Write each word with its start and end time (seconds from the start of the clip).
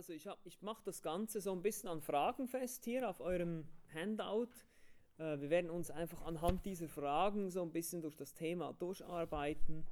Also 0.00 0.14
ich, 0.14 0.26
ich 0.44 0.62
mache 0.62 0.80
das 0.86 1.02
Ganze 1.02 1.42
so 1.42 1.52
ein 1.52 1.60
bisschen 1.60 1.90
an 1.90 2.00
Fragen 2.00 2.48
fest 2.48 2.86
hier 2.86 3.06
auf 3.06 3.20
eurem 3.20 3.68
Handout. 3.92 4.48
Äh, 5.18 5.38
wir 5.40 5.50
werden 5.50 5.68
uns 5.68 5.90
einfach 5.90 6.22
anhand 6.22 6.64
dieser 6.64 6.88
Fragen 6.88 7.50
so 7.50 7.60
ein 7.60 7.70
bisschen 7.70 8.00
durch 8.00 8.16
das 8.16 8.32
Thema 8.32 8.72
durcharbeiten. 8.72 9.86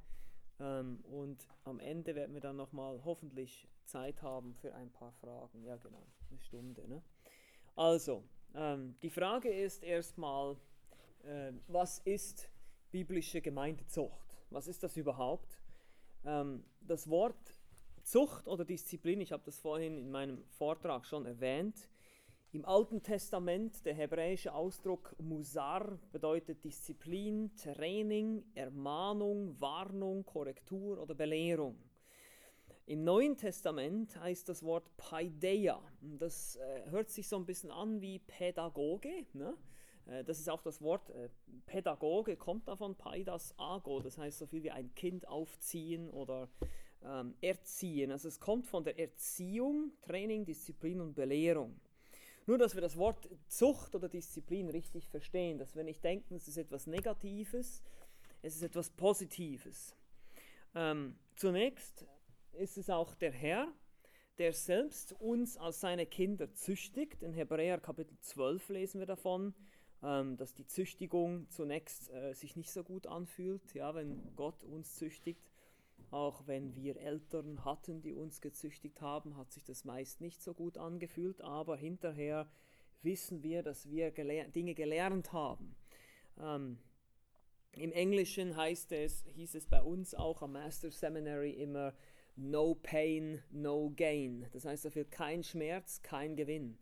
Ähm, 0.59 1.01
und 1.03 1.47
am 1.63 1.79
Ende 1.79 2.15
werden 2.15 2.33
wir 2.33 2.41
dann 2.41 2.55
nochmal 2.55 2.99
hoffentlich 3.05 3.67
Zeit 3.85 4.23
haben 4.23 4.55
für 4.55 4.73
ein 4.73 4.89
paar 4.89 5.11
Fragen. 5.11 5.63
Ja 5.63 5.75
genau, 5.75 6.07
eine 6.31 6.39
Stunde. 6.39 6.87
Ne? 6.87 7.03
Also, 7.75 8.23
ähm, 8.55 8.95
die 9.03 9.11
Frage 9.11 9.53
ist 9.53 9.83
erstmal, 9.83 10.57
äh, 11.21 11.51
was 11.67 11.99
ist 11.99 12.49
biblische 12.89 13.41
Gemeindezucht? 13.41 14.41
Was 14.49 14.67
ist 14.67 14.81
das 14.81 14.97
überhaupt? 14.97 15.61
Ähm, 16.25 16.63
das 16.81 17.07
Wort 17.11 17.58
Zucht 18.09 18.47
oder 18.47 18.65
Disziplin, 18.65 19.21
ich 19.21 19.31
habe 19.31 19.43
das 19.45 19.59
vorhin 19.59 19.95
in 19.95 20.09
meinem 20.09 20.43
Vortrag 20.57 21.05
schon 21.05 21.27
erwähnt. 21.27 21.87
Im 22.51 22.65
Alten 22.65 23.03
Testament, 23.03 23.85
der 23.85 23.93
hebräische 23.93 24.51
Ausdruck 24.51 25.15
Musar 25.19 25.99
bedeutet 26.11 26.63
Disziplin, 26.63 27.55
Training, 27.55 28.43
Ermahnung, 28.55 29.61
Warnung, 29.61 30.25
Korrektur 30.25 30.99
oder 30.99 31.13
Belehrung. 31.13 31.77
Im 32.87 33.03
Neuen 33.03 33.37
Testament 33.37 34.19
heißt 34.19 34.49
das 34.49 34.63
Wort 34.63 34.89
Paideia. 34.97 35.79
Das 36.01 36.55
äh, 36.55 36.89
hört 36.89 37.11
sich 37.11 37.27
so 37.27 37.35
ein 37.35 37.45
bisschen 37.45 37.69
an 37.69 38.01
wie 38.01 38.17
Pädagoge. 38.17 39.27
Ne? 39.33 39.55
Äh, 40.07 40.23
das 40.23 40.39
ist 40.39 40.49
auch 40.49 40.63
das 40.63 40.81
Wort 40.81 41.11
äh, 41.11 41.29
Pädagoge, 41.67 42.37
kommt 42.37 42.67
davon 42.67 42.95
Paidas 42.95 43.53
Ago. 43.59 43.99
Das 43.99 44.17
heißt 44.17 44.39
so 44.39 44.47
viel 44.47 44.63
wie 44.63 44.71
ein 44.71 44.95
Kind 44.95 45.27
aufziehen 45.27 46.09
oder 46.09 46.49
ähm, 47.03 47.35
erziehen. 47.41 48.11
Also 48.11 48.27
es 48.27 48.39
kommt 48.39 48.67
von 48.67 48.83
der 48.83 48.99
Erziehung, 48.99 49.91
Training, 50.01 50.45
Disziplin 50.45 51.01
und 51.01 51.13
Belehrung. 51.15 51.79
Nur, 52.45 52.57
dass 52.57 52.73
wir 52.73 52.81
das 52.81 52.97
Wort 52.97 53.29
Zucht 53.47 53.93
oder 53.95 54.09
Disziplin 54.09 54.69
richtig 54.69 55.07
verstehen, 55.07 55.59
dass 55.59 55.75
wir 55.75 55.83
nicht 55.83 56.03
denken, 56.03 56.35
es 56.35 56.47
ist 56.47 56.57
etwas 56.57 56.87
Negatives, 56.87 57.83
es 58.41 58.55
ist 58.55 58.63
etwas 58.63 58.89
Positives. 58.89 59.95
Ähm, 60.73 61.15
zunächst 61.35 62.05
ist 62.53 62.77
es 62.77 62.89
auch 62.89 63.15
der 63.15 63.31
Herr, 63.31 63.71
der 64.39 64.53
selbst 64.53 65.13
uns 65.19 65.57
als 65.57 65.81
seine 65.81 66.05
Kinder 66.05 66.53
züchtigt. 66.53 67.21
In 67.21 67.33
Hebräer 67.33 67.79
Kapitel 67.79 68.17
12 68.21 68.69
lesen 68.69 68.99
wir 68.99 69.05
davon, 69.05 69.53
ähm, 70.01 70.37
dass 70.37 70.53
die 70.53 70.65
Züchtigung 70.65 71.49
zunächst 71.49 72.09
äh, 72.09 72.33
sich 72.33 72.55
nicht 72.55 72.71
so 72.71 72.83
gut 72.83 73.05
anfühlt, 73.05 73.73
ja, 73.73 73.93
wenn 73.93 74.35
Gott 74.35 74.63
uns 74.63 74.95
züchtigt. 74.95 75.48
Auch 76.11 76.47
wenn 76.47 76.75
wir 76.75 76.97
Eltern 76.97 77.63
hatten, 77.65 78.01
die 78.01 78.13
uns 78.13 78.41
gezüchtigt 78.41 79.01
haben, 79.01 79.37
hat 79.37 79.51
sich 79.51 79.63
das 79.63 79.85
meist 79.85 80.21
nicht 80.21 80.41
so 80.41 80.53
gut 80.53 80.77
angefühlt, 80.77 81.41
aber 81.41 81.77
hinterher 81.77 82.49
wissen 83.03 83.43
wir, 83.43 83.61
dass 83.61 83.89
wir 83.89 84.11
gelehr 84.11 84.47
Dinge 84.47 84.73
gelernt 84.73 85.31
haben. 85.33 85.75
Ähm, 86.39 86.79
Im 87.73 87.91
Englischen 87.91 88.55
heißt 88.55 88.91
es, 88.91 89.23
hieß 89.35 89.55
es 89.55 89.67
bei 89.67 89.81
uns 89.81 90.15
auch 90.15 90.41
am 90.41 90.53
Master 90.53 90.89
Seminary 90.89 91.51
immer 91.51 91.93
No 92.35 92.73
Pain, 92.73 93.43
No 93.51 93.91
Gain. 93.95 94.47
Das 94.51 94.65
heißt 94.65 94.85
dafür 94.85 95.05
kein 95.05 95.43
Schmerz, 95.43 96.01
kein 96.01 96.35
Gewinn. 96.35 96.79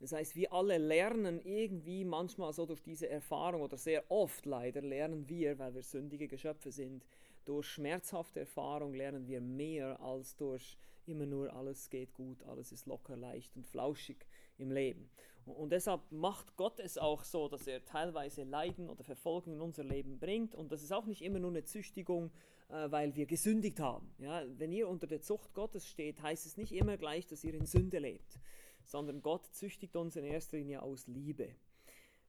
Das 0.00 0.12
heißt, 0.12 0.34
wir 0.34 0.52
alle 0.52 0.78
lernen 0.78 1.40
irgendwie 1.40 2.04
manchmal 2.04 2.52
so 2.52 2.66
durch 2.66 2.82
diese 2.82 3.08
Erfahrung 3.08 3.62
oder 3.62 3.76
sehr 3.76 4.10
oft 4.10 4.44
leider 4.44 4.82
lernen 4.82 5.28
wir, 5.28 5.58
weil 5.58 5.74
wir 5.74 5.82
sündige 5.82 6.26
Geschöpfe 6.26 6.72
sind, 6.72 7.06
durch 7.44 7.66
schmerzhafte 7.66 8.40
Erfahrung 8.40 8.94
lernen 8.94 9.26
wir 9.26 9.40
mehr 9.40 10.00
als 10.00 10.36
durch 10.36 10.78
immer 11.06 11.26
nur 11.26 11.54
alles 11.54 11.90
geht 11.90 12.14
gut, 12.14 12.42
alles 12.44 12.72
ist 12.72 12.86
locker, 12.86 13.16
leicht 13.16 13.54
und 13.56 13.66
flauschig 13.66 14.26
im 14.56 14.70
Leben. 14.70 15.10
Und 15.46 15.72
deshalb 15.72 16.00
macht 16.10 16.56
Gott 16.56 16.80
es 16.80 16.96
auch 16.96 17.22
so, 17.22 17.48
dass 17.48 17.66
er 17.66 17.84
teilweise 17.84 18.44
Leiden 18.44 18.88
oder 18.88 19.04
Verfolgung 19.04 19.54
in 19.54 19.60
unser 19.60 19.84
Leben 19.84 20.18
bringt. 20.18 20.54
Und 20.54 20.72
das 20.72 20.82
ist 20.82 20.92
auch 20.92 21.04
nicht 21.04 21.22
immer 21.22 21.38
nur 21.38 21.50
eine 21.50 21.64
Züchtigung, 21.64 22.30
äh, 22.70 22.90
weil 22.90 23.14
wir 23.14 23.26
gesündigt 23.26 23.78
haben. 23.78 24.14
Ja, 24.18 24.42
wenn 24.58 24.72
ihr 24.72 24.88
unter 24.88 25.06
der 25.06 25.20
Zucht 25.20 25.52
Gottes 25.52 25.86
steht, 25.86 26.22
heißt 26.22 26.46
es 26.46 26.56
nicht 26.56 26.72
immer 26.72 26.96
gleich, 26.96 27.26
dass 27.26 27.44
ihr 27.44 27.52
in 27.52 27.66
Sünde 27.66 27.98
lebt, 27.98 28.38
sondern 28.84 29.20
Gott 29.20 29.44
züchtigt 29.52 29.96
uns 29.96 30.16
in 30.16 30.24
erster 30.24 30.56
Linie 30.56 30.82
aus 30.82 31.06
Liebe. 31.08 31.54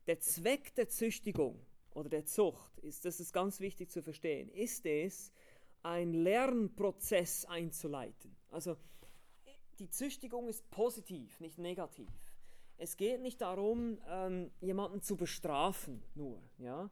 Der 0.07 0.19
Zweck 0.19 0.75
der 0.75 0.89
Züchtigung 0.89 1.65
oder 1.95 2.09
der 2.09 2.25
Zucht, 2.25 2.77
ist, 2.79 3.05
das 3.05 3.19
ist 3.19 3.33
ganz 3.33 3.59
wichtig 3.59 3.89
zu 3.89 4.03
verstehen, 4.03 4.49
ist 4.49 4.85
es, 4.85 5.31
einen 5.81 6.13
Lernprozess 6.13 7.45
einzuleiten. 7.45 8.35
Also 8.51 8.75
die 9.79 9.89
Züchtigung 9.89 10.47
ist 10.47 10.69
positiv, 10.69 11.39
nicht 11.39 11.57
negativ. 11.57 12.09
Es 12.77 12.97
geht 12.97 13.21
nicht 13.21 13.41
darum, 13.41 13.99
ähm, 14.09 14.51
jemanden 14.59 15.01
zu 15.01 15.15
bestrafen 15.15 16.03
nur. 16.13 16.41
Ja? 16.57 16.89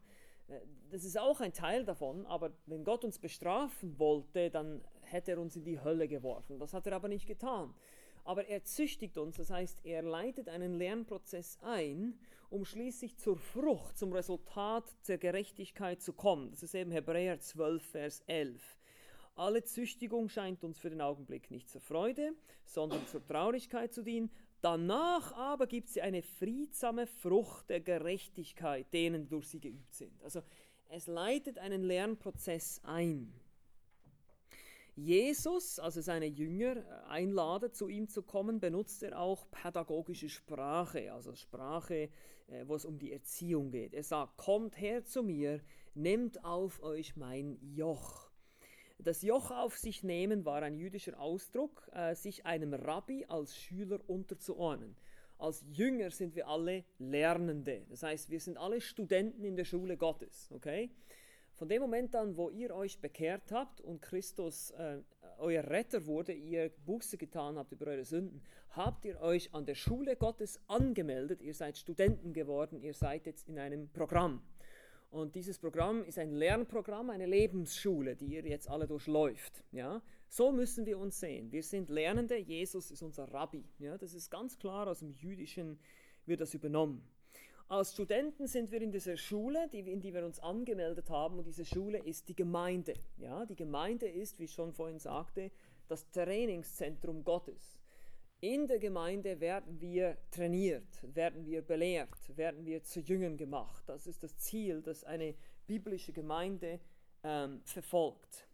Äh, 0.48 0.60
das 0.90 1.04
ist 1.04 1.18
auch 1.18 1.40
ein 1.40 1.52
Teil 1.52 1.84
davon, 1.84 2.24
aber 2.26 2.52
wenn 2.66 2.84
Gott 2.84 3.04
uns 3.04 3.18
bestrafen 3.18 3.98
wollte, 3.98 4.50
dann 4.50 4.82
hätte 5.02 5.32
er 5.32 5.38
uns 5.38 5.56
in 5.56 5.64
die 5.64 5.80
Hölle 5.80 6.08
geworfen. 6.08 6.58
Das 6.58 6.72
hat 6.72 6.86
er 6.86 6.94
aber 6.94 7.08
nicht 7.08 7.26
getan 7.26 7.74
aber 8.24 8.46
er 8.46 8.64
züchtigt 8.64 9.18
uns, 9.18 9.36
das 9.36 9.50
heißt, 9.50 9.84
er 9.84 10.02
leitet 10.02 10.48
einen 10.48 10.74
Lernprozess 10.74 11.58
ein, 11.62 12.18
um 12.50 12.64
schließlich 12.64 13.16
zur 13.16 13.36
Frucht, 13.36 13.98
zum 13.98 14.12
Resultat 14.12 14.84
der 15.08 15.18
Gerechtigkeit 15.18 16.00
zu 16.00 16.12
kommen. 16.12 16.50
Das 16.50 16.62
ist 16.62 16.74
eben 16.74 16.90
Hebräer 16.90 17.38
12, 17.38 17.84
Vers 17.84 18.22
11. 18.26 18.78
Alle 19.36 19.64
Züchtigung 19.64 20.28
scheint 20.28 20.62
uns 20.62 20.78
für 20.78 20.90
den 20.90 21.00
Augenblick 21.00 21.50
nicht 21.50 21.68
zur 21.68 21.80
Freude, 21.80 22.32
sondern 22.64 23.06
zur 23.08 23.26
Traurigkeit 23.26 23.92
zu 23.92 24.02
dienen. 24.02 24.30
Danach 24.60 25.32
aber 25.32 25.66
gibt 25.66 25.88
sie 25.88 26.00
eine 26.00 26.22
friedsame 26.22 27.06
Frucht 27.06 27.68
der 27.68 27.80
Gerechtigkeit, 27.80 28.86
denen 28.94 29.28
durch 29.28 29.48
sie 29.48 29.60
geübt 29.60 29.92
sind. 29.92 30.22
Also 30.22 30.40
es 30.88 31.08
leitet 31.08 31.58
einen 31.58 31.82
Lernprozess 31.82 32.80
ein. 32.84 33.32
Jesus, 34.96 35.80
also 35.80 36.00
seine 36.00 36.26
Jünger, 36.26 36.76
äh, 36.76 37.08
einladet, 37.08 37.74
zu 37.74 37.88
ihm 37.88 38.08
zu 38.08 38.22
kommen, 38.22 38.60
benutzt 38.60 39.02
er 39.02 39.18
auch 39.18 39.50
pädagogische 39.50 40.28
Sprache, 40.28 41.12
also 41.12 41.34
Sprache, 41.34 42.10
äh, 42.46 42.64
wo 42.66 42.76
es 42.76 42.84
um 42.84 42.98
die 42.98 43.12
Erziehung 43.12 43.70
geht. 43.70 43.92
Er 43.92 44.04
sagt, 44.04 44.36
kommt 44.36 44.80
her 44.80 45.04
zu 45.04 45.22
mir, 45.22 45.60
nehmt 45.94 46.44
auf 46.44 46.82
euch 46.82 47.16
mein 47.16 47.58
Joch. 47.60 48.30
Das 48.98 49.22
Joch 49.22 49.50
auf 49.50 49.76
sich 49.76 50.04
nehmen 50.04 50.44
war 50.44 50.62
ein 50.62 50.76
jüdischer 50.76 51.18
Ausdruck, 51.18 51.90
äh, 51.92 52.14
sich 52.14 52.46
einem 52.46 52.72
Rabbi 52.72 53.26
als 53.26 53.56
Schüler 53.56 53.98
unterzuordnen. 54.06 54.96
Als 55.38 55.64
Jünger 55.68 56.12
sind 56.12 56.36
wir 56.36 56.46
alle 56.46 56.84
Lernende. 56.98 57.84
Das 57.90 58.04
heißt, 58.04 58.30
wir 58.30 58.38
sind 58.38 58.56
alle 58.56 58.80
Studenten 58.80 59.44
in 59.44 59.56
der 59.56 59.64
Schule 59.64 59.96
Gottes. 59.96 60.48
Okay? 60.52 60.90
Von 61.56 61.68
dem 61.68 61.82
Moment 61.82 62.16
an, 62.16 62.36
wo 62.36 62.50
ihr 62.50 62.74
euch 62.74 62.98
bekehrt 62.98 63.52
habt 63.52 63.80
und 63.80 64.02
Christus 64.02 64.72
äh, 64.72 64.98
euer 65.38 65.62
Retter 65.62 66.04
wurde, 66.06 66.32
ihr 66.32 66.70
Buße 66.84 67.16
getan 67.16 67.56
habt 67.56 67.70
über 67.70 67.86
eure 67.86 68.04
Sünden, 68.04 68.42
habt 68.70 69.04
ihr 69.04 69.20
euch 69.20 69.54
an 69.54 69.64
der 69.64 69.76
Schule 69.76 70.16
Gottes 70.16 70.60
angemeldet, 70.66 71.42
ihr 71.42 71.54
seid 71.54 71.78
Studenten 71.78 72.32
geworden, 72.32 72.80
ihr 72.80 72.92
seid 72.92 73.26
jetzt 73.26 73.48
in 73.48 73.60
einem 73.60 73.88
Programm. 73.88 74.42
Und 75.10 75.36
dieses 75.36 75.60
Programm 75.60 76.02
ist 76.02 76.18
ein 76.18 76.32
Lernprogramm, 76.32 77.10
eine 77.10 77.26
Lebensschule, 77.26 78.16
die 78.16 78.34
ihr 78.34 78.44
jetzt 78.44 78.68
alle 78.68 78.88
durchläuft. 78.88 79.62
Ja? 79.70 80.02
So 80.28 80.50
müssen 80.50 80.86
wir 80.86 80.98
uns 80.98 81.20
sehen. 81.20 81.52
Wir 81.52 81.62
sind 81.62 81.88
Lernende, 81.88 82.36
Jesus 82.36 82.90
ist 82.90 83.00
unser 83.00 83.32
Rabbi. 83.32 83.64
Ja? 83.78 83.96
Das 83.96 84.12
ist 84.12 84.28
ganz 84.28 84.58
klar, 84.58 84.88
aus 84.88 84.98
dem 84.98 85.12
Jüdischen 85.12 85.78
wird 86.26 86.40
das 86.40 86.52
übernommen. 86.52 87.06
Als 87.68 87.92
Studenten 87.92 88.46
sind 88.46 88.70
wir 88.70 88.82
in 88.82 88.92
dieser 88.92 89.16
Schule, 89.16 89.68
die, 89.72 89.80
in 89.80 90.00
die 90.00 90.12
wir 90.12 90.24
uns 90.24 90.38
angemeldet 90.38 91.08
haben, 91.08 91.38
und 91.38 91.46
diese 91.46 91.64
Schule 91.64 91.98
ist 91.98 92.28
die 92.28 92.36
Gemeinde. 92.36 92.92
Ja, 93.16 93.46
die 93.46 93.56
Gemeinde 93.56 94.06
ist, 94.06 94.38
wie 94.38 94.44
ich 94.44 94.52
schon 94.52 94.72
vorhin 94.74 94.98
sagte, 94.98 95.50
das 95.88 96.10
Trainingszentrum 96.10 97.24
Gottes. 97.24 97.78
In 98.40 98.66
der 98.66 98.78
Gemeinde 98.78 99.40
werden 99.40 99.80
wir 99.80 100.18
trainiert, 100.30 100.84
werden 101.14 101.46
wir 101.46 101.62
belehrt, 101.62 102.36
werden 102.36 102.66
wir 102.66 102.82
zu 102.82 103.00
Jüngern 103.00 103.38
gemacht. 103.38 103.82
Das 103.86 104.06
ist 104.06 104.22
das 104.22 104.36
Ziel, 104.36 104.82
das 104.82 105.02
eine 105.02 105.34
biblische 105.66 106.12
Gemeinde 106.12 106.80
ähm, 107.22 107.62
verfolgt. 107.64 108.46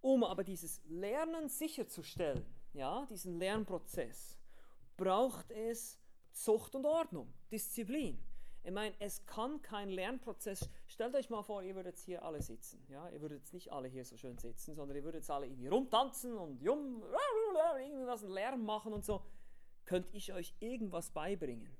Um 0.00 0.24
aber 0.24 0.44
dieses 0.44 0.80
Lernen 0.88 1.50
sicherzustellen, 1.50 2.46
ja, 2.72 3.06
diesen 3.10 3.38
Lernprozess, 3.38 4.38
braucht 4.96 5.50
es 5.50 5.98
Zucht 6.34 6.74
und 6.74 6.84
Ordnung, 6.84 7.32
Disziplin. 7.50 8.18
Ich 8.62 8.72
meine, 8.72 8.94
es 8.98 9.24
kann 9.26 9.60
kein 9.60 9.90
Lernprozess. 9.90 10.70
Stellt 10.86 11.14
euch 11.14 11.28
mal 11.28 11.42
vor, 11.42 11.62
ihr 11.62 11.74
würdet 11.74 11.98
hier 11.98 12.24
alle 12.24 12.40
sitzen. 12.40 12.82
Ja? 12.88 13.08
Ihr 13.10 13.20
würdet 13.20 13.52
nicht 13.52 13.70
alle 13.70 13.88
hier 13.88 14.04
so 14.04 14.16
schön 14.16 14.38
sitzen, 14.38 14.74
sondern 14.74 14.96
ihr 14.96 15.04
würdet 15.04 15.20
jetzt 15.20 15.30
alle 15.30 15.46
irgendwie 15.46 15.68
rumtanzen 15.68 16.36
und 16.36 16.62
jum, 16.62 17.02
irgendwas 17.78 18.22
Lärm 18.22 18.64
machen 18.64 18.92
und 18.92 19.04
so. 19.04 19.22
Könnt 19.84 20.06
ich 20.14 20.32
euch 20.32 20.54
irgendwas 20.60 21.10
beibringen? 21.10 21.76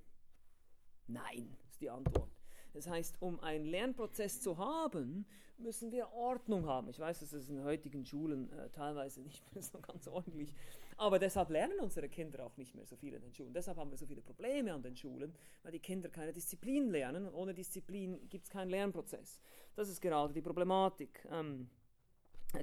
Nein, 1.06 1.56
ist 1.70 1.80
die 1.80 1.88
Antwort. 1.88 2.30
Das 2.74 2.86
heißt, 2.86 3.16
um 3.20 3.40
einen 3.40 3.64
Lernprozess 3.64 4.42
zu 4.42 4.58
haben, 4.58 5.26
müssen 5.56 5.92
wir 5.92 6.12
Ordnung 6.12 6.66
haben. 6.66 6.88
Ich 6.90 6.98
weiß, 6.98 7.20
dass 7.20 7.32
es 7.32 7.48
in 7.48 7.62
heutigen 7.62 8.04
Schulen 8.04 8.50
äh, 8.52 8.68
teilweise 8.70 9.22
nicht 9.22 9.54
mehr 9.54 9.62
so 9.62 9.78
ganz 9.80 10.06
ordentlich 10.08 10.54
Aber 10.96 11.18
deshalb 11.18 11.50
lernen 11.50 11.80
unsere 11.80 12.08
Kinder 12.08 12.46
auch 12.46 12.56
nicht 12.56 12.74
mehr 12.74 12.86
so 12.86 12.96
viel 12.96 13.14
in 13.14 13.22
den 13.22 13.34
Schulen. 13.34 13.52
Deshalb 13.52 13.78
haben 13.78 13.90
wir 13.90 13.98
so 13.98 14.06
viele 14.06 14.22
Probleme 14.22 14.72
an 14.72 14.82
den 14.82 14.96
Schulen, 14.96 15.34
weil 15.62 15.72
die 15.72 15.80
Kinder 15.80 16.08
keine 16.08 16.32
Disziplin 16.32 16.90
lernen. 16.90 17.28
Ohne 17.28 17.52
Disziplin 17.52 18.28
gibt 18.28 18.44
es 18.44 18.50
keinen 18.50 18.70
Lernprozess. 18.70 19.40
Das 19.74 19.88
ist 19.88 20.00
gerade 20.00 20.32
die 20.32 20.42
Problematik, 20.42 21.26
ähm, 21.30 21.68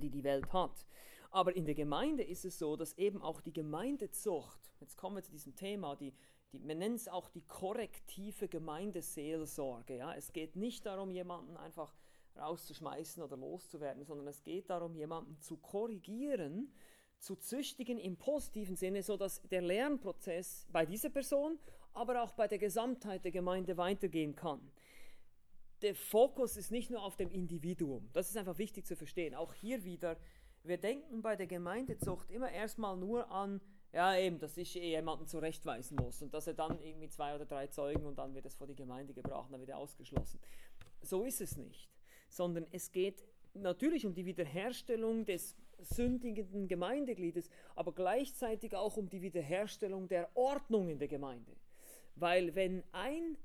die 0.02 0.10
die 0.10 0.24
Welt 0.24 0.52
hat. 0.54 0.86
Aber 1.30 1.56
in 1.56 1.66
der 1.66 1.76
Gemeinde 1.76 2.24
ist 2.24 2.46
es 2.46 2.60
so, 2.60 2.76
dass 2.76 2.98
eben 2.98 3.22
auch 3.22 3.42
die 3.42 3.54
Gemeindezucht, 3.54 4.60
jetzt 4.80 4.98
kommen 4.98 5.16
wir 5.18 5.24
zu 5.24 5.32
diesem 5.32 5.56
Thema, 5.56 5.96
die, 5.96 6.14
die, 6.52 6.60
man 6.60 6.78
nennt 6.78 6.98
es 6.98 7.08
auch 7.08 7.30
die 7.30 7.42
korrektive 7.42 8.50
Gemeindeseelsorge. 8.50 9.98
Ja? 9.98 10.14
Es 10.14 10.34
geht 10.34 10.56
nicht 10.56 10.86
darum, 10.86 11.10
jemanden 11.10 11.56
einfach 11.58 11.96
rauszuschmeißen 12.38 13.24
oder 13.24 13.38
loszuwerden, 13.38 14.04
sondern 14.04 14.28
es 14.28 14.44
geht 14.44 14.70
darum, 14.70 14.96
jemanden 14.96 15.40
zu 15.40 15.58
korrigieren, 15.58 16.74
zu 17.22 17.36
züchtigen 17.36 18.00
im 18.00 18.18
positiven 18.18 18.76
Sinne, 18.76 19.04
sodass 19.04 19.42
der 19.44 19.62
Lernprozess 19.62 20.68
bei 20.72 20.86
dieser 20.86 21.10
Person, 21.10 21.60
aber 21.94 22.24
auch 22.24 22.34
bei 22.34 22.48
der 22.48 22.58
Gesamtheit 22.58 23.24
der 23.24 23.32
Gemeinde 23.32 23.78
weitergehen 23.78 24.36
kann. 24.36 24.60
Der 25.84 25.96
Fokus 25.96 26.58
ist 26.58 26.72
nicht 26.72 26.90
nur 26.90 27.02
auf 27.04 27.16
dem 27.16 27.30
Individuum, 27.30 28.10
das 28.14 28.30
ist 28.30 28.38
einfach 28.38 28.58
wichtig 28.58 28.86
zu 28.86 28.96
verstehen. 28.96 29.36
Auch 29.36 29.54
hier 29.54 29.84
wieder, 29.84 30.18
wir 30.64 30.78
denken 30.78 31.22
bei 31.22 31.36
der 31.36 31.48
Gemeindezucht 31.48 32.30
immer 32.30 32.52
erstmal 32.52 32.98
nur 32.98 33.30
an, 33.32 33.62
ja 33.94 34.16
eben, 34.18 34.40
dass 34.40 34.58
ich 34.58 34.74
jemanden 34.74 35.28
zurechtweisen 35.28 35.98
muss 35.98 36.22
und 36.22 36.34
dass 36.34 36.48
er 36.48 36.54
dann 36.54 36.80
irgendwie 36.80 37.10
zwei 37.10 37.36
oder 37.36 37.46
drei 37.46 37.68
Zeugen 37.68 38.06
und 38.06 38.18
dann 38.18 38.34
wird 38.34 38.46
es 38.46 38.56
vor 38.56 38.68
die 38.68 38.76
Gemeinde 38.76 39.14
gebracht 39.14 39.48
und 39.48 39.54
dann 39.54 39.60
wird 39.60 39.72
er 39.72 39.78
ausgeschlossen. 39.78 40.40
So 41.02 41.24
ist 41.24 41.42
es 41.42 41.58
nicht, 41.58 41.90
sondern 42.30 42.66
es 42.72 42.92
geht 42.92 43.26
natürlich 43.54 44.06
um 44.06 44.14
die 44.14 44.26
Wiederherstellung 44.26 45.26
des 45.26 45.56
sündigenden 45.84 46.68
Gemeindegliedes, 46.68 47.50
aber 47.76 47.94
gleichzeitig 47.94 48.76
auch 48.76 48.98
um 48.98 49.10
die 49.10 49.22
Wiederherstellung 49.22 50.08
der 50.08 50.30
Ordnung 50.36 50.90
in 50.90 51.00
der 51.00 51.08
Gemeinde. 51.08 51.56
Weil 52.16 52.56
wenn 52.56 52.84
ein 52.92 53.38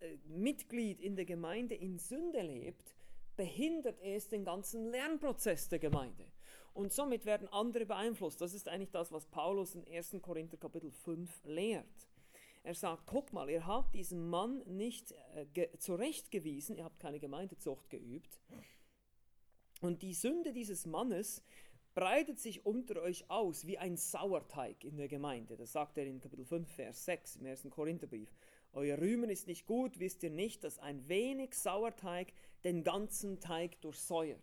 äh, 0.00 0.16
Mitglied 0.26 1.00
in 1.00 1.16
der 1.16 1.24
Gemeinde 1.24 1.74
in 1.74 1.98
Sünde 1.98 2.40
lebt, 2.42 2.94
behindert 3.36 4.00
es 4.02 4.28
den 4.28 4.44
ganzen 4.44 4.90
Lernprozess 4.90 5.68
der 5.68 5.78
Gemeinde. 5.78 6.24
Und 6.74 6.92
somit 6.92 7.26
werden 7.26 7.48
andere 7.48 7.86
beeinflusst. 7.86 8.40
Das 8.40 8.54
ist 8.54 8.68
eigentlich 8.68 8.90
das, 8.90 9.12
was 9.12 9.26
Paulus 9.26 9.74
in 9.74 9.86
1. 9.86 10.16
Korinther 10.22 10.56
Kapitel 10.56 10.90
5 10.90 11.44
lehrt. 11.44 12.08
Er 12.64 12.74
sagt, 12.74 13.06
guck 13.06 13.32
mal, 13.32 13.50
ihr 13.50 13.66
habt 13.66 13.94
diesen 13.94 14.28
Mann 14.28 14.62
nicht 14.66 15.12
äh, 15.34 15.66
zurechtgewiesen, 15.78 16.76
ihr 16.76 16.84
habt 16.84 17.00
keine 17.00 17.18
Gemeindezucht 17.18 17.90
geübt. 17.90 18.40
Und 19.80 20.02
die 20.02 20.14
Sünde 20.14 20.52
dieses 20.52 20.86
Mannes 20.86 21.42
breitet 21.94 22.38
sich 22.38 22.64
unter 22.64 23.02
euch 23.02 23.30
aus 23.30 23.66
wie 23.66 23.78
ein 23.78 23.96
Sauerteig 23.96 24.84
in 24.84 24.96
der 24.96 25.08
Gemeinde. 25.08 25.56
Das 25.56 25.72
sagt 25.72 25.98
er 25.98 26.06
in 26.06 26.20
Kapitel 26.20 26.44
5, 26.44 26.68
Vers 26.70 27.04
6 27.04 27.36
im 27.36 27.46
1. 27.46 27.68
Korintherbrief. 27.70 28.34
Euer 28.72 28.98
Rühmen 28.98 29.28
ist 29.28 29.46
nicht 29.46 29.66
gut, 29.66 29.98
wisst 29.98 30.22
ihr 30.22 30.30
nicht, 30.30 30.64
dass 30.64 30.78
ein 30.78 31.06
wenig 31.08 31.54
Sauerteig 31.54 32.32
den 32.64 32.82
ganzen 32.82 33.40
Teig 33.40 33.78
durchsäuert. 33.82 34.40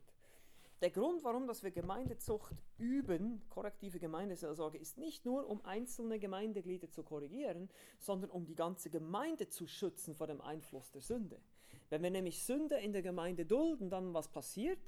Der 0.81 0.92
Grund, 0.92 1.24
warum 1.25 1.48
dass 1.48 1.63
wir 1.63 1.72
Gemeindezucht 1.72 2.56
üben, 2.78 3.42
korrektive 3.50 4.00
Gemeindeseelsorge, 4.00 4.78
ist 4.78 4.98
nicht 4.98 5.25
nur, 5.25 5.50
um 5.50 5.66
einzelne 5.66 6.19
Gemeindeglieder 6.19 6.90
zu 6.90 7.04
korrigieren, 7.04 7.69
sondern 8.00 8.30
um 8.30 8.46
die 8.46 8.56
ganze 8.56 8.90
Gemeinde 8.90 9.50
zu 9.50 9.68
schützen 9.68 10.16
vor 10.16 10.28
dem 10.28 10.40
Einfluss 10.40 10.90
der 10.92 11.01
Sünde. 11.01 11.42
Wenn 11.90 12.04
wir 12.04 12.12
nämlich 12.12 12.44
Sünde 12.44 12.75
in 12.75 12.94
der 12.94 13.01
Gemeinde 13.01 13.46
dulden, 13.46 13.90
dann 13.90 14.13
was 14.13 14.30
passiert? 14.30 14.80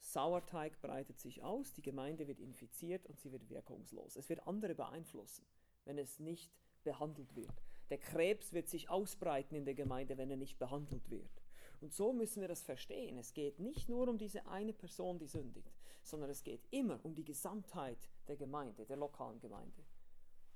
Sauerteig 0.00 0.80
breitet 0.80 1.20
sich 1.20 1.42
aus, 1.42 1.72
die 1.72 1.82
Gemeinde 1.82 2.26
wird 2.26 2.40
infiziert 2.40 3.06
und 3.06 3.20
sie 3.20 3.32
wird 3.32 3.48
wirkungslos. 3.48 4.16
Es 4.16 4.28
wird 4.28 4.46
andere 4.46 4.74
beeinflussen, 4.74 5.44
wenn 5.84 5.98
es 5.98 6.18
nicht 6.18 6.50
behandelt 6.82 7.36
wird. 7.36 7.62
Der 7.90 7.98
Krebs 7.98 8.52
wird 8.52 8.68
sich 8.68 8.88
ausbreiten 8.88 9.54
in 9.54 9.64
der 9.64 9.74
Gemeinde, 9.74 10.16
wenn 10.16 10.30
er 10.30 10.36
nicht 10.36 10.58
behandelt 10.58 11.10
wird. 11.10 11.42
Und 11.80 11.92
so 11.92 12.12
müssen 12.12 12.40
wir 12.40 12.48
das 12.48 12.62
verstehen. 12.62 13.18
Es 13.18 13.32
geht 13.32 13.58
nicht 13.58 13.88
nur 13.88 14.08
um 14.08 14.18
diese 14.18 14.46
eine 14.46 14.72
Person, 14.72 15.18
die 15.18 15.26
sündigt, 15.26 15.74
sondern 16.02 16.30
es 16.30 16.42
geht 16.42 16.66
immer 16.70 17.00
um 17.04 17.14
die 17.14 17.24
Gesamtheit 17.24 17.98
der 18.28 18.36
Gemeinde, 18.36 18.84
der 18.86 18.96
lokalen 18.96 19.40
Gemeinde. 19.40 19.82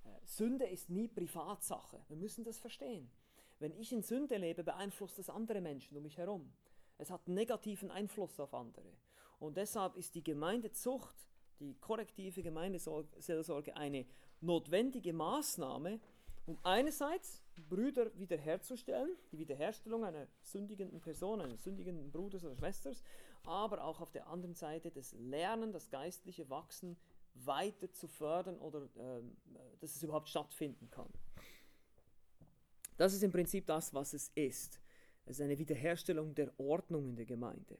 Äh, 0.05 0.09
Sünde 0.25 0.67
ist 0.67 0.91
nie 0.91 1.09
Privatsache. 1.09 2.05
Wir 2.09 2.17
müssen 2.17 2.45
das 2.45 2.59
verstehen. 2.59 3.11
Wenn 3.59 3.75
ich 3.75 3.93
in 3.93 4.03
Sünde 4.03 4.37
lebe, 4.37 4.65
beeinflusst 4.65 5.19
das 5.19 5.31
andere 5.31 5.61
Menschen 5.61 5.97
um 5.97 6.03
mich 6.03 6.19
herum. 6.19 6.53
Es 6.99 7.11
hat 7.11 7.27
negativen 7.29 7.91
Einfluss 7.91 8.39
auf 8.39 8.53
andere. 8.55 8.93
Und 9.39 9.57
deshalb 9.57 9.97
ist 9.97 10.15
die 10.15 10.23
Gemeindezucht, 10.23 11.15
die 11.61 11.75
korrektive 11.75 12.43
Gemeindeseelsorge 12.43 13.77
eine 13.77 14.07
notwendige 14.41 15.13
Maßnahme, 15.13 16.01
um 16.47 16.59
einerseits 16.63 17.43
Brüder 17.69 18.11
wiederherzustellen, 18.19 19.17
die 19.33 19.39
Wiederherstellung 19.39 20.05
einer 20.05 20.27
sündigenden 20.43 21.01
Person, 21.01 21.41
eines 21.41 21.63
sündigenden 21.63 22.11
Bruders 22.11 22.45
oder 22.45 22.57
Schwesters, 22.57 23.03
aber 23.45 23.85
auch 23.85 24.01
auf 24.01 24.11
der 24.11 24.27
anderen 24.27 24.55
Seite 24.55 24.91
das 24.91 25.13
Lernen, 25.13 25.73
das 25.73 25.91
geistliche 25.91 26.51
Wachsen 26.51 26.97
weiter 27.35 27.91
zu 27.93 28.09
fördern 28.09 28.59
oder 28.59 28.83
äh, 28.97 29.23
dass 29.81 29.97
es 29.97 30.03
überhaupt 30.03 30.29
stattfinden 30.29 30.91
kann. 30.91 31.09
Das 32.97 33.13
ist 33.13 33.23
im 33.23 33.33
Prinzip 33.33 33.67
das, 33.67 33.93
was 33.93 34.13
es 34.13 34.31
ist. 34.35 34.81
Es 35.27 35.39
ist 35.39 35.45
eine 35.45 35.59
Wiederherstellung 35.59 36.35
der 36.35 36.53
Ordnung 36.59 37.09
in 37.09 37.17
der 37.17 37.27
Gemeinde. 37.27 37.79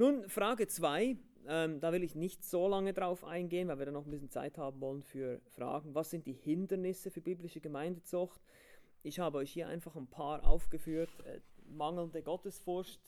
Nun, 0.00 0.28
Frage 0.28 0.68
2, 0.68 1.16
ähm, 1.48 1.80
da 1.80 1.90
will 1.90 2.04
ich 2.04 2.14
nicht 2.14 2.44
so 2.44 2.68
lange 2.68 2.92
drauf 2.92 3.24
eingehen, 3.24 3.66
weil 3.66 3.80
wir 3.80 3.86
dann 3.86 3.94
noch 3.94 4.06
ein 4.06 4.12
bisschen 4.12 4.30
Zeit 4.30 4.56
haben 4.56 4.80
wollen 4.80 5.02
für 5.02 5.40
Fragen. 5.48 5.92
Was 5.92 6.10
sind 6.10 6.24
die 6.28 6.34
Hindernisse 6.34 7.10
für 7.10 7.20
biblische 7.20 7.60
Gemeindezucht? 7.60 8.40
Ich 9.02 9.18
habe 9.18 9.38
euch 9.38 9.50
hier 9.50 9.66
einfach 9.66 9.96
ein 9.96 10.06
paar 10.06 10.46
aufgeführt. 10.46 11.10
Äh, 11.24 11.40
mangelnde 11.64 12.22
Gottesfurcht. 12.22 13.00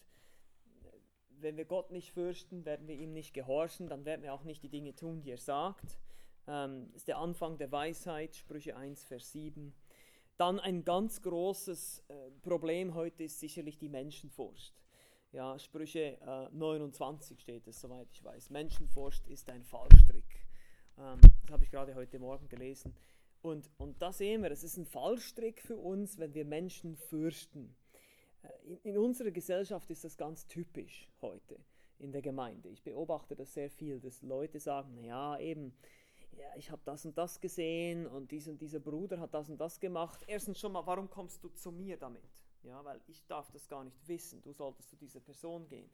Wenn 1.38 1.56
wir 1.56 1.64
Gott 1.64 1.92
nicht 1.92 2.10
fürchten, 2.10 2.64
werden 2.64 2.88
wir 2.88 2.96
ihm 2.96 3.12
nicht 3.12 3.34
gehorchen, 3.34 3.88
dann 3.88 4.04
werden 4.04 4.22
wir 4.24 4.34
auch 4.34 4.42
nicht 4.42 4.64
die 4.64 4.68
Dinge 4.68 4.96
tun, 4.96 5.22
die 5.22 5.30
er 5.30 5.38
sagt. 5.38 6.00
Ähm, 6.48 6.88
das 6.88 7.02
ist 7.02 7.08
der 7.08 7.18
Anfang 7.18 7.56
der 7.56 7.70
Weisheit, 7.70 8.34
Sprüche 8.34 8.76
1, 8.76 9.04
Vers 9.04 9.30
7. 9.30 9.72
Dann 10.38 10.58
ein 10.58 10.84
ganz 10.84 11.22
großes 11.22 12.02
äh, 12.08 12.32
Problem 12.42 12.94
heute 12.94 13.22
ist 13.22 13.38
sicherlich 13.38 13.78
die 13.78 13.88
Menschenfurcht. 13.88 14.79
Ja, 15.32 15.56
Sprüche 15.60 16.18
äh, 16.20 16.48
29 16.50 17.40
steht 17.40 17.68
es, 17.68 17.80
soweit 17.80 18.08
ich 18.10 18.24
weiß. 18.24 18.50
Menschenfurcht 18.50 19.28
ist 19.28 19.48
ein 19.48 19.62
Fallstrick. 19.62 20.44
Ähm, 20.98 21.20
das 21.42 21.52
habe 21.52 21.62
ich 21.62 21.70
gerade 21.70 21.94
heute 21.94 22.18
Morgen 22.18 22.48
gelesen. 22.48 22.96
Und, 23.40 23.70
und 23.78 24.02
da 24.02 24.12
sehen 24.12 24.42
wir, 24.42 24.50
es 24.50 24.64
ist 24.64 24.76
ein 24.76 24.86
Fallstrick 24.86 25.62
für 25.62 25.76
uns, 25.76 26.18
wenn 26.18 26.34
wir 26.34 26.44
Menschen 26.44 26.96
fürchten. 26.96 27.76
Äh, 28.42 28.48
in, 28.66 28.78
in 28.78 28.98
unserer 28.98 29.30
Gesellschaft 29.30 29.88
ist 29.90 30.02
das 30.02 30.16
ganz 30.16 30.48
typisch 30.48 31.08
heute 31.22 31.60
in 32.00 32.10
der 32.10 32.22
Gemeinde. 32.22 32.68
Ich 32.68 32.82
beobachte 32.82 33.36
das 33.36 33.54
sehr 33.54 33.70
viel, 33.70 34.00
dass 34.00 34.22
Leute 34.22 34.58
sagen, 34.58 34.98
ja 35.04 35.38
eben, 35.38 35.76
ja, 36.32 36.56
ich 36.56 36.72
habe 36.72 36.82
das 36.84 37.06
und 37.06 37.16
das 37.16 37.40
gesehen 37.40 38.08
und 38.08 38.32
dies 38.32 38.48
und 38.48 38.60
dieser 38.60 38.80
Bruder 38.80 39.20
hat 39.20 39.32
das 39.32 39.48
und 39.48 39.58
das 39.58 39.78
gemacht. 39.78 40.24
Erstens 40.26 40.58
schon 40.58 40.72
mal, 40.72 40.84
warum 40.86 41.08
kommst 41.08 41.44
du 41.44 41.50
zu 41.50 41.70
mir 41.70 41.96
damit? 41.96 42.39
Ja, 42.62 42.84
weil 42.84 43.00
ich 43.06 43.24
darf 43.26 43.50
das 43.50 43.68
gar 43.68 43.84
nicht 43.84 43.96
wissen. 44.06 44.42
Du 44.42 44.52
solltest 44.52 44.90
zu 44.90 44.96
dieser 44.96 45.20
Person 45.20 45.66
gehen. 45.68 45.90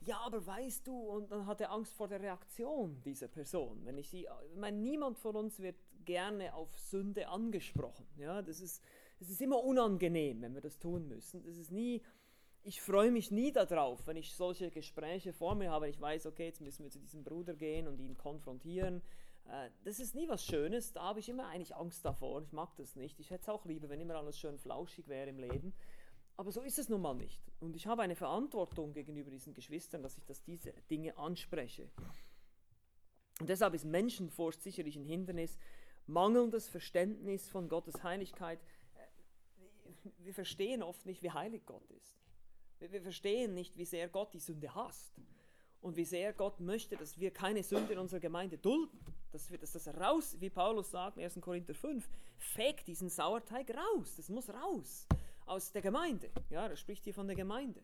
Ja, 0.00 0.18
aber 0.18 0.46
weißt 0.46 0.86
du, 0.86 0.96
und 0.96 1.30
dann 1.30 1.46
hat 1.46 1.60
er 1.60 1.72
Angst 1.72 1.94
vor 1.94 2.08
der 2.08 2.20
Reaktion 2.20 3.00
dieser 3.04 3.28
Person. 3.28 3.84
Wenn 3.84 3.98
ich 3.98 4.08
sie, 4.08 4.28
ich 4.50 4.56
meine, 4.56 4.76
niemand 4.76 5.18
von 5.18 5.36
uns 5.36 5.58
wird 5.58 5.76
gerne 6.04 6.54
auf 6.54 6.76
Sünde 6.78 7.28
angesprochen. 7.28 8.06
Ja, 8.16 8.42
das 8.42 8.60
ist, 8.60 8.82
es 9.20 9.30
ist 9.30 9.40
immer 9.40 9.62
unangenehm, 9.64 10.42
wenn 10.42 10.54
wir 10.54 10.60
das 10.60 10.78
tun 10.78 11.08
müssen. 11.08 11.42
Das 11.44 11.56
ist 11.56 11.72
nie, 11.72 12.02
ich 12.62 12.80
freue 12.80 13.10
mich 13.10 13.30
nie 13.30 13.52
darauf, 13.52 14.06
wenn 14.06 14.16
ich 14.16 14.34
solche 14.34 14.70
Gespräche 14.70 15.32
vor 15.32 15.54
mir 15.54 15.70
habe. 15.70 15.88
Ich 15.88 16.00
weiß, 16.00 16.26
okay, 16.26 16.46
jetzt 16.46 16.60
müssen 16.60 16.84
wir 16.84 16.90
zu 16.90 17.00
diesem 17.00 17.24
Bruder 17.24 17.54
gehen 17.54 17.88
und 17.88 17.98
ihn 17.98 18.16
konfrontieren. 18.16 19.02
Äh, 19.48 19.70
das 19.84 19.98
ist 19.98 20.14
nie 20.14 20.28
was 20.28 20.44
Schönes. 20.44 20.92
Da 20.92 21.02
habe 21.02 21.20
ich 21.20 21.28
immer 21.28 21.48
eigentlich 21.48 21.74
Angst 21.74 22.04
davor. 22.04 22.42
Ich 22.42 22.52
mag 22.52 22.74
das 22.76 22.96
nicht. 22.96 23.18
Ich 23.20 23.30
hätte 23.30 23.42
es 23.42 23.48
auch 23.48 23.64
lieber, 23.64 23.88
wenn 23.88 24.00
immer 24.00 24.16
alles 24.16 24.38
schön 24.38 24.58
flauschig 24.58 25.08
wäre 25.08 25.30
im 25.30 25.38
Leben. 25.38 25.72
Aber 26.36 26.52
so 26.52 26.60
ist 26.60 26.78
es 26.78 26.88
nun 26.88 27.00
mal 27.00 27.14
nicht. 27.14 27.40
Und 27.60 27.76
ich 27.76 27.86
habe 27.86 28.02
eine 28.02 28.14
Verantwortung 28.14 28.92
gegenüber 28.92 29.30
diesen 29.30 29.54
Geschwistern, 29.54 30.02
dass 30.02 30.18
ich 30.18 30.24
das, 30.24 30.42
diese 30.42 30.72
Dinge 30.90 31.16
anspreche. 31.16 31.90
Und 33.40 33.48
deshalb 33.48 33.74
ist 33.74 33.84
Menschenfurcht 33.84 34.62
sicherlich 34.62 34.96
ein 34.96 35.04
Hindernis. 35.04 35.58
Mangelndes 36.06 36.68
Verständnis 36.68 37.48
von 37.48 37.68
Gottes 37.68 38.02
Heiligkeit. 38.02 38.60
Wir 40.18 40.34
verstehen 40.34 40.82
oft 40.82 41.06
nicht, 41.06 41.22
wie 41.22 41.30
heilig 41.30 41.64
Gott 41.64 41.90
ist. 41.90 42.16
Wir 42.78 43.00
verstehen 43.00 43.54
nicht, 43.54 43.78
wie 43.78 43.86
sehr 43.86 44.08
Gott 44.08 44.34
die 44.34 44.38
Sünde 44.38 44.74
hasst. 44.74 45.14
Und 45.80 45.96
wie 45.96 46.04
sehr 46.04 46.32
Gott 46.32 46.60
möchte, 46.60 46.96
dass 46.96 47.18
wir 47.18 47.30
keine 47.30 47.62
Sünde 47.62 47.94
in 47.94 47.98
unserer 47.98 48.20
Gemeinde 48.20 48.58
dulden. 48.58 48.98
Dass, 49.32 49.50
wir, 49.50 49.58
dass 49.58 49.72
das 49.72 49.88
raus, 49.88 50.36
wie 50.38 50.50
Paulus 50.50 50.90
sagt 50.90 51.16
in 51.16 51.24
1. 51.24 51.40
Korinther 51.40 51.74
5, 51.74 52.08
fegt 52.38 52.88
diesen 52.88 53.08
Sauerteig 53.08 53.70
raus. 53.70 54.16
Das 54.16 54.28
muss 54.28 54.48
raus 54.50 55.06
aus 55.46 55.72
der 55.72 55.82
Gemeinde. 55.82 56.30
Ja, 56.50 56.66
er 56.66 56.76
spricht 56.76 57.04
hier 57.04 57.14
von 57.14 57.26
der 57.26 57.36
Gemeinde. 57.36 57.82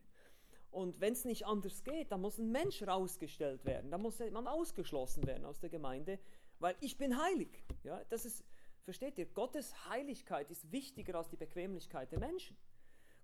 Und 0.71 1.01
wenn 1.01 1.13
es 1.13 1.25
nicht 1.25 1.47
anders 1.47 1.85
geht, 1.85 2.11
dann 2.13 2.21
muss 2.21 2.39
ein 2.39 2.51
Mensch 2.51 2.83
rausgestellt 2.83 3.65
werden, 3.65 3.91
dann 3.91 4.01
muss 4.01 4.19
man 4.19 4.47
ausgeschlossen 4.47 5.27
werden 5.27 5.45
aus 5.45 5.61
der 5.61 5.69
Gemeinde, 5.69 6.19
weil 6.59 6.77
ich 6.81 6.97
bin 6.97 7.21
heilig. 7.21 7.63
Ja, 7.85 8.03
das 8.09 8.25
ist, 8.25 8.43
versteht 8.83 9.19
ihr, 9.19 9.27
Gottes 9.27 9.89
Heiligkeit 9.89 10.51
ist 10.51 10.73
wichtiger 10.73 11.17
als 11.17 11.29
die 11.29 11.37
Bequemlichkeit 11.37 12.11
der 12.11 12.21
Menschen. 12.21 12.57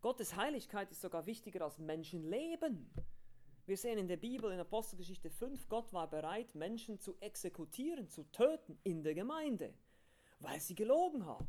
Gottes 0.02 0.36
Heiligkeit 0.36 0.90
ist 0.90 1.00
sogar 1.00 1.24
wichtiger 1.26 1.64
als 1.64 1.78
Menschenleben. 1.78 2.90
Wir 3.64 3.76
sehen 3.76 3.98
in 3.98 4.08
der 4.08 4.16
Bibel 4.16 4.52
in 4.52 4.60
Apostelgeschichte 4.60 5.30
5, 5.30 5.68
Gott 5.68 5.92
war 5.92 6.08
bereit, 6.08 6.54
Menschen 6.54 7.00
zu 7.00 7.16
exekutieren, 7.20 8.08
zu 8.08 8.24
töten 8.30 8.78
in 8.82 9.02
der 9.02 9.14
Gemeinde, 9.14 9.74
weil 10.40 10.60
sie 10.60 10.74
gelogen 10.74 11.24
haben. 11.26 11.48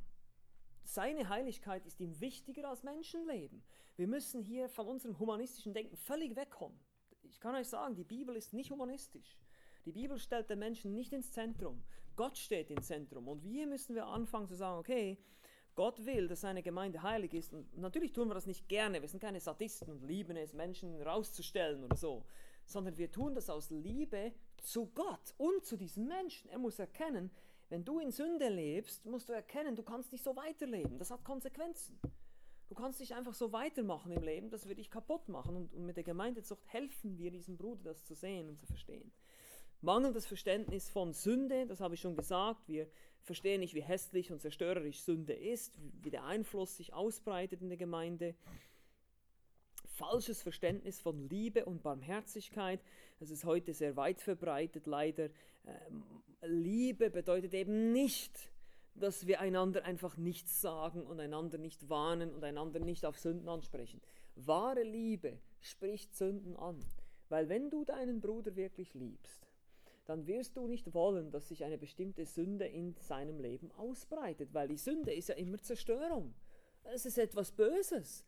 Seine 0.92 1.30
Heiligkeit 1.30 1.86
ist 1.86 2.00
ihm 2.00 2.20
wichtiger 2.20 2.68
als 2.68 2.82
Menschenleben. 2.82 3.62
Wir 3.96 4.08
müssen 4.08 4.42
hier 4.42 4.68
von 4.70 4.88
unserem 4.88 5.20
humanistischen 5.20 5.72
Denken 5.72 5.96
völlig 5.96 6.36
wegkommen. 6.36 6.80
Ich 7.22 7.40
kann 7.40 7.54
euch 7.54 7.68
sagen, 7.68 7.94
die 7.94 8.04
Bibel 8.04 8.36
ist 8.36 8.54
nicht 8.54 8.72
humanistisch. 8.72 9.38
Die 9.86 9.92
Bibel 9.92 10.18
stellt 10.18 10.50
den 10.50 10.58
Menschen 10.58 10.96
nicht 10.96 11.14
ins 11.14 11.32
Zentrum. 11.32 11.84
Gott 12.16 12.40
steht 12.40 12.72
im 12.72 12.82
Zentrum. 12.82 13.28
Und 13.28 13.42
hier 13.42 13.68
müssen 13.68 13.94
wir 13.94 14.08
anfangen 14.08 14.48
zu 14.48 14.56
sagen, 14.56 14.80
okay, 14.80 15.20
Gott 15.76 16.04
will, 16.08 16.28
dass 16.28 16.42
seine 16.42 16.64
Gemeinde 16.64 17.04
heilig 17.04 17.36
ist. 17.36 17.54
Und 17.54 17.78
natürlich 17.78 18.12
tun 18.12 18.28
wir 18.28 18.34
das 18.34 18.48
nicht 18.48 18.68
gerne. 18.68 19.00
Wir 19.00 19.10
sind 19.10 19.20
keine 19.20 19.40
Sadisten 19.40 19.92
und 19.92 20.02
lieben 20.02 20.38
es, 20.38 20.54
Menschen 20.54 21.00
rauszustellen 21.04 21.84
oder 21.84 21.98
so. 21.98 22.26
Sondern 22.66 22.98
wir 22.98 23.12
tun 23.12 23.36
das 23.36 23.52
aus 23.52 23.70
Liebe 23.70 24.34
zu 24.58 24.88
Gott 24.96 25.36
und 25.38 25.64
zu 25.64 25.78
diesem 25.78 26.08
Menschen. 26.08 26.50
Er 26.50 26.58
muss 26.58 26.80
erkennen, 26.80 27.30
wenn 27.70 27.86
du 27.86 28.00
in 28.00 28.12
Sünde 28.12 28.50
lebst, 28.50 29.06
musst 29.06 29.30
du 29.30 29.34
erkennen, 29.34 29.76
du 29.76 29.84
kannst 29.84 30.12
nicht 30.12 30.24
so 30.24 30.36
weiterleben. 30.36 30.98
Das 30.98 31.12
hat 31.12 31.24
Konsequenzen. 31.24 32.00
Du 32.68 32.76
kannst 32.76 33.00
nicht 33.00 33.16
einfach 33.16 33.34
so 33.34 33.52
weitermachen 33.52 34.12
im 34.12 34.22
Leben, 34.24 34.50
das 34.52 34.66
würde 34.66 34.76
dich 34.76 34.92
kaputt 34.92 35.28
machen. 35.28 35.56
Und, 35.56 35.74
und 35.74 35.86
mit 35.86 35.98
der 35.98 36.04
Gemeindezucht 36.04 36.68
helfen 36.68 37.18
wir 37.18 37.32
diesem 37.32 37.58
Bruder, 37.58 37.84
das 37.84 38.06
zu 38.06 38.14
sehen 38.14 38.50
und 38.50 38.60
zu 38.60 38.68
verstehen. 38.68 39.12
Mangelndes 39.82 40.26
Verständnis 40.26 40.90
von 40.90 41.14
Sünde, 41.14 41.66
das 41.66 41.80
habe 41.80 41.96
ich 41.96 42.02
schon 42.02 42.16
gesagt. 42.16 42.68
Wir 42.68 42.88
verstehen 43.24 43.62
nicht, 43.62 43.74
wie 43.76 43.82
hässlich 43.82 44.32
und 44.32 44.42
zerstörerisch 44.42 45.02
Sünde 45.02 45.34
ist, 45.34 45.74
wie 46.02 46.10
der 46.10 46.26
Einfluss 46.26 46.78
sich 46.78 46.94
ausbreitet 46.94 47.62
in 47.62 47.70
der 47.70 47.78
Gemeinde. 47.78 48.36
Falsches 49.86 50.42
Verständnis 50.42 51.00
von 51.00 51.28
Liebe 51.30 51.66
und 51.66 51.82
Barmherzigkeit, 51.82 52.82
das 53.20 53.32
ist 53.32 53.46
heute 53.46 53.74
sehr 53.74 53.96
weit 53.96 54.22
verbreitet, 54.22 54.86
leider. 54.86 55.30
Ähm, 55.66 56.04
Liebe 56.42 57.10
bedeutet 57.10 57.54
eben 57.54 57.92
nicht, 57.92 58.52
dass 58.96 59.28
wir 59.28 59.40
einander 59.40 59.86
einfach 59.86 60.18
nichts 60.18 60.62
sagen 60.62 61.04
und 61.04 61.20
einander 61.20 61.58
nicht 61.58 61.90
warnen 61.90 62.34
und 62.34 62.44
einander 62.44 62.80
nicht 62.80 63.06
auf 63.06 63.18
Sünden 63.18 63.48
ansprechen. 63.48 64.02
Wahre 64.36 64.84
Liebe 64.84 65.40
spricht 65.62 66.16
Sünden 66.16 66.56
an, 66.56 66.80
weil 67.30 67.50
wenn 67.50 67.70
du 67.70 67.84
deinen 67.86 68.20
Bruder 68.20 68.56
wirklich 68.56 68.94
liebst, 68.94 69.48
dann 70.06 70.26
wirst 70.26 70.58
du 70.58 70.68
nicht 70.68 70.94
wollen, 70.94 71.30
dass 71.30 71.50
sich 71.50 71.64
eine 71.64 71.78
bestimmte 71.78 72.26
Sünde 72.26 72.66
in 72.66 72.96
seinem 73.00 73.40
Leben 73.40 73.72
ausbreitet, 73.74 74.54
weil 74.54 74.68
die 74.68 74.78
Sünde 74.78 75.14
ist 75.14 75.30
ja 75.30 75.36
immer 75.36 75.60
Zerstörung. 75.60 76.34
Es 76.84 77.06
ist 77.06 77.20
etwas 77.20 77.52
Böses. 77.52 78.26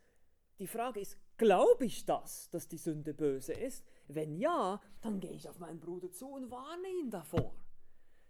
Die 0.59 0.67
Frage 0.67 0.99
ist, 0.99 1.17
glaube 1.37 1.85
ich 1.85 2.05
das, 2.05 2.49
dass 2.51 2.67
die 2.67 2.77
Sünde 2.77 3.15
böse 3.15 3.53
ist? 3.53 3.83
Wenn 4.13 4.35
ja, 4.35 4.81
dann 5.01 5.19
gehe 5.19 5.31
ich 5.31 5.47
auf 5.47 5.59
meinen 5.59 5.79
Bruder 5.79 6.11
zu 6.11 6.27
und 6.27 6.51
warne 6.51 6.87
ihn 6.99 7.09
davor. 7.09 7.53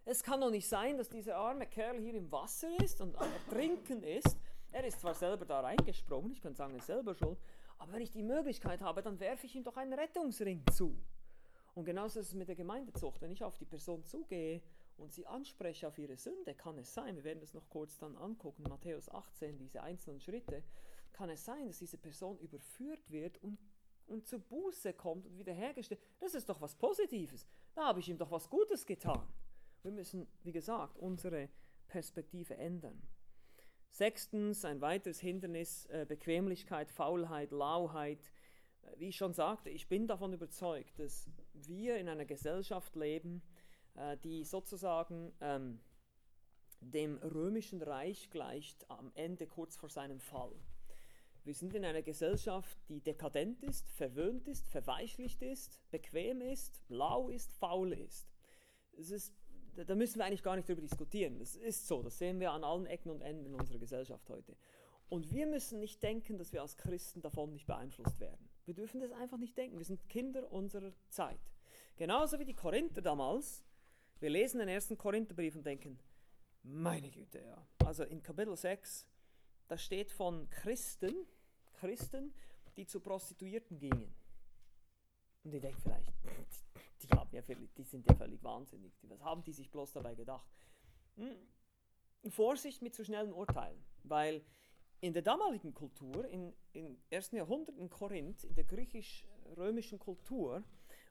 Es 0.06 0.24
kann 0.24 0.42
doch 0.42 0.50
nicht 0.50 0.68
sein, 0.68 0.98
dass 0.98 1.10
dieser 1.10 1.38
arme 1.38 1.68
Kerl 1.68 2.00
hier 2.00 2.16
im 2.16 2.32
Wasser 2.32 2.70
ist 2.84 3.02
und 3.02 3.16
am 3.16 3.30
Trinken 3.50 4.04
ist. 4.04 4.38
Er 4.72 4.84
ist 4.86 5.00
zwar 5.00 5.14
selber 5.14 5.46
da 5.46 5.60
reingesprungen, 5.60 6.32
ich 6.32 6.42
kann 6.42 6.56
sagen, 6.56 6.74
er 6.74 6.80
ist 6.80 6.88
selber 6.88 7.14
schuld, 7.14 7.38
aber 7.78 7.94
wenn 7.94 8.02
ich 8.02 8.12
die 8.12 8.24
Möglichkeit 8.24 8.82
habe, 8.82 9.02
dann 9.02 9.20
werfe 9.20 9.46
ich 9.46 9.56
ihm 9.56 9.64
doch 9.64 9.76
einen 9.76 9.94
Rettungsring 9.94 10.64
zu. 10.72 10.96
Und 11.74 11.86
genauso 11.86 12.20
ist 12.20 12.28
es 12.28 12.34
mit 12.34 12.48
der 12.48 12.56
Gemeindezucht. 12.56 13.22
Wenn 13.22 13.32
ich 13.32 13.44
auf 13.44 13.58
die 13.58 13.66
Person 13.66 14.04
zugehe 14.04 14.62
und 14.98 15.12
sie 15.12 15.26
anspreche 15.26 15.88
auf 15.88 15.98
ihre 15.98 16.18
Sünde, 16.18 16.54
kann 16.54 16.78
es 16.78 16.94
sein, 16.94 17.16
wir 17.16 17.24
werden 17.24 17.40
das 17.40 17.54
noch 17.54 17.68
kurz 17.70 17.98
dann 17.98 18.18
angucken, 18.18 18.64
Matthäus 18.64 19.10
18, 19.10 19.58
diese 19.58 19.82
einzelnen 19.82 20.20
Schritte, 20.20 20.64
kann 21.14 21.30
es 21.30 21.46
sein, 21.46 21.68
dass 21.68 21.80
diese 21.80 21.98
Person 21.98 22.38
überführt 22.40 23.12
wird 23.12 23.38
und, 23.44 23.58
und 24.12 24.28
zur 24.28 24.40
Buße 24.40 24.94
kommt 24.94 25.26
und 25.26 25.38
wiederhergestellt. 25.38 26.02
Das 26.20 26.36
ist 26.36 26.50
doch 26.50 26.60
was 26.62 26.76
Positives. 26.76 27.48
Da 27.74 27.88
habe 27.88 28.00
ich 28.00 28.10
ihm 28.10 28.18
doch 28.18 28.30
was 28.32 28.50
Gutes 28.50 28.86
getan. 28.86 29.26
Wir 29.82 29.92
müssen, 29.92 30.28
wie 30.44 30.52
gesagt, 30.52 30.98
unsere 30.98 31.50
Perspektive 31.88 32.56
ändern. 32.58 33.02
Sechstens, 33.90 34.64
ein 34.64 34.80
weiteres 34.80 35.20
Hindernis, 35.20 35.86
äh, 35.88 36.06
Bequemlichkeit, 36.08 36.92
Faulheit, 36.92 37.52
Lauheit. 37.52 38.32
Äh, 38.84 39.00
wie 39.00 39.10
ich 39.10 39.18
schon 39.18 39.34
sagte, 39.34 39.70
ich 39.70 39.88
bin 39.88 40.08
davon 40.08 40.34
überzeugt, 40.34 41.00
dass 41.00 41.30
wir 41.54 41.98
in 41.98 42.08
einer 42.08 42.26
Gesellschaft 42.26 42.96
leben, 42.96 43.42
äh, 43.96 44.18
die 44.18 44.44
sozusagen 44.44 45.34
ähm, 45.42 45.82
dem 46.80 47.18
römischen 47.18 47.82
Reich 47.82 48.30
gleicht 48.30 48.90
am 48.90 49.12
Ende 49.16 49.46
kurz 49.46 49.76
vor 49.76 49.90
seinem 49.90 50.20
Fall. 50.20 50.56
Wir 51.44 51.56
sind 51.56 51.74
in 51.74 51.86
einer 51.86 52.04
Gesellschaft, 52.04 52.78
die 52.88 53.02
dekadent 53.02 53.64
ist, 53.64 53.90
verwöhnt 53.90 54.48
ist, 54.48 54.68
verweichlicht 54.68 55.42
ist, 55.42 55.82
bequem 55.90 56.42
ist, 56.42 56.84
lau 56.88 57.30
ist, 57.30 57.52
faul 57.54 57.94
ist. 57.94 58.32
Ist 58.94 59.34
da 59.76 59.96
müssen 59.96 60.20
wir 60.20 60.26
eigentlich 60.26 60.44
gar 60.44 60.56
nicht 60.56 60.68
darüber 60.68 60.82
diskutieren. 60.82 61.40
Das 61.40 61.56
ist 61.56 61.88
so, 61.88 62.02
das 62.04 62.18
sehen 62.18 62.40
wir 62.40 62.52
an 62.52 62.64
allen 62.64 62.86
Ecken 62.86 63.10
und 63.10 63.22
Enden 63.22 63.46
in 63.46 63.56
unserer 63.56 63.80
Gesellschaft 63.80 64.30
heute. 64.30 64.56
Und 65.10 65.32
wir 65.32 65.48
müssen 65.48 65.80
nicht 65.80 66.02
denken, 66.04 66.38
dass 66.38 66.54
wir 66.54 66.62
als 66.62 66.78
Christen 66.78 67.22
davon 67.22 67.52
nicht 67.52 67.68
beeinflusst 67.68 68.20
werden. 68.20 68.50
Wir 68.66 68.74
dürfen 68.74 69.02
das 69.02 69.12
einfach 69.12 69.38
nicht 69.38 69.58
denken. 69.58 69.78
Wir 69.78 69.86
sind 69.86 70.08
Kinder 70.10 70.52
unserer 70.52 70.94
Zeit. 71.10 71.40
Genauso 71.98 72.40
wie 72.40 72.46
die 72.46 72.54
Korinther 72.54 73.02
damals. 73.02 73.64
Wir 74.20 74.30
lesen 74.30 74.60
den 74.60 74.70
ersten 74.70 74.98
Korintherbrief 74.98 75.56
und 75.56 75.66
denken, 75.66 76.00
meine 76.64 77.10
Güte, 77.10 77.40
ja. 77.40 77.66
Also 77.86 78.04
in 78.04 78.22
Kapitel 78.22 78.56
6, 78.56 79.08
da 79.72 79.78
steht 79.78 80.12
von 80.12 80.50
Christen, 80.50 81.16
Christen, 81.76 82.34
die 82.76 82.86
zu 82.86 83.00
Prostituierten 83.00 83.80
gingen. 83.80 84.14
Und 85.46 85.54
ich 85.54 85.62
denke 85.62 85.80
vielleicht, 85.80 86.12
die, 87.02 87.08
haben 87.08 87.30
ja 87.32 87.42
die 87.42 87.84
sind 87.84 88.06
ja 88.06 88.14
völlig 88.14 88.44
wahnsinnig. 88.44 88.92
Was 89.04 89.22
haben 89.22 89.46
die 89.46 89.54
sich 89.54 89.72
bloß 89.72 89.94
dabei 89.94 90.14
gedacht? 90.14 90.46
Hm. 91.16 91.38
Vorsicht 92.32 92.82
mit 92.82 92.94
zu 92.94 93.06
schnellen 93.06 93.32
Urteilen, 93.32 93.82
weil 94.04 94.44
in 95.00 95.14
der 95.14 95.22
damaligen 95.22 95.74
Kultur, 95.74 96.28
im 96.28 96.54
in, 96.74 96.88
in 96.88 97.02
1. 97.10 97.32
Jahrhundert 97.32 97.78
in 97.78 97.90
Korinth, 97.90 98.44
in 98.44 98.56
der 98.56 98.66
griechisch-römischen 98.66 100.00
Kultur 100.00 100.66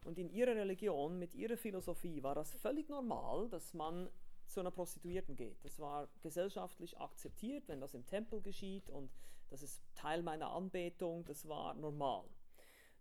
und 0.05 0.19
in 0.19 0.29
ihrer 0.29 0.55
Religion, 0.55 1.19
mit 1.19 1.35
ihrer 1.35 1.57
Philosophie, 1.57 2.23
war 2.23 2.35
das 2.35 2.53
völlig 2.57 2.91
normal, 2.91 3.49
dass 3.49 3.73
man 3.73 4.11
zu 4.51 4.61
einer 4.61 4.71
Prostituierten 4.71 5.37
geht. 5.37 5.65
Das 5.65 5.79
war 5.79 6.09
gesellschaftlich 6.23 6.99
akzeptiert, 6.99 7.69
wenn 7.69 7.81
das 7.81 7.95
im 7.95 8.07
Tempel 8.07 8.41
geschieht 8.41 8.91
und 8.91 9.11
das 9.51 9.63
ist 9.63 9.83
Teil 9.95 10.23
meiner 10.23 10.51
Anbetung, 10.51 11.25
das 11.25 11.49
war 11.49 11.75
normal. 11.75 12.25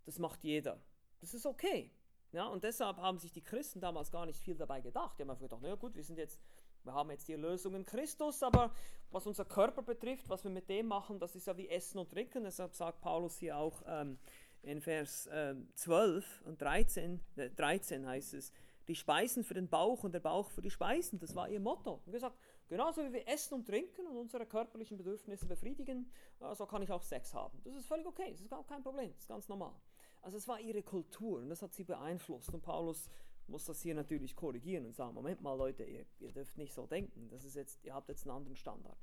Das 0.04 0.18
macht 0.18 0.42
jeder. 0.42 0.80
Das 1.20 1.34
ist 1.34 1.46
okay. 1.46 1.90
Ja, 2.32 2.46
und 2.46 2.64
deshalb 2.64 2.96
haben 2.98 3.18
sich 3.18 3.32
die 3.32 3.42
Christen 3.42 3.80
damals 3.80 4.10
gar 4.10 4.26
nicht 4.26 4.40
viel 4.40 4.56
dabei 4.56 4.80
gedacht. 4.80 5.18
Die 5.18 5.22
haben 5.22 5.30
einfach 5.30 5.42
gedacht, 5.42 5.60
na 5.62 5.74
gut, 5.74 5.94
wir 5.96 6.04
sind 6.04 6.18
jetzt, 6.18 6.40
wir 6.84 6.94
haben 6.94 7.10
jetzt 7.10 7.28
die 7.28 7.32
Erlösung 7.32 7.74
in 7.74 7.84
Christus, 7.84 8.42
aber 8.42 8.72
was 9.10 9.26
unser 9.26 9.44
Körper 9.44 9.82
betrifft, 9.82 10.28
was 10.28 10.44
wir 10.44 10.50
mit 10.50 10.68
dem 10.68 10.86
machen, 10.86 11.18
das 11.18 11.34
ist 11.34 11.46
ja 11.46 11.56
wie 11.56 11.68
Essen 11.68 11.98
und 11.98 12.10
Trinken. 12.10 12.44
Deshalb 12.44 12.74
sagt 12.74 13.00
Paulus 13.00 13.38
hier 13.38 13.56
auch 13.56 13.82
ähm, 13.86 14.18
in 14.62 14.80
Vers 14.80 15.28
ähm, 15.32 15.68
12 15.74 16.42
und 16.42 16.60
13, 16.60 17.20
äh, 17.36 17.50
13 17.50 18.06
heißt 18.06 18.34
es, 18.34 18.52
die 18.88 18.94
Speisen 18.94 19.44
für 19.44 19.54
den 19.54 19.68
Bauch 19.68 20.04
und 20.04 20.12
der 20.12 20.20
Bauch 20.20 20.50
für 20.50 20.62
die 20.62 20.70
Speisen. 20.70 21.18
Das 21.18 21.34
war 21.34 21.48
ihr 21.48 21.60
Motto. 21.60 22.00
Und 22.04 22.12
gesagt, 22.12 22.36
genauso 22.68 23.04
wie 23.04 23.12
wir 23.12 23.28
essen 23.28 23.54
und 23.54 23.66
trinken 23.66 24.06
und 24.06 24.16
unsere 24.16 24.46
körperlichen 24.46 24.96
Bedürfnisse 24.96 25.46
befriedigen, 25.46 26.10
äh, 26.40 26.54
so 26.54 26.66
kann 26.66 26.82
ich 26.82 26.90
auch 26.90 27.02
Sex 27.02 27.34
haben. 27.34 27.60
Das 27.64 27.74
ist 27.74 27.86
völlig 27.86 28.06
okay, 28.06 28.30
das 28.32 28.40
ist 28.40 28.50
gar 28.50 28.64
kein 28.66 28.82
Problem, 28.82 29.10
das 29.12 29.22
ist 29.22 29.28
ganz 29.28 29.48
normal. 29.48 29.74
Also 30.22 30.36
es 30.36 30.46
war 30.48 30.60
ihre 30.60 30.82
Kultur 30.82 31.40
und 31.40 31.48
das 31.48 31.62
hat 31.62 31.72
sie 31.72 31.84
beeinflusst. 31.84 32.52
Und 32.52 32.62
Paulus 32.62 33.08
muss 33.46 33.64
das 33.64 33.82
hier 33.82 33.94
natürlich 33.94 34.36
korrigieren 34.36 34.86
und 34.86 34.94
sagen, 34.94 35.14
Moment 35.14 35.40
mal 35.40 35.54
Leute, 35.54 35.84
ihr, 35.84 36.06
ihr 36.18 36.32
dürft 36.32 36.56
nicht 36.56 36.72
so 36.72 36.86
denken. 36.86 37.28
Das 37.30 37.44
ist 37.44 37.56
jetzt, 37.56 37.84
ihr 37.84 37.94
habt 37.94 38.08
jetzt 38.08 38.26
einen 38.26 38.36
anderen 38.36 38.56
Standard. 38.56 38.98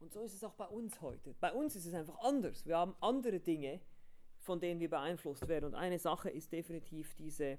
Und 0.00 0.12
so 0.12 0.22
ist 0.22 0.34
es 0.34 0.42
auch 0.42 0.54
bei 0.54 0.66
uns 0.66 1.00
heute. 1.00 1.34
Bei 1.40 1.52
uns 1.52 1.76
ist 1.76 1.86
es 1.86 1.94
einfach 1.94 2.18
anders. 2.20 2.66
Wir 2.66 2.76
haben 2.76 2.96
andere 3.00 3.38
Dinge, 3.38 3.80
von 4.38 4.58
denen 4.58 4.80
wir 4.80 4.90
beeinflusst 4.90 5.46
werden. 5.46 5.66
Und 5.66 5.74
eine 5.74 5.98
Sache 5.98 6.28
ist 6.30 6.52
definitiv 6.52 7.14
diese 7.14 7.58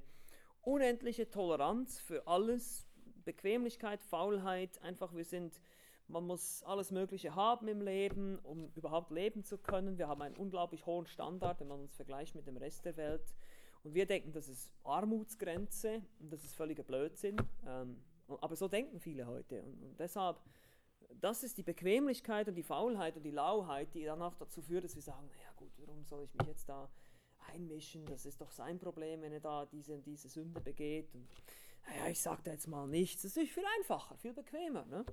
unendliche 0.63 1.29
Toleranz 1.29 1.99
für 1.99 2.27
alles, 2.27 2.87
Bequemlichkeit, 3.25 4.03
Faulheit, 4.03 4.81
einfach 4.81 5.13
wir 5.13 5.23
sind 5.23 5.61
man 6.07 6.25
muss 6.27 6.63
alles 6.63 6.91
Mögliche 6.91 7.35
haben 7.35 7.67
im 7.67 7.81
Leben, 7.81 8.37
um 8.39 8.71
überhaupt 8.75 9.11
leben 9.11 9.43
zu 9.43 9.57
können. 9.57 9.97
Wir 9.97 10.07
haben 10.07 10.21
einen 10.21 10.35
unglaublich 10.35 10.85
hohen 10.85 11.07
Standard, 11.07 11.59
wenn 11.59 11.67
man 11.67 11.81
uns 11.81 11.95
vergleicht 11.95 12.35
mit 12.35 12.45
dem 12.45 12.57
Rest 12.57 12.85
der 12.85 12.97
Welt. 12.97 13.33
Und 13.83 13.93
wir 13.93 14.05
denken, 14.05 14.31
das 14.31 14.47
ist 14.47 14.71
Armutsgrenze 14.83 16.01
und 16.19 16.31
das 16.31 16.43
ist 16.43 16.55
völliger 16.55 16.83
Blödsinn. 16.83 17.37
Ähm, 17.67 18.03
aber 18.27 18.55
so 18.55 18.67
denken 18.67 18.99
viele 18.99 19.27
heute. 19.27 19.61
Und, 19.63 19.83
und, 19.83 19.99
deshalb, 19.99 20.39
das 21.19 21.43
ist 21.43 21.57
die 21.57 21.63
Bequemlichkeit 21.63 22.47
und 22.47 22.55
die 22.55 22.63
Faulheit 22.63 23.17
und 23.17 23.23
die 23.23 23.31
Lauheit, 23.31 23.93
die 23.93 24.03
danach 24.03 24.35
dazu 24.35 24.61
führt, 24.61 24.83
dass 24.83 24.95
wir 24.95 25.01
sagen, 25.01 25.27
naja 25.27 25.51
gut, 25.55 25.71
warum 25.77 26.05
soll 26.05 26.23
ich 26.23 26.33
mich 26.35 26.47
jetzt 26.47 26.67
da 26.69 26.89
einmischen? 27.47 28.05
Das 28.05 28.25
ist 28.25 28.41
doch 28.41 28.51
sein 28.51 28.79
Problem, 28.79 29.21
wenn 29.21 29.33
er 29.33 29.39
da 29.39 29.65
diese 29.65 30.01
diese 30.01 30.29
Sünde 30.29 30.61
begeht. 30.61 31.13
Und 31.13 31.27
naja, 31.87 32.09
ich 32.09 32.21
sage 32.21 32.41
da 32.43 32.51
jetzt 32.51 32.67
mal 32.67 32.87
nichts. 32.87 33.23
Das 33.23 33.37
ist 33.37 33.51
viel 33.51 33.65
einfacher, 33.79 34.17
viel 34.17 34.33
bequemer. 34.33 34.85
Ne? 34.85 35.05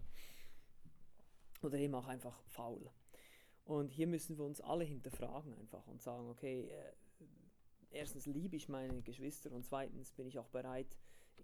Oder 1.62 1.78
eben 1.78 1.94
auch 1.94 2.06
einfach 2.06 2.42
faul. 2.44 2.90
Und 3.64 3.90
hier 3.92 4.06
müssen 4.06 4.37
wir 4.38 4.44
uns 4.44 4.60
alle 4.60 4.84
hinterfragen 4.84 5.54
einfach 5.54 5.87
und 5.87 6.02
sagen, 6.02 6.28
okay, 6.28 6.68
äh, 6.68 6.92
erstens 7.90 8.26
liebe 8.26 8.56
ich 8.56 8.68
meine 8.68 9.02
Geschwister 9.02 9.52
und 9.52 9.64
zweitens 9.64 10.12
bin 10.12 10.26
ich 10.26 10.38
auch 10.38 10.49
bereit, 10.49 10.96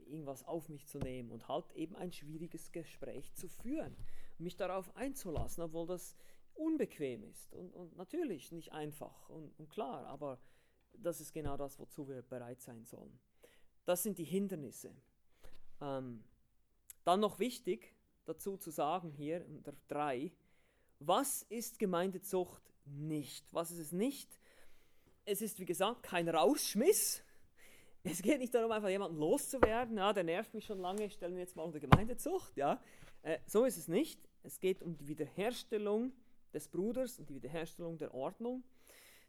irgendwas 0.06 0.44
auf 0.44 0.68
mich 0.68 0.86
zu 0.86 0.98
nehmen 0.98 1.30
und 1.30 1.48
halt 1.48 1.70
eben 1.72 1.96
ein 1.96 2.12
schwieriges 2.12 2.72
Gespräch 2.72 3.32
zu 3.34 3.48
führen, 3.48 3.96
mich 4.38 4.56
darauf 4.56 4.94
einzulassen, 4.96 5.62
obwohl 5.64 5.86
das 5.86 6.16
unbequem 6.54 7.22
ist 7.24 7.52
und, 7.52 7.74
und 7.74 7.96
natürlich 7.96 8.52
nicht 8.52 8.72
einfach 8.72 9.28
und, 9.28 9.58
und 9.58 9.68
klar, 9.68 10.06
aber 10.06 10.38
das 11.02 11.20
ist 11.20 11.32
genau 11.32 11.56
das, 11.56 11.78
wozu 11.78 12.08
wir 12.08 12.22
bereit 12.22 12.60
sein 12.60 12.84
sollen. 12.84 13.18
Das 13.84 14.02
sind 14.02 14.18
die 14.18 14.24
Hindernisse. 14.24 14.94
Ähm, 15.80 16.24
dann 17.04 17.20
noch 17.20 17.38
wichtig 17.38 17.94
dazu 18.24 18.56
zu 18.56 18.70
sagen 18.70 19.10
hier 19.10 19.46
unter 19.46 19.72
drei, 19.88 20.32
was 20.98 21.42
ist 21.42 21.78
Gemeindezucht 21.78 22.62
nicht? 22.84 23.46
Was 23.52 23.70
ist 23.70 23.78
es 23.78 23.92
nicht? 23.92 24.40
Es 25.24 25.42
ist, 25.42 25.58
wie 25.58 25.66
gesagt, 25.66 26.02
kein 26.02 26.28
Rausschmiss. 26.28 27.22
Es 28.04 28.22
geht 28.22 28.38
nicht 28.38 28.54
darum, 28.54 28.70
einfach 28.70 28.88
jemanden 28.88 29.18
loszuwerden. 29.18 29.96
Ja, 29.96 30.12
der 30.12 30.24
nervt 30.24 30.54
mich 30.54 30.64
schon 30.64 30.78
lange, 30.78 31.10
stellen 31.10 31.34
wir 31.34 31.40
jetzt 31.40 31.56
mal 31.56 31.64
unter 31.64 31.80
Gemeindezucht. 31.80 32.56
Ja, 32.56 32.80
äh, 33.22 33.38
so 33.46 33.64
ist 33.64 33.76
es 33.76 33.88
nicht. 33.88 34.20
Es 34.42 34.60
geht 34.60 34.82
um 34.82 34.96
die 34.96 35.08
Wiederherstellung 35.08 36.12
des 36.54 36.68
Bruders 36.68 37.18
und 37.18 37.28
die 37.28 37.34
Wiederherstellung 37.34 37.98
der 37.98 38.14
Ordnung. 38.14 38.62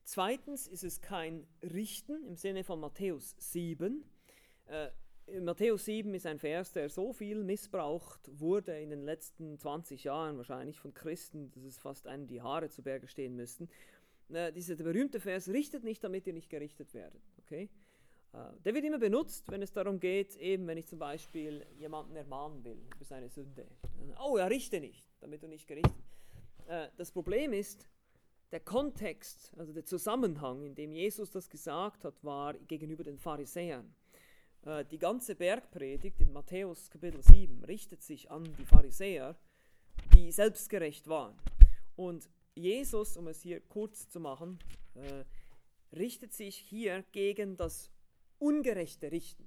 Zweitens 0.07 0.67
ist 0.67 0.85
es 0.85 1.01
kein 1.01 1.45
Richten 1.61 2.23
im 2.23 2.37
Sinne 2.37 2.63
von 2.63 2.79
Matthäus 2.79 3.35
7. 3.39 4.05
Äh, 4.67 5.41
Matthäus 5.41 5.83
7 5.83 6.13
ist 6.13 6.25
ein 6.25 6.39
Vers, 6.39 6.71
der 6.71 6.87
so 6.87 7.11
viel 7.11 7.43
missbraucht 7.43 8.21
wurde 8.39 8.79
in 8.79 8.89
den 8.89 9.03
letzten 9.03 9.59
20 9.59 10.05
Jahren 10.05 10.37
wahrscheinlich 10.37 10.79
von 10.79 10.93
Christen, 10.93 11.51
dass 11.51 11.65
es 11.65 11.77
fast 11.77 12.07
einem 12.07 12.25
die 12.25 12.41
Haare 12.41 12.69
zu 12.69 12.83
Berge 12.83 13.09
stehen 13.09 13.35
müssten. 13.35 13.67
Äh, 14.29 14.53
dieser 14.53 14.77
berühmte 14.77 15.19
Vers, 15.19 15.49
richtet 15.49 15.83
nicht, 15.83 16.01
damit 16.05 16.25
ihr 16.25 16.31
nicht 16.31 16.49
gerichtet 16.49 16.93
werdet. 16.93 17.21
Okay? 17.39 17.69
Äh, 18.31 18.37
der 18.63 18.75
wird 18.75 18.85
immer 18.85 18.99
benutzt, 18.99 19.51
wenn 19.51 19.61
es 19.61 19.73
darum 19.73 19.99
geht, 19.99 20.37
eben 20.37 20.67
wenn 20.67 20.77
ich 20.77 20.87
zum 20.87 20.99
Beispiel 20.99 21.65
jemanden 21.77 22.15
ermahnen 22.15 22.63
will 22.63 22.81
über 22.95 23.03
seine 23.03 23.27
Sünde. 23.27 23.67
Oh, 24.25 24.37
ja, 24.37 24.47
richte 24.47 24.79
nicht, 24.79 25.05
damit 25.19 25.43
du 25.43 25.49
nicht 25.49 25.67
gerichtet 25.67 26.01
äh, 26.67 26.87
Das 26.95 27.11
Problem 27.11 27.51
ist, 27.51 27.89
der 28.51 28.59
Kontext, 28.61 29.51
also 29.57 29.73
der 29.73 29.85
Zusammenhang, 29.85 30.63
in 30.63 30.75
dem 30.75 30.91
Jesus 30.91 31.31
das 31.31 31.49
gesagt 31.49 32.03
hat, 32.03 32.23
war 32.23 32.53
gegenüber 32.53 33.03
den 33.03 33.17
Pharisäern. 33.17 33.93
Äh, 34.65 34.85
die 34.85 34.97
ganze 34.97 35.35
Bergpredigt 35.35 36.21
in 36.21 36.31
Matthäus 36.31 36.89
Kapitel 36.89 37.21
7 37.21 37.63
richtet 37.65 38.01
sich 38.03 38.31
an 38.31 38.43
die 38.57 38.65
Pharisäer, 38.65 39.35
die 40.13 40.31
selbstgerecht 40.31 41.07
waren. 41.07 41.35
Und 41.95 42.29
Jesus, 42.55 43.17
um 43.17 43.27
es 43.27 43.41
hier 43.41 43.59
kurz 43.59 44.09
zu 44.09 44.19
machen, 44.19 44.59
äh, 44.95 45.25
richtet 45.95 46.33
sich 46.33 46.55
hier 46.55 47.03
gegen 47.11 47.57
das 47.57 47.91
ungerechte 48.39 49.11
Richten. 49.11 49.45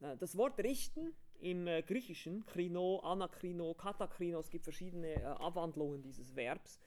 Äh, 0.00 0.16
das 0.18 0.36
Wort 0.36 0.58
richten 0.60 1.14
im 1.40 1.66
Griechischen, 1.86 2.44
krino, 2.46 2.98
anakrino, 2.98 3.72
katakrino, 3.72 4.40
es 4.40 4.50
gibt 4.50 4.64
verschiedene 4.64 5.38
Abwandlungen 5.38 6.02
dieses 6.02 6.34
Verbs, 6.34 6.80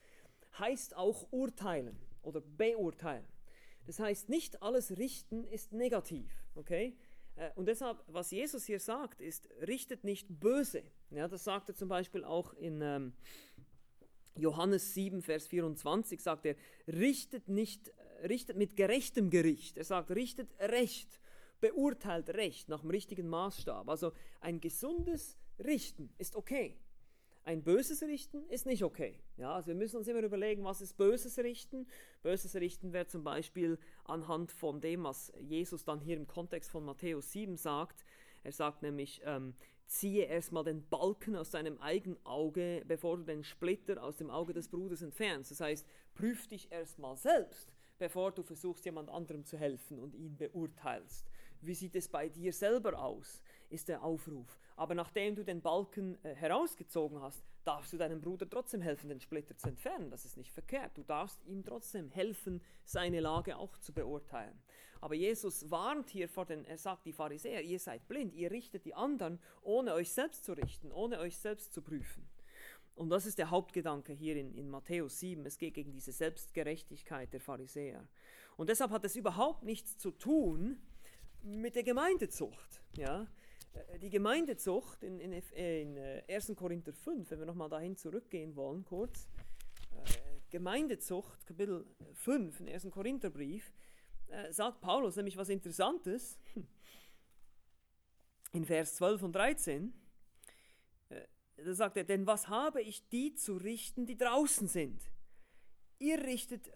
heißt 0.58 0.96
auch 0.96 1.26
urteilen 1.30 1.98
oder 2.22 2.40
beurteilen. 2.40 3.24
Das 3.86 3.98
heißt, 3.98 4.28
nicht 4.28 4.62
alles 4.62 4.96
Richten 4.96 5.44
ist 5.44 5.72
negativ, 5.72 6.30
okay? 6.54 6.96
Äh, 7.36 7.50
und 7.56 7.66
deshalb, 7.66 8.02
was 8.06 8.30
Jesus 8.30 8.64
hier 8.64 8.80
sagt, 8.80 9.20
ist, 9.20 9.48
richtet 9.66 10.04
nicht 10.04 10.28
böse. 10.40 10.82
Ja, 11.10 11.28
das 11.28 11.44
sagt 11.44 11.68
er 11.68 11.74
zum 11.74 11.88
Beispiel 11.88 12.24
auch 12.24 12.54
in 12.54 12.80
ähm, 12.80 13.12
Johannes 14.36 14.94
7, 14.94 15.22
Vers 15.22 15.46
24, 15.46 16.20
sagt 16.20 16.46
er, 16.46 16.56
richtet 16.86 17.48
nicht, 17.48 17.88
äh, 17.88 18.26
richtet 18.26 18.56
mit 18.56 18.76
gerechtem 18.76 19.30
Gericht. 19.30 19.76
Er 19.78 19.84
sagt, 19.84 20.10
richtet 20.10 20.48
recht, 20.60 21.20
beurteilt 21.60 22.30
recht 22.30 22.68
nach 22.68 22.80
dem 22.80 22.90
richtigen 22.90 23.28
Maßstab. 23.28 23.88
Also 23.88 24.12
ein 24.40 24.60
gesundes 24.60 25.36
Richten 25.58 26.12
ist 26.18 26.36
okay. 26.36 26.76
Ein 27.44 27.64
böses 27.64 28.02
Richten 28.02 28.48
ist 28.50 28.66
nicht 28.66 28.84
okay. 28.84 29.18
Ja, 29.36 29.54
also 29.54 29.68
wir 29.68 29.74
müssen 29.74 29.96
uns 29.96 30.06
immer 30.06 30.22
überlegen, 30.22 30.62
was 30.62 30.80
ist 30.80 30.96
böses 30.96 31.38
Richten. 31.38 31.88
Böses 32.22 32.54
Richten 32.54 32.92
wäre 32.92 33.08
zum 33.08 33.24
Beispiel 33.24 33.78
anhand 34.04 34.52
von 34.52 34.80
dem, 34.80 35.02
was 35.02 35.32
Jesus 35.40 35.84
dann 35.84 36.00
hier 36.00 36.16
im 36.16 36.28
Kontext 36.28 36.70
von 36.70 36.84
Matthäus 36.84 37.32
7 37.32 37.56
sagt. 37.56 38.04
Er 38.44 38.52
sagt 38.52 38.82
nämlich, 38.82 39.22
ähm, 39.24 39.54
ziehe 39.86 40.24
erstmal 40.24 40.62
den 40.62 40.88
Balken 40.88 41.34
aus 41.34 41.50
deinem 41.50 41.78
eigenen 41.78 42.24
Auge, 42.24 42.84
bevor 42.86 43.16
du 43.16 43.24
den 43.24 43.42
Splitter 43.42 44.02
aus 44.02 44.16
dem 44.16 44.30
Auge 44.30 44.52
des 44.52 44.68
Bruders 44.68 45.02
entfernst. 45.02 45.50
Das 45.50 45.60
heißt, 45.60 45.86
prüf 46.14 46.46
dich 46.46 46.70
erstmal 46.70 47.16
selbst, 47.16 47.72
bevor 47.98 48.30
du 48.30 48.44
versuchst, 48.44 48.84
jemand 48.84 49.10
anderem 49.10 49.44
zu 49.44 49.58
helfen 49.58 49.98
und 49.98 50.14
ihn 50.14 50.36
beurteilst. 50.36 51.26
Wie 51.60 51.74
sieht 51.74 51.96
es 51.96 52.08
bei 52.08 52.28
dir 52.28 52.52
selber 52.52 52.98
aus? 53.02 53.42
Ist 53.72 53.88
der 53.88 54.02
Aufruf. 54.02 54.58
Aber 54.76 54.94
nachdem 54.94 55.34
du 55.34 55.44
den 55.44 55.62
Balken 55.62 56.22
äh, 56.24 56.34
herausgezogen 56.34 57.22
hast, 57.22 57.42
darfst 57.64 57.92
du 57.92 57.96
deinem 57.96 58.20
Bruder 58.20 58.48
trotzdem 58.48 58.82
helfen, 58.82 59.08
den 59.08 59.20
Splitter 59.20 59.56
zu 59.56 59.68
entfernen. 59.68 60.10
Das 60.10 60.26
ist 60.26 60.36
nicht 60.36 60.52
verkehrt. 60.52 60.98
Du 60.98 61.02
darfst 61.02 61.42
ihm 61.46 61.64
trotzdem 61.64 62.10
helfen, 62.10 62.60
seine 62.84 63.20
Lage 63.20 63.56
auch 63.56 63.78
zu 63.78 63.94
beurteilen. 63.94 64.60
Aber 65.00 65.14
Jesus 65.14 65.70
warnt 65.70 66.10
hier 66.10 66.28
vor 66.28 66.44
den, 66.44 66.66
er 66.66 66.76
sagt 66.76 67.06
die 67.06 67.14
Pharisäer, 67.14 67.62
ihr 67.62 67.78
seid 67.78 68.06
blind, 68.08 68.34
ihr 68.34 68.50
richtet 68.50 68.84
die 68.84 68.94
anderen, 68.94 69.40
ohne 69.62 69.94
euch 69.94 70.12
selbst 70.12 70.44
zu 70.44 70.52
richten, 70.52 70.92
ohne 70.92 71.18
euch 71.18 71.38
selbst 71.38 71.72
zu 71.72 71.80
prüfen. 71.80 72.28
Und 72.94 73.08
das 73.08 73.24
ist 73.24 73.38
der 73.38 73.50
Hauptgedanke 73.50 74.12
hier 74.12 74.36
in, 74.36 74.54
in 74.54 74.68
Matthäus 74.68 75.18
7. 75.18 75.46
Es 75.46 75.56
geht 75.56 75.74
gegen 75.74 75.92
diese 75.92 76.12
Selbstgerechtigkeit 76.12 77.32
der 77.32 77.40
Pharisäer. 77.40 78.06
Und 78.56 78.68
deshalb 78.68 78.90
hat 78.90 79.04
es 79.04 79.16
überhaupt 79.16 79.62
nichts 79.62 79.96
zu 79.96 80.10
tun 80.10 80.78
mit 81.42 81.74
der 81.74 81.82
Gemeindezucht. 81.82 82.82
Ja? 82.96 83.26
Äh, 83.74 83.98
die 83.98 84.10
Gemeindezucht 84.10 85.02
in, 85.02 85.20
in, 85.20 85.32
in 85.32 85.98
1. 86.28 86.48
Äh, 86.48 86.54
Korinther 86.54 86.92
5, 86.92 87.30
wenn 87.30 87.38
wir 87.38 87.46
nochmal 87.46 87.68
dahin 87.68 87.96
zurückgehen 87.96 88.54
wollen, 88.56 88.84
kurz. 88.84 89.28
Äh, 89.92 90.40
Gemeindezucht, 90.50 91.46
Kapitel 91.46 91.86
5, 92.14 92.60
im 92.60 92.68
1. 92.68 92.90
Korintherbrief, 92.90 93.72
sagt 94.50 94.80
Paulus 94.80 95.16
nämlich 95.16 95.36
was 95.36 95.48
Interessantes. 95.48 96.38
In 98.52 98.66
Vers 98.66 98.96
12 98.96 99.22
und 99.22 99.32
13, 99.32 99.94
da 101.56 101.74
sagt 101.74 101.96
er, 101.96 102.04
denn 102.04 102.26
was 102.26 102.48
habe 102.48 102.82
ich 102.82 103.08
die 103.08 103.34
zu 103.34 103.56
richten, 103.56 104.04
die 104.04 104.16
draußen 104.16 104.68
sind? 104.68 105.10
Ihr 105.98 106.22
richtet, 106.22 106.70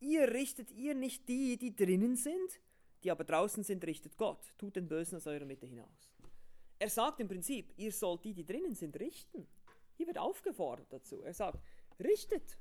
ihr 0.00 0.32
richtet 0.32 0.70
ihr 0.70 0.94
nicht 0.94 1.28
die, 1.28 1.58
die 1.58 1.76
drinnen 1.76 2.16
sind? 2.16 2.60
Die 3.02 3.10
aber 3.10 3.24
draußen 3.24 3.62
sind, 3.62 3.84
richtet 3.84 4.16
Gott. 4.16 4.54
Tut 4.56 4.76
den 4.76 4.88
Bösen 4.88 5.16
aus 5.16 5.26
eurer 5.26 5.44
Mitte 5.44 5.66
hinaus. 5.66 6.10
Er 6.78 6.88
sagt 6.88 7.20
im 7.20 7.28
Prinzip, 7.28 7.72
ihr 7.76 7.92
sollt 7.92 8.24
die, 8.24 8.34
die 8.34 8.44
drinnen 8.44 8.74
sind, 8.74 8.98
richten. 9.00 9.46
Hier 9.94 10.06
wird 10.06 10.18
aufgefordert 10.18 10.92
dazu. 10.92 11.22
Er 11.22 11.34
sagt, 11.34 11.60
richtet. 11.98 12.58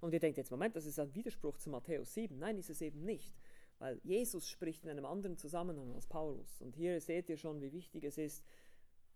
Und 0.00 0.12
ihr 0.12 0.20
denkt 0.20 0.38
jetzt, 0.38 0.50
Moment, 0.50 0.76
das 0.76 0.86
ist 0.86 0.98
ein 1.00 1.12
Widerspruch 1.14 1.58
zu 1.58 1.70
Matthäus 1.70 2.14
7. 2.14 2.38
Nein, 2.38 2.56
ist 2.56 2.70
es 2.70 2.80
eben 2.80 3.04
nicht. 3.04 3.34
Weil 3.80 4.00
Jesus 4.04 4.48
spricht 4.48 4.84
in 4.84 4.90
einem 4.90 5.04
anderen 5.04 5.36
Zusammenhang 5.36 5.92
als 5.94 6.06
Paulus. 6.06 6.60
Und 6.60 6.76
hier 6.76 7.00
seht 7.00 7.28
ihr 7.28 7.36
schon, 7.36 7.60
wie 7.60 7.72
wichtig 7.72 8.04
es 8.04 8.16
ist, 8.16 8.44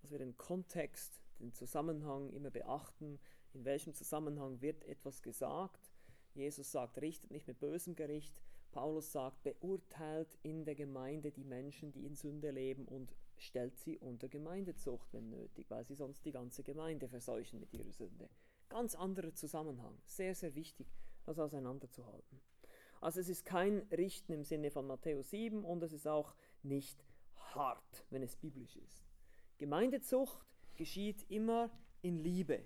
dass 0.01 0.11
wir 0.11 0.19
den 0.19 0.37
Kontext, 0.37 1.21
den 1.39 1.53
Zusammenhang 1.53 2.31
immer 2.31 2.51
beachten. 2.51 3.21
In 3.55 3.65
welchem 3.65 3.95
Zusammenhang 3.95 4.61
wird 4.61 4.85
etwas 4.85 5.23
gesagt? 5.23 5.93
Jesus 6.35 6.73
sagt, 6.73 7.01
richtet 7.01 7.31
nicht 7.31 7.47
mit 7.47 7.61
bösem 7.61 7.95
Gericht. 7.95 8.43
Paulus 8.73 9.13
sagt, 9.13 9.43
beurteilt 9.43 10.39
in 10.43 10.65
der 10.65 10.75
Gemeinde 10.75 11.31
die 11.31 11.45
Menschen, 11.45 11.93
die 11.93 12.07
in 12.07 12.17
Sünde 12.17 12.51
leben 12.51 12.87
und 12.89 13.15
stellt 13.45 13.77
sie 13.79 13.99
unter 13.99 14.29
Gemeindezucht, 14.29 15.13
wenn 15.13 15.29
nötig, 15.29 15.71
weil 15.71 15.85
sie 15.85 15.95
sonst 15.95 16.25
die 16.25 16.33
ganze 16.33 16.63
Gemeinde 16.63 17.09
verseuchen 17.09 17.61
mit 17.61 17.73
ihrer 17.73 17.93
Sünde. 17.93 18.29
Ganz 18.69 18.95
anderer 18.95 19.35
Zusammenhang. 19.35 19.99
Sehr, 20.05 20.35
sehr 20.35 20.55
wichtig, 20.55 20.87
das 21.25 21.39
auseinanderzuhalten. 21.39 22.41
Also 23.01 23.21
es 23.21 23.29
ist 23.29 23.45
kein 23.45 23.79
Richten 23.91 24.33
im 24.33 24.45
Sinne 24.45 24.71
von 24.71 24.87
Matthäus 24.87 25.31
7 25.31 25.65
und 25.65 25.83
es 25.83 25.93
ist 25.93 26.07
auch 26.07 26.35
nicht 26.63 27.05
hart, 27.55 28.07
wenn 28.11 28.23
es 28.23 28.37
biblisch 28.37 28.77
ist. 28.77 29.05
Gemeindezucht 29.59 30.47
geschieht 30.77 31.29
immer 31.29 31.71
in 32.01 32.19
Liebe. 32.19 32.63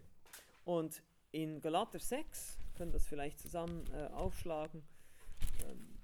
Und 0.65 1.03
in 1.33 1.61
Galater 1.61 1.99
6, 1.99 2.59
können 2.77 2.93
das 2.93 3.07
vielleicht 3.07 3.41
zusammen 3.41 3.85
äh, 3.93 4.09
aufschlagen, 4.12 4.83
ähm, 5.65 5.99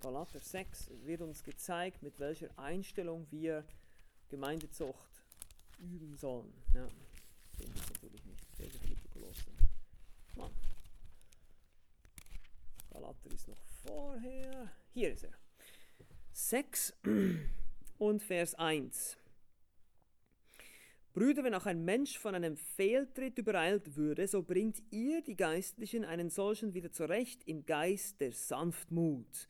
Galater 0.00 0.38
6 0.38 0.90
wird 1.04 1.22
uns 1.22 1.42
gezeigt, 1.42 2.02
mit 2.02 2.20
welcher 2.20 2.56
Einstellung 2.56 3.26
wir 3.30 3.64
Gemeindezucht 4.28 5.24
üben 5.78 6.16
sollen. 6.16 6.52
Ja, 6.74 6.86
sehen 7.56 7.74
wir 7.74 7.82
natürlich 7.92 8.24
nicht. 8.24 8.42
Epheser, 8.52 8.78
Philippe, 8.78 9.08
Kolosse. 9.08 9.50
Mann. 10.36 10.52
Galater 12.90 13.30
ist 13.32 13.48
noch 13.48 13.62
vorher. 13.84 14.70
Hier 14.94 15.12
ist 15.12 15.24
er. 15.24 15.32
6, 16.32 16.94
und 17.98 18.22
Vers 18.22 18.54
1. 18.54 19.18
Brüder, 21.12 21.42
wenn 21.42 21.54
auch 21.54 21.66
ein 21.66 21.84
Mensch 21.84 22.16
von 22.16 22.36
einem 22.36 22.56
Fehltritt 22.56 23.38
übereilt 23.38 23.96
würde, 23.96 24.28
so 24.28 24.42
bringt 24.42 24.80
ihr, 24.92 25.20
die 25.22 25.36
Geistlichen, 25.36 26.04
einen 26.04 26.30
solchen 26.30 26.74
wieder 26.74 26.92
zurecht 26.92 27.42
im 27.46 27.66
Geist 27.66 28.20
der 28.20 28.30
Sanftmut, 28.30 29.48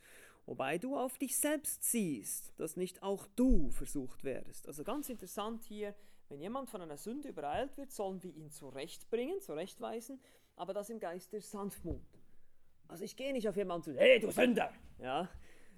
wobei 0.48 0.78
du 0.78 0.96
auf 0.96 1.18
dich 1.18 1.37
selbst 1.37 1.84
siehst, 1.84 2.58
dass 2.58 2.76
nicht 2.76 3.02
auch 3.02 3.26
du 3.37 3.70
versucht 3.70 4.24
werdest. 4.24 4.66
Also 4.66 4.82
ganz 4.82 5.11
interessant 5.11 5.62
hier, 5.62 5.94
wenn 6.30 6.40
jemand 6.40 6.70
von 6.70 6.80
einer 6.80 6.96
Sünde 6.96 7.28
übereilt 7.28 7.76
wird, 7.76 7.92
sollen 7.92 8.22
wir 8.22 8.34
ihn 8.34 8.50
zurechtbringen, 8.50 9.42
zurechtweisen, 9.42 10.20
aber 10.56 10.72
das 10.72 10.88
im 10.88 11.00
Geist 11.00 11.34
der 11.34 11.42
Sanftmut. 11.42 12.00
Also 12.88 13.04
ich 13.04 13.14
gehe 13.14 13.34
nicht 13.34 13.46
auf 13.46 13.56
jemanden 13.56 13.92
zu, 13.92 13.98
hey 13.98 14.18
du 14.18 14.30
Sünder, 14.30 14.72
ja, 14.98 15.28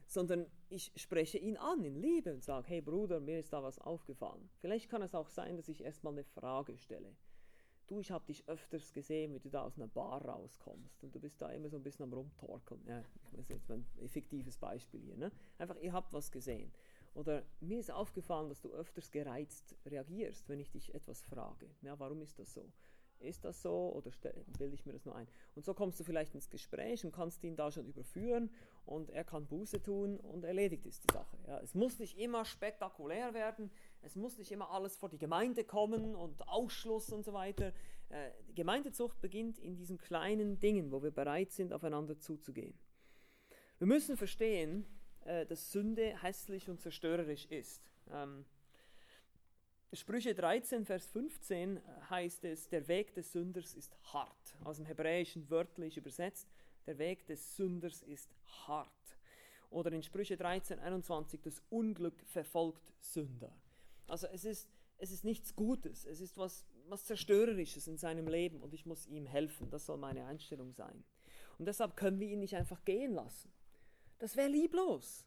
sondern 0.07 0.47
ich 0.69 0.93
spreche 0.95 1.39
ihn 1.39 1.57
an 1.57 1.85
in 1.85 1.97
Liebe 1.97 2.33
und 2.33 2.45
sage, 2.45 2.69
hey 2.69 2.81
Bruder, 2.81 3.19
mir 3.19 3.41
ist 3.41 3.53
da 3.53 3.65
was 3.65 3.81
aufgefallen. 3.81 4.49
Vielleicht 4.61 4.89
kann 4.89 5.03
es 5.03 5.17
auch 5.17 5.31
sein, 5.31 5.57
dass 5.57 5.69
ich 5.69 5.83
erstmal 5.83 6.13
eine 6.13 6.25
Frage 6.25 6.79
stelle. 6.79 7.17
Du, 7.91 7.99
ich 7.99 8.13
habe 8.13 8.25
dich 8.25 8.49
öfters 8.49 8.93
gesehen, 8.93 9.35
wie 9.35 9.41
du 9.41 9.51
da 9.51 9.63
aus 9.63 9.77
einer 9.77 9.89
Bar 9.89 10.25
rauskommst 10.25 11.03
und 11.03 11.13
du 11.13 11.19
bist 11.19 11.43
da 11.43 11.51
immer 11.51 11.69
so 11.69 11.77
ein 11.77 11.83
bisschen 11.83 12.05
am 12.05 12.13
Rumtorkeln. 12.13 12.81
Ja, 12.87 13.03
das 13.25 13.33
ist 13.33 13.51
jetzt 13.51 13.69
ein 13.69 13.85
effektives 14.01 14.57
Beispiel 14.57 15.01
hier. 15.01 15.17
Ne? 15.17 15.33
Einfach, 15.59 15.75
ihr 15.75 15.93
habt 15.93 16.13
was 16.13 16.31
gesehen. 16.31 16.73
Oder 17.15 17.43
mir 17.59 17.81
ist 17.81 17.91
aufgefallen, 17.91 18.49
dass 18.49 18.61
du 18.61 18.71
öfters 18.71 19.11
gereizt 19.11 19.75
reagierst, 19.85 20.49
wenn 20.49 20.61
ich 20.61 20.71
dich 20.71 20.95
etwas 20.95 21.25
frage. 21.25 21.69
Ja, 21.83 21.99
warum 21.99 22.23
ist 22.23 22.39
das 22.39 22.55
so? 22.55 22.71
Ist 23.19 23.45
das 23.45 23.61
so 23.61 23.93
oder 23.93 24.13
bilde 24.57 24.75
ich 24.75 24.87
mir 24.87 24.93
das 24.93 25.05
nur 25.05 25.17
ein? 25.17 25.27
Und 25.57 25.65
so 25.65 25.75
kommst 25.75 25.99
du 25.99 26.05
vielleicht 26.05 26.35
ins 26.37 26.49
Gespräch 26.49 27.05
und 27.05 27.11
kannst 27.13 27.43
ihn 27.43 27.57
da 27.57 27.73
schon 27.73 27.87
überführen 27.87 28.51
und 28.87 29.11
er 29.11 29.25
kann 29.25 29.47
Buße 29.47 29.83
tun 29.83 30.17
und 30.19 30.45
erledigt 30.45 30.87
ist 30.87 31.03
die 31.05 31.13
Sache. 31.13 31.37
Ja, 31.49 31.59
es 31.59 31.75
muss 31.75 31.99
nicht 31.99 32.17
immer 32.19 32.45
spektakulär 32.45 33.35
werden, 33.35 33.73
es 34.03 34.17
muss 34.17 34.39
nicht 34.39 34.51
immer 34.51 34.71
alles 34.71 34.97
vor 34.97 35.09
die 35.09 35.19
Gemeinde 35.19 35.65
kommen 35.65 36.15
und 36.15 36.49
Ausschluss 36.49 37.11
und 37.11 37.25
so 37.25 37.33
weiter. 37.33 37.73
Äh, 38.09 38.31
Gemeindezucht 38.55 39.21
beginnt 39.21 39.59
in 39.59 39.77
diesen 39.77 39.99
kleinen 39.99 40.59
Dingen, 40.59 40.91
wo 40.91 41.03
wir 41.03 41.11
bereit 41.11 41.53
sind, 41.53 41.73
aufeinander 41.73 42.19
zuzugehen. 42.19 42.79
Wir 43.79 43.87
müssen 43.87 44.17
verstehen, 44.17 44.87
äh, 45.25 45.47
dass 45.47 45.71
Sünde 45.71 46.23
hässlich 46.23 46.69
und 46.69 46.81
zerstörerisch 46.81 47.47
ist. 47.47 47.83
Ähm, 48.11 48.45
Sprüche 49.93 50.35
13, 50.35 50.85
Vers 50.85 51.07
15 51.07 51.77
äh, 51.77 51.81
heißt 52.09 52.45
es, 52.45 52.69
der 52.69 52.87
Weg 52.89 53.15
des 53.15 53.33
Sünders 53.33 53.75
ist 53.75 53.97
hart. 54.13 54.57
Aus 54.65 54.77
dem 54.77 54.87
Hebräischen 54.87 55.49
wörtlich 55.51 55.97
übersetzt, 55.97 56.49
der 56.87 56.99
Weg 56.99 57.27
des 57.27 57.57
Sünders 57.57 58.03
ist 58.03 58.35
hart. 58.67 58.89
Oder 59.71 59.93
in 59.93 60.03
Sprüche 60.03 60.37
13, 60.37 60.79
21, 60.79 61.41
das 61.43 61.63
Unglück 61.71 62.23
verfolgt 62.27 62.93
Sünder. 63.01 63.53
Also 64.11 64.27
es 64.29 64.45
ist, 64.45 64.69
es 64.99 65.11
ist 65.11 65.25
nichts 65.25 65.55
Gutes, 65.55 66.05
es 66.05 66.21
ist 66.21 66.37
was, 66.37 66.67
was 66.89 67.05
Zerstörerisches 67.05 67.87
in 67.87 67.97
seinem 67.97 68.27
Leben 68.29 68.61
und 68.61 68.75
ich 68.75 68.87
muss 68.87 69.07
ihm 69.07 69.27
helfen. 69.27 69.71
Das 69.71 69.87
soll 69.87 69.99
meine 69.99 70.27
Einstellung 70.27 70.73
sein. 70.73 71.05
Und 71.59 71.67
deshalb 71.67 71.97
können 71.97 72.19
wir 72.19 72.29
ihn 72.29 72.41
nicht 72.41 72.57
einfach 72.57 72.85
gehen 72.85 73.13
lassen. 73.13 73.53
Das 74.19 74.37
wäre 74.37 74.49
lieblos. 74.49 75.27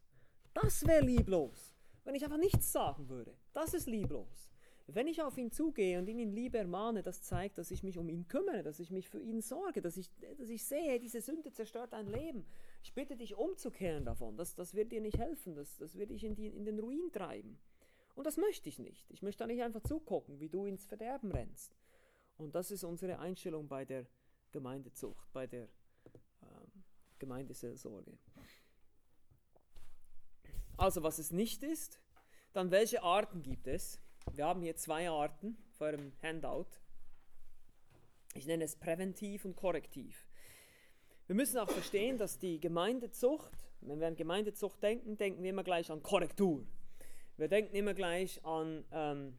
Das 0.54 0.86
wäre 0.86 1.04
lieblos. 1.04 1.74
Wenn 2.04 2.16
ich 2.16 2.24
einfach 2.24 2.38
nichts 2.38 2.72
sagen 2.72 3.10
würde. 3.10 3.36
Das 3.54 3.74
ist 3.74 3.88
lieblos. 3.88 4.50
Wenn 4.88 5.08
ich 5.08 5.22
auf 5.22 5.38
ihn 5.38 5.52
zugehe 5.52 5.98
und 5.98 6.10
ihn 6.10 6.20
in 6.20 6.34
Liebe 6.34 6.58
ermahne, 6.58 7.04
das 7.04 7.22
zeigt, 7.22 7.58
dass 7.58 7.72
ich 7.72 7.84
mich 7.84 7.98
um 7.98 8.10
ihn 8.10 8.28
kümmere, 8.28 8.64
dass 8.64 8.80
ich 8.80 8.92
mich 8.92 9.08
für 9.08 9.20
ihn 9.20 9.42
sorge, 9.42 9.82
dass 9.82 9.96
ich, 9.96 10.10
dass 10.38 10.50
ich 10.50 10.66
sehe, 10.66 11.00
diese 11.00 11.22
Sünde 11.22 11.54
zerstört 11.54 11.94
dein 11.94 12.08
Leben. 12.08 12.46
Ich 12.84 12.94
bitte 12.94 13.16
dich 13.16 13.36
umzukehren 13.36 14.04
davon. 14.04 14.36
Das, 14.36 14.56
das 14.56 14.74
wird 14.74 14.92
dir 14.92 15.00
nicht 15.00 15.18
helfen. 15.18 15.56
Das, 15.56 15.78
das 15.78 15.96
wird 15.98 16.10
dich 16.10 16.26
in, 16.26 16.36
die, 16.36 16.48
in 16.48 16.66
den 16.66 16.80
Ruin 16.80 17.12
treiben. 17.14 17.58
Und 18.16 18.26
das 18.28 18.38
möchte 18.38 18.70
ich 18.70 18.80
nicht. 18.80 19.10
Ich 19.10 19.22
möchte 19.22 19.44
da 19.44 19.48
nicht 19.48 19.62
einfach 19.62 19.82
zugucken, 19.82 20.40
wie 20.40 20.50
du 20.50 20.66
ins 20.66 20.86
Verderben 20.86 21.32
rennst. 21.32 21.76
Und 22.38 22.56
das 22.56 22.72
ist 22.72 22.84
unsere 22.84 23.20
Einstellung 23.20 23.68
bei 23.68 23.86
der 23.86 24.06
Gemeindezucht, 24.52 25.32
bei 25.34 25.48
der 25.48 25.68
ähm, 26.42 26.84
Gemeindeseelsorge. 27.20 28.18
Also 30.78 31.04
was 31.04 31.20
es 31.20 31.32
nicht 31.32 31.64
ist, 31.64 32.02
dann 32.52 32.72
welche 32.72 33.04
Arten 33.04 33.42
gibt 33.42 33.68
es? 33.68 34.00
Wir 34.32 34.46
haben 34.46 34.62
hier 34.62 34.76
zwei 34.76 35.10
Arten 35.10 35.58
vor 35.72 35.88
eurem 35.88 36.14
Handout. 36.22 36.68
Ich 38.36 38.46
nenne 38.46 38.64
es 38.64 38.76
präventiv 38.76 39.46
und 39.46 39.56
korrektiv. 39.56 40.28
Wir 41.28 41.36
müssen 41.36 41.58
auch 41.58 41.70
verstehen, 41.70 42.18
dass 42.18 42.40
die 42.40 42.60
Gemeindezucht, 42.60 43.54
wenn 43.82 44.00
wir 44.00 44.08
an 44.08 44.16
Gemeindezucht 44.16 44.82
denken, 44.82 45.18
denken 45.18 45.44
wir 45.44 45.52
immer 45.52 45.64
gleich 45.64 45.92
an 45.92 46.04
Korrektur. 46.04 46.66
Wir 47.38 47.48
denken 47.48 47.76
immer 47.76 47.94
gleich 47.94 48.44
an 48.46 48.86
ähm, 48.92 49.38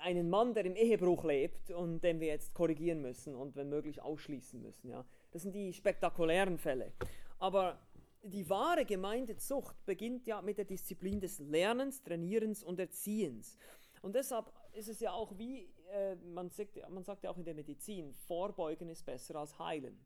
einen 0.00 0.30
Mann, 0.30 0.54
der 0.54 0.64
im 0.64 0.76
Ehebruch 0.76 1.24
lebt 1.24 1.70
und 1.70 2.02
den 2.04 2.20
wir 2.20 2.28
jetzt 2.28 2.54
korrigieren 2.54 3.00
müssen 3.00 3.34
und 3.34 3.56
wenn 3.56 3.68
möglich 3.68 4.02
ausschließen 4.02 4.60
müssen. 4.60 4.90
Ja. 4.90 5.04
Das 5.32 5.42
sind 5.42 5.54
die 5.54 5.72
spektakulären 5.72 6.58
Fälle. 6.58 6.92
Aber 7.38 7.78
die 8.22 8.48
wahre 8.48 8.84
Gemeindezucht 8.84 9.84
beginnt 9.84 10.26
ja 10.26 10.42
mit 10.42 10.58
der 10.58 10.64
Disziplin 10.64 11.20
des 11.20 11.38
Lernens, 11.38 12.02
Trainierens 12.02 12.62
und 12.62 12.78
Erziehens. 12.78 13.58
Und 14.02 14.14
deshalb 14.14 14.52
ist 14.74 14.88
es 14.88 15.00
ja 15.00 15.12
auch 15.12 15.36
wie, 15.38 15.68
äh, 15.90 16.14
man, 16.16 16.50
sagt, 16.50 16.76
man 16.90 17.04
sagt 17.04 17.24
ja 17.24 17.30
auch 17.30 17.38
in 17.38 17.44
der 17.44 17.54
Medizin, 17.54 18.12
vorbeugen 18.12 18.88
ist 18.88 19.04
besser 19.04 19.36
als 19.36 19.58
heilen. 19.58 19.98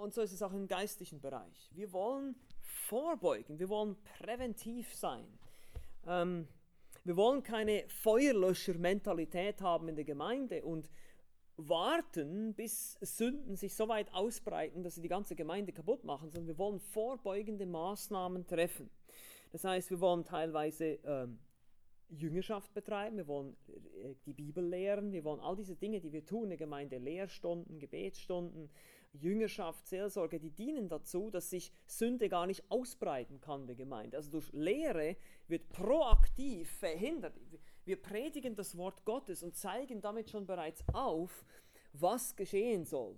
Und 0.00 0.14
so 0.14 0.20
ist 0.20 0.32
es 0.32 0.42
auch 0.42 0.52
im 0.52 0.66
geistlichen 0.66 1.20
Bereich. 1.20 1.70
Wir 1.72 1.92
wollen 1.92 2.36
vorbeugen, 2.60 3.58
wir 3.58 3.68
wollen 3.68 3.96
präventiv 4.18 4.94
sein. 4.94 5.26
Ähm, 6.06 6.48
wir 7.04 7.16
wollen 7.16 7.42
keine 7.42 7.84
Feuerlöscher-Mentalität 7.88 9.60
haben 9.62 9.88
in 9.88 9.96
der 9.96 10.04
Gemeinde 10.04 10.64
und 10.64 10.90
warten, 11.56 12.54
bis 12.54 12.98
Sünden 13.00 13.56
sich 13.56 13.74
so 13.74 13.88
weit 13.88 14.12
ausbreiten, 14.12 14.82
dass 14.82 14.96
sie 14.96 15.02
die 15.02 15.08
ganze 15.08 15.36
Gemeinde 15.36 15.72
kaputt 15.72 16.04
machen, 16.04 16.30
sondern 16.30 16.48
wir 16.48 16.58
wollen 16.58 16.80
vorbeugende 16.80 17.66
Maßnahmen 17.66 18.46
treffen. 18.46 18.90
Das 19.52 19.64
heißt, 19.64 19.90
wir 19.90 20.00
wollen 20.00 20.24
teilweise 20.24 20.98
ähm, 21.04 21.38
Jüngerschaft 22.08 22.74
betreiben, 22.74 23.16
wir 23.16 23.26
wollen 23.26 23.56
äh, 23.68 24.14
die 24.26 24.34
Bibel 24.34 24.64
lehren, 24.64 25.12
wir 25.12 25.24
wollen 25.24 25.40
all 25.40 25.56
diese 25.56 25.76
Dinge, 25.76 26.00
die 26.00 26.12
wir 26.12 26.24
tun 26.24 26.44
in 26.44 26.50
der 26.50 26.58
Gemeinde, 26.58 26.98
Lehrstunden, 26.98 27.78
Gebetsstunden, 27.78 28.70
Jüngerschaft, 29.16 29.86
Seelsorge, 29.86 30.38
die 30.38 30.50
dienen 30.50 30.88
dazu, 30.88 31.30
dass 31.30 31.50
sich 31.50 31.72
Sünde 31.86 32.28
gar 32.28 32.46
nicht 32.46 32.70
ausbreiten 32.70 33.40
kann 33.40 33.62
in 33.62 33.66
der 33.66 33.76
Gemeinde. 33.76 34.16
Also 34.16 34.30
durch 34.30 34.52
Lehre 34.52 35.16
wird 35.48 35.68
proaktiv 35.68 36.70
verhindert. 36.78 37.34
Wir 37.84 38.00
predigen 38.00 38.54
das 38.54 38.76
Wort 38.76 39.04
Gottes 39.04 39.42
und 39.42 39.56
zeigen 39.56 40.00
damit 40.00 40.30
schon 40.30 40.46
bereits 40.46 40.84
auf, 40.92 41.44
was 41.92 42.36
geschehen 42.36 42.84
soll. 42.84 43.16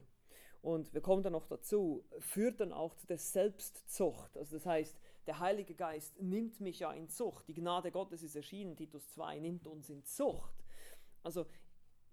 Und 0.61 0.92
wir 0.92 1.00
kommen 1.00 1.22
dann 1.22 1.32
noch 1.32 1.46
dazu, 1.46 2.04
führt 2.18 2.61
dann 2.61 2.72
auch 2.72 2.94
zu 2.94 3.06
der 3.06 3.18
Selbstzucht. 3.18 4.37
Also 4.37 4.56
das 4.56 4.66
heißt, 4.66 4.98
der 5.26 5.38
Heilige 5.38 5.74
Geist 5.74 6.20
nimmt 6.20 6.61
mich 6.61 6.80
ja 6.80 6.92
in 6.92 7.08
Zucht. 7.08 7.46
Die 7.48 7.54
Gnade 7.54 7.92
Gottes 7.92 8.22
ist 8.22 8.34
erschienen, 8.34 8.76
Titus 8.76 9.08
2 9.11 9.38
nimmt 9.38 9.66
uns 9.66 9.88
in 9.88 10.04
Zucht. 10.04 10.64
Also 11.22 11.46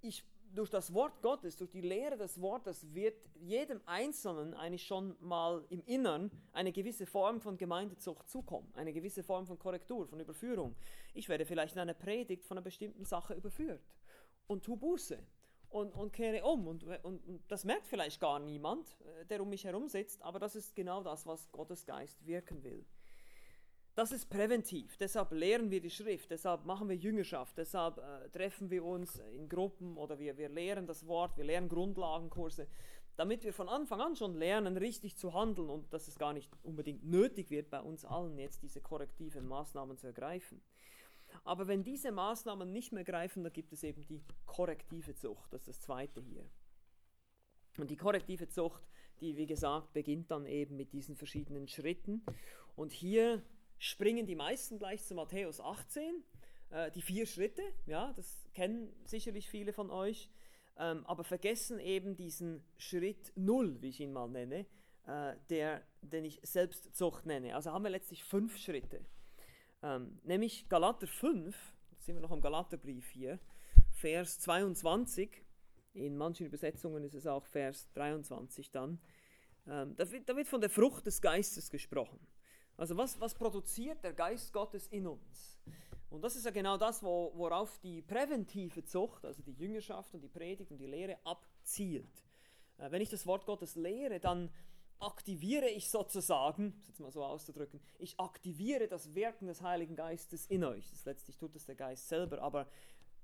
ich, 0.01 0.23
durch 0.53 0.69
das 0.69 0.93
Wort 0.93 1.21
Gottes, 1.21 1.57
durch 1.57 1.71
die 1.71 1.81
Lehre 1.81 2.17
des 2.17 2.39
Wortes 2.41 2.93
wird 2.93 3.17
jedem 3.35 3.81
Einzelnen 3.85 4.53
eigentlich 4.53 4.85
schon 4.85 5.15
mal 5.19 5.65
im 5.69 5.83
Innern 5.85 6.31
eine 6.53 6.71
gewisse 6.71 7.05
Form 7.05 7.41
von 7.41 7.57
Gemeindezucht 7.57 8.29
zukommen, 8.29 8.71
eine 8.75 8.93
gewisse 8.93 9.23
Form 9.23 9.45
von 9.45 9.59
Korrektur, 9.59 10.07
von 10.07 10.19
Überführung. 10.19 10.75
Ich 11.13 11.27
werde 11.29 11.45
vielleicht 11.45 11.75
in 11.75 11.81
einer 11.81 11.93
Predigt 11.93 12.45
von 12.45 12.57
einer 12.57 12.63
bestimmten 12.63 13.05
Sache 13.05 13.33
überführt 13.33 13.81
und 14.47 14.63
tu 14.63 14.75
Buße 14.75 15.19
und, 15.69 15.93
und 15.93 16.13
kehre 16.13 16.43
um. 16.45 16.67
Und, 16.67 16.83
und, 17.03 17.25
und, 17.25 17.43
das 17.49 17.65
merkt 17.65 17.87
vielleicht 17.87 18.19
gar 18.21 18.39
niemand, 18.39 18.95
äh, 19.01 19.25
der 19.25 19.41
um 19.41 19.49
mich 19.49 19.65
herum 19.65 19.87
sitzt, 19.89 20.21
aber 20.21 20.39
das 20.39 20.55
ist 20.55 20.75
genau 20.75 21.03
das, 21.03 21.25
was 21.25 21.51
Gottes 21.51 21.85
Geist 21.85 22.25
wirken 22.25 22.63
will. 22.63 22.85
Das 23.95 24.11
ist 24.11 24.29
präventiv, 24.29 24.97
deshalb 24.97 25.31
lehren 25.31 25.71
wir 25.71 25.79
die 25.79 25.89
Schrift, 25.89 26.29
deshalb 26.29 26.65
machen 26.65 26.89
wir 26.89 26.97
Jüngerschaft, 26.97 27.57
deshalb 27.57 27.97
äh, 27.97 28.29
treffen 28.29 28.69
wir 28.69 28.83
uns 28.83 29.19
in 29.31 29.47
Gruppen 29.47 29.95
oder 29.95 30.19
wir, 30.19 30.37
wir 30.37 30.49
lehren 30.49 30.85
das 30.85 31.07
Wort, 31.07 31.37
wir 31.37 31.45
lehren 31.45 31.69
Grundlagenkurse, 31.69 32.67
damit 33.15 33.45
wir 33.45 33.53
von 33.53 33.69
Anfang 33.69 34.01
an 34.01 34.17
schon 34.17 34.35
lernen, 34.35 34.75
richtig 34.75 35.15
zu 35.15 35.33
handeln 35.33 35.69
und 35.69 35.93
dass 35.93 36.09
es 36.09 36.19
gar 36.19 36.33
nicht 36.33 36.51
unbedingt 36.61 37.05
nötig 37.05 37.49
wird, 37.49 37.69
bei 37.69 37.79
uns 37.79 38.03
allen 38.03 38.37
jetzt 38.37 38.63
diese 38.63 38.81
korrektiven 38.81 39.47
Maßnahmen 39.47 39.97
zu 39.97 40.07
ergreifen. 40.07 40.61
Aber 41.45 41.69
wenn 41.69 41.85
diese 41.85 42.11
Maßnahmen 42.11 42.73
nicht 42.73 42.91
mehr 42.91 43.05
greifen, 43.05 43.43
dann 43.43 43.53
gibt 43.53 43.71
es 43.71 43.83
eben 43.83 44.05
die 44.05 44.21
korrektive 44.45 45.15
Zucht, 45.15 45.53
das 45.53 45.61
ist 45.61 45.67
das 45.69 45.79
zweite 45.79 46.21
hier. 46.21 46.45
Und 47.77 47.89
die 47.89 47.97
korrektive 47.97 48.49
Zucht, 48.49 48.85
die 49.21 49.37
wie 49.37 49.45
gesagt 49.45 49.93
beginnt 49.93 50.31
dann 50.31 50.45
eben 50.45 50.75
mit 50.75 50.91
diesen 50.91 51.15
verschiedenen 51.15 51.69
Schritten. 51.69 52.25
Und 52.75 52.91
hier 52.91 53.41
springen 53.85 54.25
die 54.25 54.35
meisten 54.35 54.79
gleich 54.79 55.03
zu 55.03 55.13
Matthäus 55.13 55.61
18, 55.61 56.23
äh, 56.71 56.91
die 56.91 57.01
vier 57.01 57.27
Schritte, 57.27 57.61
ja, 57.85 58.13
das 58.13 58.47
kennen 58.53 58.91
sicherlich 59.05 59.47
viele 59.47 59.73
von 59.73 59.91
euch, 59.91 60.29
ähm, 60.77 61.05
aber 61.05 61.23
vergessen 61.23 61.79
eben 61.79 62.15
diesen 62.15 62.63
Schritt 62.77 63.31
Null, 63.35 63.81
wie 63.81 63.89
ich 63.89 63.99
ihn 63.99 64.11
mal 64.11 64.27
nenne, 64.27 64.65
äh, 65.05 65.35
der, 65.49 65.83
den 66.01 66.25
ich 66.25 66.39
Selbstzucht 66.41 67.27
nenne. 67.27 67.55
Also 67.55 67.71
haben 67.71 67.83
wir 67.83 67.91
letztlich 67.91 68.23
fünf 68.23 68.57
Schritte. 68.57 69.05
Ähm, 69.83 70.19
nämlich 70.23 70.67
Galater 70.67 71.05
5, 71.07 71.55
jetzt 71.91 72.05
sind 72.05 72.15
wir 72.15 72.21
noch 72.21 72.31
am 72.31 72.41
Galaterbrief 72.41 73.07
hier, 73.09 73.39
Vers 73.91 74.39
22, 74.39 75.45
in 75.93 76.17
manchen 76.17 76.47
Übersetzungen 76.47 77.03
ist 77.03 77.13
es 77.13 77.27
auch 77.27 77.45
Vers 77.45 77.87
23 77.93 78.71
dann. 78.71 78.99
Ähm, 79.67 79.95
da, 79.95 80.11
wird, 80.11 80.27
da, 80.27 80.35
wird, 80.35 80.47
von 80.47 80.59
der 80.59 80.69
Frucht 80.69 81.05
des 81.05 81.21
Geistes 81.21 81.69
gesprochen. 81.69 82.19
Also 82.77 82.97
was, 82.97 83.19
was 83.19 83.33
produziert 83.33 84.03
der 84.03 84.13
Geist 84.13 84.51
Gottes 84.51 84.87
in 84.87 85.07
uns? 85.07 85.59
Und 86.09 86.21
das 86.21 86.35
ist 86.35 86.45
ja 86.45 86.51
genau 86.51 86.77
das, 86.77 87.03
wo, 87.03 87.31
worauf 87.35 87.77
die 87.79 88.01
präventive 88.01 88.83
Zucht, 88.85 89.25
also 89.25 89.41
die 89.41 89.53
Jüngerschaft 89.53 90.13
und 90.13 90.21
die 90.21 90.29
Predigt 90.29 90.71
und 90.71 90.77
die 90.77 90.87
Lehre 90.87 91.17
abzielt. 91.23 92.23
Äh, 92.77 92.91
wenn 92.91 93.01
ich 93.01 93.09
das 93.09 93.25
Wort 93.25 93.45
Gottes 93.45 93.75
lehre, 93.75 94.19
dann 94.19 94.49
aktiviere 94.99 95.67
ich 95.69 95.89
sozusagen, 95.89 96.67
um 96.67 96.79
es 96.81 96.87
jetzt 96.87 96.99
mal 96.99 97.11
so 97.11 97.23
auszudrücken, 97.23 97.81
ich 97.97 98.19
aktiviere 98.19 98.87
das 98.87 99.13
Wirken 99.13 99.47
des 99.47 99.61
Heiligen 99.61 99.95
Geistes 99.95 100.45
in 100.47 100.63
euch. 100.63 100.89
Das 100.89 101.05
letztlich 101.05 101.37
tut 101.37 101.55
es 101.55 101.65
der 101.65 101.75
Geist 101.75 102.07
selber, 102.07 102.41
aber 102.41 102.67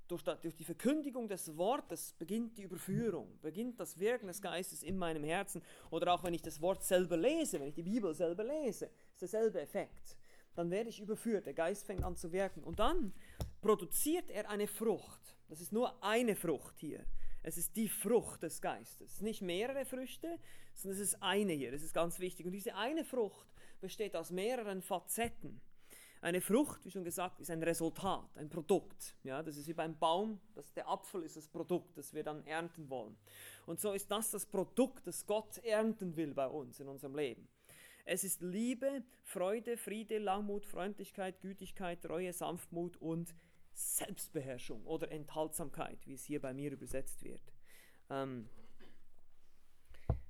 durch, 0.08 0.22
durch 0.22 0.54
die 0.54 0.64
Verkündigung 0.64 1.28
des 1.28 1.56
Wortes 1.56 2.14
beginnt 2.18 2.58
die 2.58 2.62
Überführung, 2.62 3.38
beginnt 3.40 3.80
das 3.80 3.98
Wirken 3.98 4.26
des 4.26 4.42
Geistes 4.42 4.82
in 4.82 4.98
meinem 4.98 5.24
Herzen. 5.24 5.62
Oder 5.90 6.12
auch 6.12 6.22
wenn 6.24 6.34
ich 6.34 6.42
das 6.42 6.60
Wort 6.60 6.84
selber 6.84 7.16
lese, 7.16 7.58
wenn 7.60 7.68
ich 7.68 7.74
die 7.74 7.82
Bibel 7.82 8.12
selber 8.14 8.44
lese, 8.44 8.90
ist 9.14 9.22
derselbe 9.22 9.60
Effekt. 9.60 10.16
Dann 10.54 10.70
werde 10.70 10.90
ich 10.90 11.00
überführt, 11.00 11.46
der 11.46 11.54
Geist 11.54 11.86
fängt 11.86 12.04
an 12.04 12.16
zu 12.16 12.32
wirken. 12.32 12.62
Und 12.62 12.78
dann 12.78 13.12
produziert 13.60 14.30
er 14.30 14.50
eine 14.50 14.66
Frucht. 14.66 15.36
Das 15.48 15.60
ist 15.60 15.72
nur 15.72 16.02
eine 16.02 16.36
Frucht 16.36 16.78
hier. 16.78 17.04
Es 17.42 17.56
ist 17.56 17.74
die 17.76 17.88
Frucht 17.88 18.42
des 18.42 18.60
Geistes. 18.60 19.20
Nicht 19.20 19.42
mehrere 19.42 19.84
Früchte, 19.84 20.38
sondern 20.74 21.00
es 21.00 21.08
ist 21.08 21.22
eine 21.22 21.52
hier. 21.52 21.72
Das 21.72 21.82
ist 21.82 21.94
ganz 21.94 22.20
wichtig. 22.20 22.46
Und 22.46 22.52
diese 22.52 22.74
eine 22.76 23.04
Frucht 23.04 23.48
besteht 23.80 24.14
aus 24.14 24.30
mehreren 24.30 24.82
Facetten. 24.82 25.60
Eine 26.20 26.40
Frucht, 26.40 26.84
wie 26.84 26.90
schon 26.92 27.02
gesagt, 27.02 27.40
ist 27.40 27.50
ein 27.50 27.64
Resultat, 27.64 28.36
ein 28.36 28.48
Produkt. 28.48 29.16
Ja, 29.24 29.42
das 29.42 29.56
ist 29.56 29.66
wie 29.66 29.72
beim 29.72 29.98
Baum, 29.98 30.40
das, 30.54 30.72
der 30.72 30.88
Apfel 30.88 31.24
ist 31.24 31.36
das 31.36 31.48
Produkt, 31.48 31.98
das 31.98 32.14
wir 32.14 32.22
dann 32.22 32.46
ernten 32.46 32.88
wollen. 32.88 33.16
Und 33.66 33.80
so 33.80 33.92
ist 33.92 34.08
das 34.08 34.30
das 34.30 34.46
Produkt, 34.46 35.04
das 35.04 35.26
Gott 35.26 35.58
ernten 35.64 36.14
will 36.14 36.32
bei 36.32 36.46
uns 36.46 36.78
in 36.78 36.86
unserem 36.86 37.16
Leben. 37.16 37.48
Es 38.04 38.24
ist 38.24 38.40
Liebe, 38.40 39.04
Freude, 39.22 39.76
Friede, 39.76 40.18
Langmut, 40.18 40.66
Freundlichkeit, 40.66 41.40
Gütigkeit, 41.40 42.02
Treue, 42.02 42.32
Sanftmut 42.32 42.96
und 42.96 43.34
Selbstbeherrschung 43.72 44.84
oder 44.84 45.10
Enthaltsamkeit, 45.10 45.98
wie 46.06 46.14
es 46.14 46.24
hier 46.24 46.40
bei 46.40 46.52
mir 46.52 46.72
übersetzt 46.72 47.22
wird. 47.22 47.42
Ähm 48.10 48.48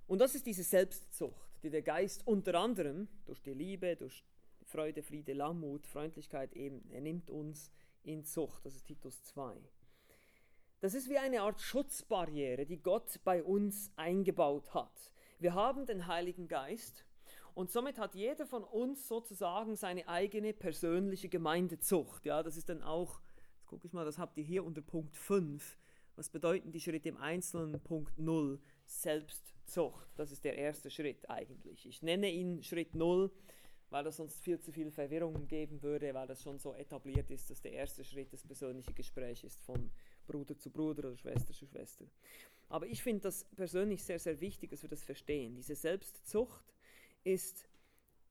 und 0.06 0.20
das 0.20 0.34
ist 0.34 0.46
diese 0.46 0.62
Selbstzucht, 0.62 1.62
die 1.62 1.70
der 1.70 1.82
Geist 1.82 2.26
unter 2.26 2.54
anderem 2.60 3.08
durch 3.24 3.40
die 3.40 3.54
Liebe, 3.54 3.96
durch 3.96 4.22
Freude, 4.64 5.02
Friede, 5.02 5.32
Langmut, 5.32 5.86
Freundlichkeit 5.86 6.52
eben, 6.52 6.88
er 6.90 7.00
nimmt 7.00 7.30
uns 7.30 7.72
in 8.02 8.24
Zucht. 8.24 8.64
Das 8.66 8.76
ist 8.76 8.84
Titus 8.84 9.22
2. 9.24 9.56
Das 10.80 10.94
ist 10.94 11.08
wie 11.08 11.18
eine 11.18 11.42
Art 11.42 11.60
Schutzbarriere, 11.60 12.66
die 12.66 12.82
Gott 12.82 13.20
bei 13.24 13.42
uns 13.42 13.90
eingebaut 13.96 14.74
hat. 14.74 15.12
Wir 15.38 15.54
haben 15.54 15.86
den 15.86 16.06
Heiligen 16.06 16.48
Geist 16.48 17.04
und 17.54 17.70
somit 17.70 17.98
hat 17.98 18.14
jeder 18.14 18.46
von 18.46 18.64
uns 18.64 19.08
sozusagen 19.08 19.76
seine 19.76 20.08
eigene 20.08 20.52
persönliche 20.52 21.28
Gemeindezucht. 21.28 22.24
Ja, 22.24 22.42
das 22.42 22.56
ist 22.56 22.68
dann 22.68 22.82
auch, 22.82 23.20
jetzt 23.54 23.66
gucke 23.66 23.86
ich 23.86 23.92
mal, 23.92 24.04
das 24.04 24.18
habt 24.18 24.36
ihr 24.38 24.44
hier 24.44 24.64
unter 24.64 24.82
Punkt 24.82 25.16
5. 25.16 25.78
Was 26.16 26.28
bedeuten 26.28 26.72
die 26.72 26.80
Schritte 26.80 27.08
im 27.08 27.16
Einzelnen? 27.16 27.80
Punkt 27.80 28.18
0, 28.18 28.60
Selbstzucht. 28.84 30.08
Das 30.16 30.30
ist 30.30 30.44
der 30.44 30.56
erste 30.56 30.90
Schritt 30.90 31.28
eigentlich. 31.30 31.86
Ich 31.86 32.02
nenne 32.02 32.30
ihn 32.30 32.62
Schritt 32.62 32.94
0, 32.94 33.30
weil 33.90 34.04
das 34.04 34.16
sonst 34.16 34.42
viel 34.42 34.58
zu 34.58 34.72
viel 34.72 34.90
Verwirrung 34.90 35.46
geben 35.48 35.82
würde, 35.82 36.12
weil 36.14 36.26
das 36.26 36.42
schon 36.42 36.58
so 36.58 36.74
etabliert 36.74 37.30
ist, 37.30 37.50
dass 37.50 37.60
der 37.60 37.72
erste 37.72 38.04
Schritt 38.04 38.32
das 38.32 38.42
persönliche 38.42 38.92
Gespräch 38.92 39.44
ist 39.44 39.60
von 39.62 39.90
Bruder 40.26 40.56
zu 40.56 40.70
Bruder 40.70 41.08
oder 41.08 41.16
Schwester 41.16 41.52
zu 41.52 41.66
Schwester. 41.66 42.06
Aber 42.68 42.86
ich 42.86 43.02
finde 43.02 43.22
das 43.22 43.44
persönlich 43.56 44.02
sehr, 44.02 44.18
sehr 44.18 44.40
wichtig, 44.40 44.70
dass 44.70 44.82
wir 44.82 44.88
das 44.88 45.02
verstehen. 45.02 45.54
Diese 45.54 45.74
Selbstzucht 45.74 46.71
ist 47.24 47.68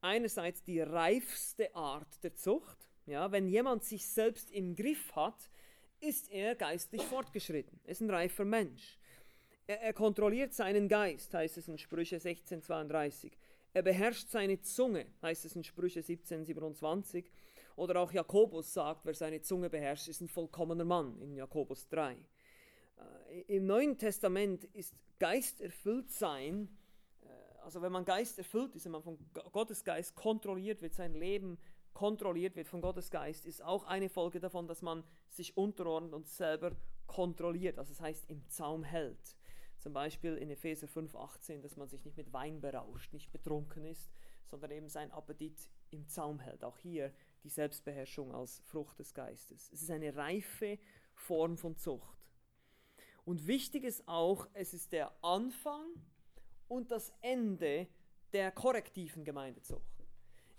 einerseits 0.02 0.64
die 0.64 0.82
reifste 0.82 1.74
Art 1.76 2.24
der 2.24 2.36
Zucht. 2.36 2.90
Ja, 3.06 3.32
wenn 3.32 3.48
jemand 3.48 3.84
sich 3.84 4.06
selbst 4.08 4.52
im 4.52 4.76
Griff 4.76 5.16
hat, 5.16 5.50
ist 6.00 6.32
er 6.32 6.56
geistlich 6.56 7.04
fortgeschritten, 7.04 7.80
Er 7.84 7.92
ist 7.92 8.02
ein 8.02 8.10
reifer 8.10 8.46
Mensch. 8.46 8.98
Er, 9.68 9.82
er 9.82 9.94
kontrolliert 9.94 10.54
seinen 10.54 10.88
Geist, 10.88 11.34
heißt 11.34 11.58
es 11.58 11.68
in 11.68 11.78
Sprüche 11.78 12.16
1632. 12.16 13.38
Er 13.74 13.84
beherrscht 13.84 14.30
seine 14.30 14.62
Zunge, 14.62 15.06
heißt 15.22 15.46
es 15.46 15.56
in 15.56 15.64
Sprüche 15.64 16.02
17, 16.02 16.46
27. 16.46 17.32
Oder 17.76 18.02
auch 18.02 18.12
Jakobus 18.12 18.74
sagt, 18.74 19.06
wer 19.06 19.14
seine 19.14 19.42
Zunge 19.42 19.70
beherrscht, 19.70 20.08
ist 20.08 20.22
ein 20.22 20.28
vollkommener 20.28 20.84
Mann 20.84 21.20
in 21.22 21.36
Jakobus 21.36 21.88
3. 21.88 22.14
Äh, 22.14 23.42
Im 23.48 23.66
Neuen 23.66 23.98
Testament 23.98 24.66
ist 24.74 24.94
geisterfüllt 25.20 26.12
sein, 26.12 26.68
also 27.63 27.82
wenn 27.82 27.91
man 27.91 28.06
geisterfüllt 28.06 28.76
ist, 28.76 28.86
wenn 28.86 28.91
man 28.93 29.04
von 29.04 29.17
Gottes 29.52 29.84
Geist 29.84 30.15
kontrolliert 30.15 30.82
wird, 30.82 30.93
sein 30.93 31.13
Leben 31.13 31.58
kontrolliert 31.93 32.56
wird 32.56 32.67
von 32.67 32.82
Gottes 32.82 33.12
Geist, 33.12 33.45
ist 33.45 33.62
auch 33.63 33.86
eine 33.86 34.10
Folge 34.10 34.39
davon, 34.39 34.67
dass 34.67 34.82
man 34.82 35.04
sich 35.30 35.58
unterordnet 35.58 36.13
und 36.13 36.28
selber 36.28 36.71
kontrolliert, 37.08 37.78
also 37.78 37.93
das 37.93 38.02
heißt 38.02 38.30
im 38.30 38.47
Zaum 38.47 38.84
hält. 38.84 39.36
Zum 39.78 39.93
Beispiel 39.93 40.38
in 40.38 40.50
Epheser 40.52 40.88
5,18, 40.88 41.62
dass 41.62 41.76
man 41.76 41.88
sich 41.88 42.06
nicht 42.06 42.15
mit 42.15 42.32
Wein 42.32 42.62
berauscht, 42.62 43.13
nicht 43.13 43.32
betrunken 43.32 43.84
ist, 43.86 44.12
sondern 44.45 44.71
eben 44.71 44.88
sein 44.88 45.12
Appetit 45.12 45.69
im 45.89 46.08
Zaum 46.08 46.39
hält. 46.39 46.63
Auch 46.63 46.78
hier 46.78 47.12
die 47.43 47.50
Selbstbeherrschung 47.50 48.34
als 48.34 48.60
Frucht 48.60 49.00
des 49.00 49.13
Geistes. 49.13 49.71
Es 49.74 49.82
ist 49.82 49.89
eine 49.89 50.15
reife 50.15 50.78
Form 51.15 51.58
von 51.58 51.76
Zucht. 51.78 52.28
Und 53.26 53.47
wichtig 53.47 53.84
ist 53.84 54.08
auch, 54.08 54.47
es 54.54 54.74
ist 54.74 54.91
der 54.91 55.12
Anfang 55.24 55.86
und 56.72 56.90
das 56.90 57.12
Ende 57.20 57.86
der 58.32 58.50
korrektiven 58.50 59.26
Gemeindezucht. 59.26 60.06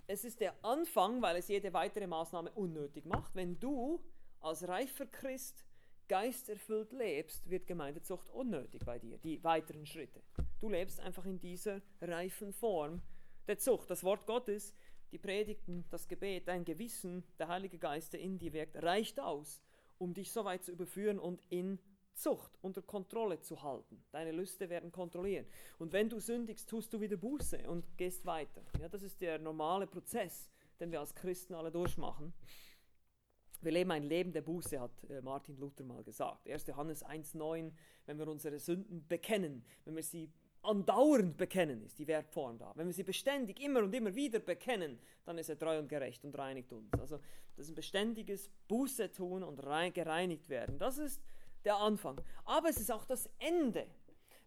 Es 0.06 0.24
ist 0.26 0.40
der 0.40 0.54
Anfang, 0.62 1.22
weil 1.22 1.36
es 1.36 1.48
jede 1.48 1.72
weitere 1.72 2.06
Maßnahme 2.06 2.50
unnötig 2.52 3.06
macht. 3.06 3.34
Wenn 3.34 3.58
du 3.58 3.98
als 4.40 4.68
reifer 4.68 5.06
Christ 5.06 5.64
geisterfüllt 6.08 6.92
lebst, 6.92 7.48
wird 7.48 7.66
Gemeindezucht 7.66 8.28
unnötig 8.28 8.84
bei 8.84 8.98
dir, 8.98 9.16
die 9.16 9.42
weiteren 9.42 9.86
Schritte. 9.86 10.20
Du 10.60 10.68
lebst 10.68 11.00
einfach 11.00 11.24
in 11.24 11.40
dieser 11.40 11.80
reifen 12.02 12.52
Form 12.52 13.00
der 13.46 13.56
Zucht. 13.56 13.88
Das 13.88 14.04
Wort 14.04 14.26
Gottes, 14.26 14.74
die 15.12 15.18
Predigten, 15.18 15.86
das 15.88 16.08
Gebet, 16.08 16.46
dein 16.46 16.66
Gewissen, 16.66 17.24
der 17.38 17.48
Heilige 17.48 17.78
Geist, 17.78 18.12
der 18.12 18.20
in 18.20 18.38
dir 18.38 18.52
wirkt, 18.52 18.82
reicht 18.82 19.18
aus, 19.18 19.62
um 19.96 20.12
dich 20.12 20.30
so 20.30 20.44
weit 20.44 20.62
zu 20.62 20.72
überführen 20.72 21.18
und 21.18 21.40
in 21.48 21.78
Zucht 22.14 22.58
unter 22.60 22.82
Kontrolle 22.82 23.40
zu 23.40 23.62
halten. 23.62 24.02
Deine 24.10 24.32
Lüste 24.32 24.68
werden 24.68 24.92
kontrolliert. 24.92 25.48
Und 25.78 25.92
wenn 25.92 26.08
du 26.08 26.20
sündigst, 26.20 26.68
tust 26.68 26.92
du 26.92 27.00
wieder 27.00 27.16
Buße 27.16 27.68
und 27.68 27.96
gehst 27.96 28.26
weiter. 28.26 28.62
Ja, 28.80 28.88
das 28.88 29.02
ist 29.02 29.20
der 29.20 29.38
normale 29.38 29.86
Prozess, 29.86 30.50
den 30.80 30.92
wir 30.92 31.00
als 31.00 31.14
Christen 31.14 31.54
alle 31.54 31.70
durchmachen. 31.70 32.32
Wir 33.60 33.72
leben 33.72 33.92
ein 33.92 34.02
Leben 34.02 34.32
der 34.32 34.42
Buße, 34.42 34.80
hat 34.80 35.04
äh, 35.08 35.22
Martin 35.22 35.56
Luther 35.56 35.84
mal 35.84 36.02
gesagt. 36.02 36.48
1. 36.48 36.66
Johannes 36.66 37.04
1,9, 37.04 37.70
wenn 38.06 38.18
wir 38.18 38.26
unsere 38.26 38.58
Sünden 38.58 39.06
bekennen, 39.06 39.64
wenn 39.84 39.94
wir 39.94 40.02
sie 40.02 40.32
andauernd 40.62 41.36
bekennen, 41.36 41.82
ist 41.82 41.98
die 41.98 42.04
Verbform 42.04 42.58
da. 42.58 42.72
Wenn 42.74 42.86
wir 42.86 42.92
sie 42.92 43.02
beständig 43.02 43.60
immer 43.60 43.80
und 43.80 43.94
immer 43.94 44.14
wieder 44.14 44.38
bekennen, 44.38 44.98
dann 45.24 45.38
ist 45.38 45.48
er 45.48 45.58
treu 45.58 45.78
und 45.78 45.88
gerecht 45.88 46.24
und 46.24 46.36
reinigt 46.36 46.72
uns. 46.72 46.92
Also 46.98 47.18
das 47.56 47.66
ist 47.66 47.72
ein 47.72 47.74
beständiges 47.74 48.50
Buße 48.68 49.12
tun 49.12 49.42
und 49.42 49.60
gereinigt 49.94 50.48
werden. 50.48 50.78
Das 50.78 50.98
ist 50.98 51.20
der 51.64 51.76
Anfang. 51.76 52.20
Aber 52.44 52.68
es 52.68 52.78
ist 52.78 52.90
auch 52.90 53.04
das 53.04 53.28
Ende. 53.38 53.86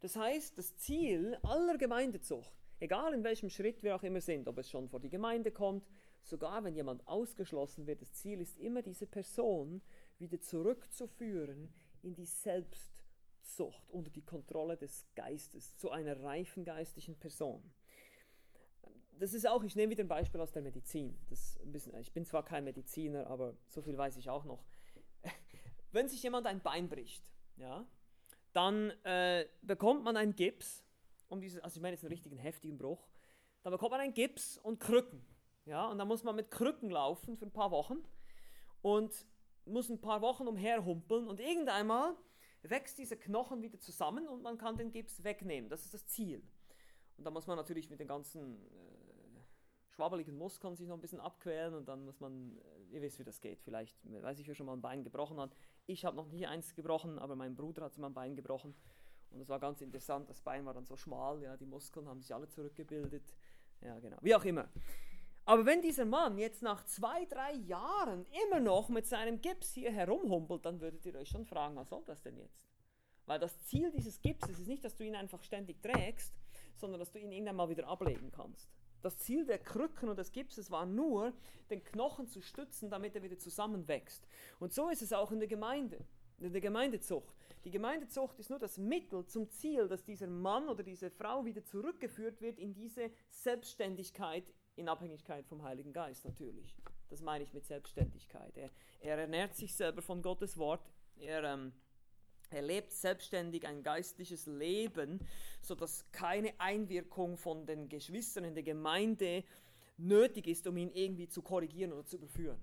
Das 0.02 0.16
heißt, 0.16 0.58
das 0.58 0.76
Ziel 0.78 1.38
aller 1.44 1.78
Gemeindezucht, 1.78 2.54
egal 2.80 3.14
in 3.14 3.24
welchem 3.24 3.50
Schritt 3.50 3.82
wir 3.84 3.96
auch 3.96 4.04
immer 4.04 4.22
sind, 4.22 4.48
ob 4.48 4.58
es 4.58 4.70
schon 4.70 4.90
vor 4.90 5.00
die 5.00 5.10
Gemeinde 5.10 5.52
kommt, 5.52 5.88
sogar 6.22 6.64
wenn 6.64 6.76
jemand 6.76 7.08
ausgeschlossen 7.08 7.88
wird, 7.88 8.02
das 8.02 8.14
Ziel 8.14 8.42
ist 8.42 8.58
immer, 8.60 8.82
diese 8.82 9.08
Person 9.08 9.82
wieder 10.18 10.40
zurückzuführen 10.40 11.74
in 12.02 12.16
die 12.16 12.26
Selbstzucht, 12.26 13.90
unter 13.90 14.12
die 14.12 14.24
Kontrolle 14.24 14.78
des 14.78 15.08
Geistes, 15.16 15.78
zu 15.78 15.92
einer 15.92 16.22
reifen 16.22 16.66
geistlichen 16.66 17.18
Person. 17.18 17.64
Das 19.18 19.34
ist 19.34 19.48
auch, 19.48 19.64
ich 19.64 19.76
nehme 19.76 19.92
wieder 19.92 20.04
ein 20.04 20.10
Beispiel 20.10 20.42
aus 20.42 20.52
der 20.52 20.62
Medizin. 20.62 21.18
Das 21.30 21.58
bisschen, 21.64 21.98
ich 22.00 22.12
bin 22.12 22.26
zwar 22.26 22.44
kein 22.44 22.66
Mediziner, 22.66 23.28
aber 23.28 23.56
so 23.70 23.82
viel 23.82 23.98
weiß 23.98 24.18
ich 24.18 24.30
auch 24.30 24.44
noch. 24.44 24.66
Wenn 25.96 26.10
sich 26.10 26.22
jemand 26.24 26.46
ein 26.46 26.62
Bein 26.62 26.90
bricht, 26.90 27.24
ja, 27.56 27.88
dann 28.52 28.90
äh, 29.06 29.48
bekommt 29.62 30.04
man 30.04 30.18
einen 30.18 30.36
Gips, 30.36 30.84
um 31.30 31.40
dieses, 31.40 31.62
also 31.62 31.78
ich 31.78 31.82
meine 31.82 31.94
jetzt 31.94 32.04
einen 32.04 32.12
richtigen 32.12 32.38
heftigen 32.38 32.78
Bruch, 32.78 33.08
dann 33.64 33.72
bekommt 33.72 33.92
man 33.92 34.02
einen 34.02 34.14
Gips 34.14 34.58
und 34.58 34.82
Krücken. 34.82 35.26
Ja, 35.64 35.88
und 35.88 35.98
dann 35.98 36.10
muss 36.10 36.26
man 36.26 36.36
mit 36.36 36.52
Krücken 36.52 36.90
laufen 36.90 37.38
für 37.38 37.46
ein 37.46 37.54
paar 37.54 37.72
Wochen 37.72 38.04
und 38.82 39.26
muss 39.64 39.88
ein 39.88 40.02
paar 40.02 40.22
Wochen 40.22 40.50
umherhumpeln 40.50 41.30
und 41.30 41.40
irgendeinmal 41.40 42.14
wächst 42.62 42.98
dieser 42.98 43.16
Knochen 43.16 43.62
wieder 43.62 43.80
zusammen 43.80 44.28
und 44.28 44.42
man 44.42 44.58
kann 44.58 44.76
den 44.76 44.92
Gips 44.92 45.24
wegnehmen. 45.24 45.70
Das 45.70 45.86
ist 45.86 45.94
das 45.94 46.06
Ziel. 46.08 46.44
Und 47.16 47.24
da 47.24 47.32
muss 47.32 47.48
man 47.48 47.56
natürlich 47.56 47.90
mit 47.90 48.02
den 48.02 48.08
ganzen 48.10 48.62
äh, 48.66 49.40
schwabbeligen 49.92 50.38
Muskeln 50.38 50.76
sich 50.76 50.90
noch 50.90 50.96
ein 50.96 51.02
bisschen 51.02 51.22
abquälen 51.22 51.74
und 51.74 51.88
dann 51.88 52.04
muss 52.04 52.20
man, 52.20 52.58
äh, 52.58 52.96
ihr 52.96 53.02
wisst, 53.02 53.18
wie 53.18 53.24
das 53.24 53.40
geht. 53.40 53.62
Vielleicht 53.62 53.98
weiß 54.04 54.40
ich, 54.40 54.48
wer 54.50 54.56
schon 54.56 54.66
mal 54.66 54.74
ein 54.74 54.82
Bein 54.82 55.02
gebrochen 55.06 55.40
hat. 55.40 55.56
Ich 55.88 56.04
habe 56.06 56.16
noch 56.16 56.28
nie 56.28 56.48
eins 56.48 56.74
gebrochen, 56.74 57.20
aber 57.20 57.36
mein 57.36 57.56
Bruder 57.56 57.84
hat 57.84 57.98
mal 57.98 58.08
ein 58.08 58.14
Bein 58.14 58.36
gebrochen. 58.36 58.76
Und 59.30 59.40
das 59.40 59.50
war 59.50 59.60
ganz 59.60 59.82
interessant. 59.82 60.30
Das 60.30 60.42
Bein 60.42 60.66
war 60.66 60.74
dann 60.74 60.86
so 60.86 60.96
schmal, 60.96 61.42
ja, 61.42 61.58
die 61.58 61.66
Muskeln 61.66 62.08
haben 62.08 62.22
sich 62.22 62.34
alle 62.34 62.48
zurückgebildet. 62.48 63.36
Ja, 63.82 64.00
genau. 64.00 64.18
Wie 64.22 64.34
auch 64.34 64.46
immer. 64.46 64.68
Aber 65.46 65.66
wenn 65.66 65.82
dieser 65.82 66.06
Mann 66.06 66.40
jetzt 66.40 66.64
nach 66.64 66.84
zwei, 66.86 67.26
drei 67.26 67.54
Jahren 67.54 68.26
immer 68.48 68.60
noch 68.60 68.90
mit 68.90 69.06
seinem 69.06 69.42
Gips 69.42 69.74
hier 69.74 69.92
herumhumpelt, 69.92 70.66
dann 70.66 70.82
würdet 70.82 71.06
ihr 71.06 71.16
euch 71.16 71.30
schon 71.30 71.46
fragen, 71.46 71.76
was 71.76 71.90
soll 71.90 72.04
das 72.06 72.22
denn 72.24 72.38
jetzt? 72.38 72.66
Weil 73.28 73.40
das 73.40 73.60
Ziel 73.66 73.92
dieses 73.92 74.22
Gipses 74.22 74.60
ist 74.60 74.68
nicht, 74.68 74.84
dass 74.84 74.96
du 74.96 75.04
ihn 75.04 75.16
einfach 75.16 75.44
ständig 75.44 75.82
trägst, 75.84 76.34
sondern 76.76 77.00
dass 77.00 77.12
du 77.12 77.20
ihn 77.20 77.32
irgendwann 77.32 77.58
mal 77.58 77.70
wieder 77.70 77.88
ablegen 77.88 78.32
kannst. 78.32 78.75
Das 79.06 79.20
Ziel 79.20 79.46
der 79.46 79.60
Krücken 79.60 80.10
und 80.10 80.18
des 80.18 80.32
Gipses 80.32 80.72
war 80.72 80.88
nur, 80.88 81.32
den 81.70 81.84
Knochen 81.84 82.28
zu 82.28 82.42
stützen, 82.42 82.90
damit 82.90 83.16
er 83.16 83.22
wieder 83.22 83.38
zusammenwächst. 83.38 84.28
Und 84.60 84.74
so 84.74 84.90
ist 84.90 85.04
es 85.04 85.14
auch 85.14 85.32
in 85.32 85.38
der 85.38 85.48
Gemeinde, 85.48 86.04
in 86.40 86.52
der 86.52 86.60
Gemeindezucht. 86.60 87.36
Die 87.66 87.70
Gemeindezucht 87.70 88.40
ist 88.40 88.50
nur 88.50 88.58
das 88.58 88.80
Mittel 88.80 89.24
zum 89.28 89.48
Ziel, 89.52 89.88
dass 89.88 90.04
dieser 90.04 90.26
Mann 90.26 90.70
oder 90.70 90.82
diese 90.82 91.12
Frau 91.12 91.46
wieder 91.46 91.64
zurückgeführt 91.64 92.42
wird 92.42 92.58
in 92.58 92.74
diese 92.74 93.12
Selbstständigkeit 93.30 94.52
in 94.76 94.90
Abhängigkeit 94.90 95.46
vom 95.46 95.62
Heiligen 95.62 95.94
Geist 95.94 96.26
natürlich. 96.26 96.76
Das 97.10 97.22
meine 97.22 97.44
ich 97.44 97.54
mit 97.54 97.68
Selbstständigkeit. 97.68 98.58
Er, 98.58 98.72
er 99.02 99.20
ernährt 99.20 99.54
sich 99.54 99.76
selber 99.76 100.02
von 100.02 100.24
Gottes 100.24 100.58
Wort. 100.58 100.82
Er 101.18 101.44
ähm, 101.44 101.74
er 102.56 102.62
lebt 102.62 102.92
selbstständig 102.94 103.68
ein 103.68 103.84
geistliches 103.84 104.46
Leben, 104.48 105.20
sodass 105.62 106.10
keine 106.12 106.60
Einwirkung 106.60 107.38
von 107.38 107.66
den 107.66 107.90
Geschwistern 107.90 108.46
in 108.46 108.56
der 108.56 108.64
Gemeinde 108.64 109.44
nötig 109.98 110.48
ist, 110.48 110.66
um 110.68 110.78
ihn 110.78 110.92
irgendwie 110.94 111.28
zu 111.28 111.42
korrigieren 111.42 111.94
oder 111.94 112.06
zu 112.06 112.18
überführen. 112.18 112.60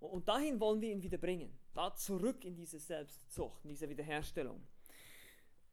Und 0.00 0.28
dahin 0.28 0.58
wollen 0.60 0.80
wir 0.80 0.90
ihn 0.90 1.02
wieder 1.02 1.18
bringen, 1.18 1.56
da 1.74 1.94
zurück 1.94 2.44
in 2.44 2.56
diese 2.56 2.78
Selbstzucht, 2.78 3.62
in 3.64 3.68
diese 3.68 3.88
Wiederherstellung. 3.88 4.62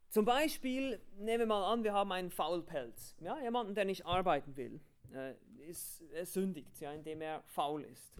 Zum 0.09 0.25
Beispiel, 0.25 1.01
nehmen 1.17 1.39
wir 1.39 1.45
mal 1.47 1.73
an, 1.73 1.83
wir 1.83 1.93
haben 1.93 2.11
einen 2.11 2.29
Faulpelz, 2.29 3.15
ja, 3.19 3.41
jemanden, 3.41 3.73
der 3.73 3.85
nicht 3.85 4.05
arbeiten 4.05 4.55
will, 4.55 4.79
äh, 5.13 5.33
ist, 5.67 6.01
er 6.13 6.25
sündigt, 6.25 6.79
ja, 6.79 6.93
indem 6.93 7.21
er 7.21 7.43
faul 7.47 7.83
ist 7.83 8.13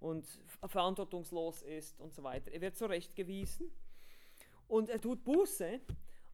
und 0.00 0.26
verantwortungslos 0.66 1.62
ist 1.62 1.98
und 2.00 2.12
so 2.12 2.22
weiter. 2.22 2.50
Er 2.52 2.60
wird 2.60 2.76
zurechtgewiesen 2.76 3.70
und 4.68 4.88
er 4.88 5.00
tut 5.00 5.24
Buße, 5.24 5.80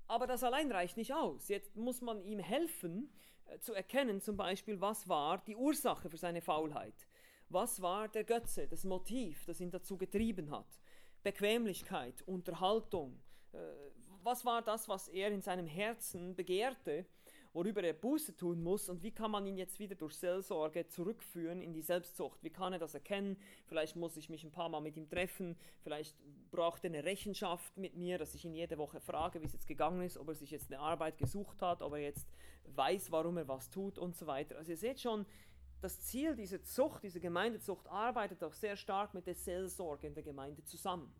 aber 0.06 0.26
das 0.26 0.42
allein 0.42 0.70
reicht 0.72 0.96
nicht 0.96 1.12
aus. 1.12 1.48
Jetzt 1.48 1.76
muss 1.76 2.00
man 2.00 2.22
ihm 2.22 2.38
helfen 2.38 3.12
äh, 3.46 3.58
zu 3.58 3.74
erkennen, 3.74 4.20
zum 4.20 4.36
Beispiel, 4.36 4.80
was 4.80 5.08
war 5.08 5.38
die 5.46 5.56
Ursache 5.56 6.08
für 6.08 6.16
seine 6.16 6.40
Faulheit. 6.40 7.06
Was 7.50 7.80
war 7.80 8.08
der 8.08 8.24
Götze, 8.24 8.68
das 8.68 8.84
Motiv, 8.84 9.44
das 9.46 9.60
ihn 9.60 9.70
dazu 9.70 9.96
getrieben 9.96 10.50
hat? 10.50 10.66
Bequemlichkeit, 11.22 12.22
Unterhaltung. 12.22 13.20
Äh, 13.52 13.58
was 14.22 14.44
war 14.44 14.62
das, 14.62 14.88
was 14.88 15.08
er 15.08 15.30
in 15.30 15.40
seinem 15.40 15.66
Herzen 15.66 16.34
begehrte 16.34 17.06
worüber 17.52 17.82
er 17.82 17.92
Buße 17.92 18.36
tun 18.36 18.62
muss 18.62 18.88
und 18.88 19.02
wie 19.02 19.10
kann 19.10 19.30
man 19.30 19.46
ihn 19.46 19.56
jetzt 19.56 19.78
wieder 19.78 19.94
durch 19.94 20.14
Seelsorge 20.14 20.86
zurückführen 20.86 21.62
in 21.62 21.72
die 21.72 21.82
Selbstzucht. 21.82 22.42
Wie 22.42 22.50
kann 22.50 22.72
er 22.72 22.78
das 22.78 22.94
erkennen? 22.94 23.36
Vielleicht 23.66 23.96
muss 23.96 24.16
ich 24.16 24.28
mich 24.28 24.44
ein 24.44 24.50
paar 24.50 24.68
Mal 24.68 24.80
mit 24.80 24.96
ihm 24.96 25.08
treffen, 25.08 25.56
vielleicht 25.82 26.16
braucht 26.50 26.84
er 26.84 26.90
eine 26.90 27.04
Rechenschaft 27.04 27.76
mit 27.76 27.96
mir, 27.96 28.18
dass 28.18 28.34
ich 28.34 28.44
ihn 28.44 28.54
jede 28.54 28.78
Woche 28.78 29.00
frage, 29.00 29.40
wie 29.40 29.46
es 29.46 29.52
jetzt 29.52 29.66
gegangen 29.66 30.02
ist, 30.02 30.18
ob 30.18 30.28
er 30.28 30.34
sich 30.34 30.50
jetzt 30.50 30.72
eine 30.72 30.80
Arbeit 30.80 31.18
gesucht 31.18 31.62
hat, 31.62 31.82
ob 31.82 31.92
er 31.94 32.00
jetzt 32.00 32.28
weiß, 32.74 33.10
warum 33.10 33.38
er 33.38 33.48
was 33.48 33.70
tut 33.70 33.98
und 33.98 34.16
so 34.16 34.26
weiter. 34.26 34.56
Also 34.56 34.72
ihr 34.72 34.78
seht 34.78 35.00
schon, 35.00 35.26
das 35.80 36.00
Ziel 36.00 36.34
dieser 36.34 36.62
Zucht, 36.62 37.04
dieser 37.04 37.20
Gemeindezucht 37.20 37.86
arbeitet 37.86 38.42
auch 38.42 38.52
sehr 38.52 38.76
stark 38.76 39.14
mit 39.14 39.26
der 39.26 39.34
Seelsorge 39.34 40.08
in 40.08 40.14
der 40.14 40.24
Gemeinde 40.24 40.64
zusammen. 40.64 41.14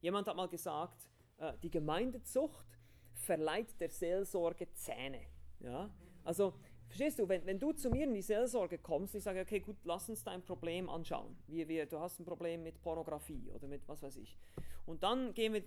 Jemand 0.00 0.28
hat 0.28 0.36
mal 0.36 0.48
gesagt, 0.48 1.08
äh, 1.38 1.52
die 1.62 1.70
Gemeindezucht 1.70 2.66
verleiht 3.14 3.80
der 3.80 3.90
Seelsorge 3.90 4.72
Zähne. 4.74 5.26
Ja? 5.60 5.90
Also, 6.24 6.54
verstehst 6.86 7.18
du, 7.18 7.28
wenn, 7.28 7.44
wenn 7.46 7.58
du 7.58 7.72
zu 7.72 7.90
mir 7.90 8.04
in 8.04 8.14
die 8.14 8.22
Seelsorge 8.22 8.78
kommst, 8.78 9.14
ich 9.14 9.22
sage, 9.22 9.40
okay, 9.40 9.60
gut, 9.60 9.76
lass 9.84 10.08
uns 10.08 10.24
dein 10.24 10.42
Problem 10.42 10.88
anschauen. 10.88 11.36
Wie 11.46 11.66
wir, 11.68 11.86
du 11.86 11.98
hast 12.00 12.18
ein 12.20 12.24
Problem 12.24 12.62
mit 12.62 12.80
Pornografie 12.80 13.50
oder 13.50 13.66
mit 13.66 13.86
was 13.88 14.02
weiß 14.02 14.16
ich. 14.16 14.38
Und 14.86 15.02
dann 15.02 15.34
gehen 15.34 15.54
wir 15.54 15.62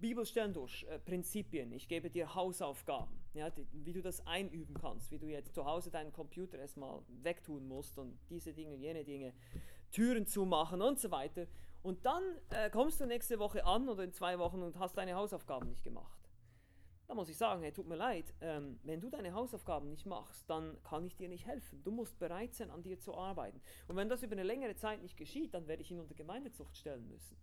Bibelstellen 0.00 0.52
durch, 0.52 0.86
äh, 0.88 0.98
Prinzipien. 0.98 1.72
Ich 1.72 1.86
gebe 1.86 2.10
dir 2.10 2.34
Hausaufgaben, 2.34 3.20
ja, 3.34 3.50
die, 3.50 3.66
wie 3.72 3.92
du 3.92 4.00
das 4.00 4.26
einüben 4.26 4.74
kannst, 4.74 5.10
wie 5.10 5.18
du 5.18 5.28
jetzt 5.28 5.54
zu 5.54 5.64
Hause 5.64 5.90
deinen 5.90 6.12
Computer 6.12 6.58
erstmal 6.58 7.00
wegtun 7.22 7.68
musst 7.68 7.98
und 7.98 8.18
diese 8.30 8.52
Dinge, 8.52 8.74
jene 8.76 9.04
Dinge, 9.04 9.34
Türen 9.90 10.26
zumachen 10.26 10.80
und 10.80 10.98
so 10.98 11.10
weiter. 11.10 11.46
Und 11.82 12.04
dann 12.04 12.22
äh, 12.50 12.70
kommst 12.70 13.00
du 13.00 13.06
nächste 13.06 13.38
Woche 13.38 13.64
an 13.64 13.88
oder 13.88 14.04
in 14.04 14.12
zwei 14.12 14.38
Wochen 14.38 14.62
und 14.62 14.78
hast 14.78 14.96
deine 14.96 15.14
Hausaufgaben 15.14 15.68
nicht 15.68 15.82
gemacht. 15.82 16.19
Da 17.10 17.16
muss 17.16 17.28
ich 17.28 17.36
sagen, 17.36 17.60
hey, 17.62 17.72
tut 17.72 17.88
mir 17.88 17.96
leid, 17.96 18.32
ähm, 18.40 18.78
wenn 18.84 19.00
du 19.00 19.10
deine 19.10 19.34
Hausaufgaben 19.34 19.90
nicht 19.90 20.06
machst, 20.06 20.48
dann 20.48 20.80
kann 20.84 21.04
ich 21.04 21.16
dir 21.16 21.28
nicht 21.28 21.44
helfen. 21.44 21.82
Du 21.82 21.90
musst 21.90 22.16
bereit 22.20 22.54
sein, 22.54 22.70
an 22.70 22.84
dir 22.84 23.00
zu 23.00 23.16
arbeiten. 23.16 23.60
Und 23.88 23.96
wenn 23.96 24.08
das 24.08 24.22
über 24.22 24.34
eine 24.34 24.44
längere 24.44 24.76
Zeit 24.76 25.02
nicht 25.02 25.16
geschieht, 25.16 25.52
dann 25.52 25.66
werde 25.66 25.82
ich 25.82 25.90
ihn 25.90 25.98
unter 25.98 26.14
Gemeindezucht 26.14 26.76
stellen 26.76 27.08
müssen. 27.08 27.36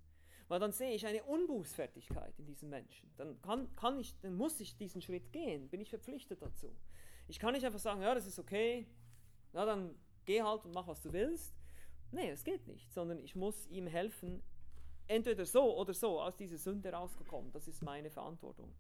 Weil 0.48 0.62
dann 0.62 0.72
sehe 0.72 0.94
ich 0.94 1.06
eine 1.06 1.22
Unbußfertigkeit 1.22 2.40
in 2.40 2.46
diesem 2.46 2.70
Menschen. 2.70 3.12
Dann, 3.18 3.42
kann, 3.42 3.76
kann 3.76 4.00
ich, 4.00 4.18
dann 4.22 4.36
muss 4.38 4.58
ich 4.62 4.78
diesen 4.78 5.02
Schritt 5.02 5.34
gehen, 5.34 5.68
bin 5.68 5.82
ich 5.82 5.90
verpflichtet 5.90 6.42
dazu. 6.42 6.74
Ich 7.28 7.38
kann 7.38 7.52
nicht 7.52 7.66
einfach 7.66 7.78
sagen, 7.78 8.02
ja, 8.02 8.16
das 8.16 8.26
ist 8.26 8.40
okay, 8.40 8.88
na 9.52 9.66
dann 9.66 9.96
geh 10.24 10.42
halt 10.42 10.64
und 10.64 10.72
mach, 10.72 10.88
was 10.88 11.02
du 11.02 11.12
willst. 11.12 11.54
Nee, 12.14 12.30
das 12.32 12.46
geht 12.46 12.66
nicht, 12.68 12.90
sondern 12.94 13.20
ich 13.20 13.36
muss 13.36 13.68
ihm 13.68 13.86
helfen, 13.86 14.42
entweder 15.10 15.46
so 15.46 15.78
oder 15.78 15.94
so 15.94 16.22
aus 16.22 16.38
dieser 16.38 16.58
Sünde 16.58 16.94
rausgekommen. 16.94 17.52
Das 17.52 17.68
ist 17.68 17.82
meine 17.82 18.10
Verantwortung. 18.10 18.74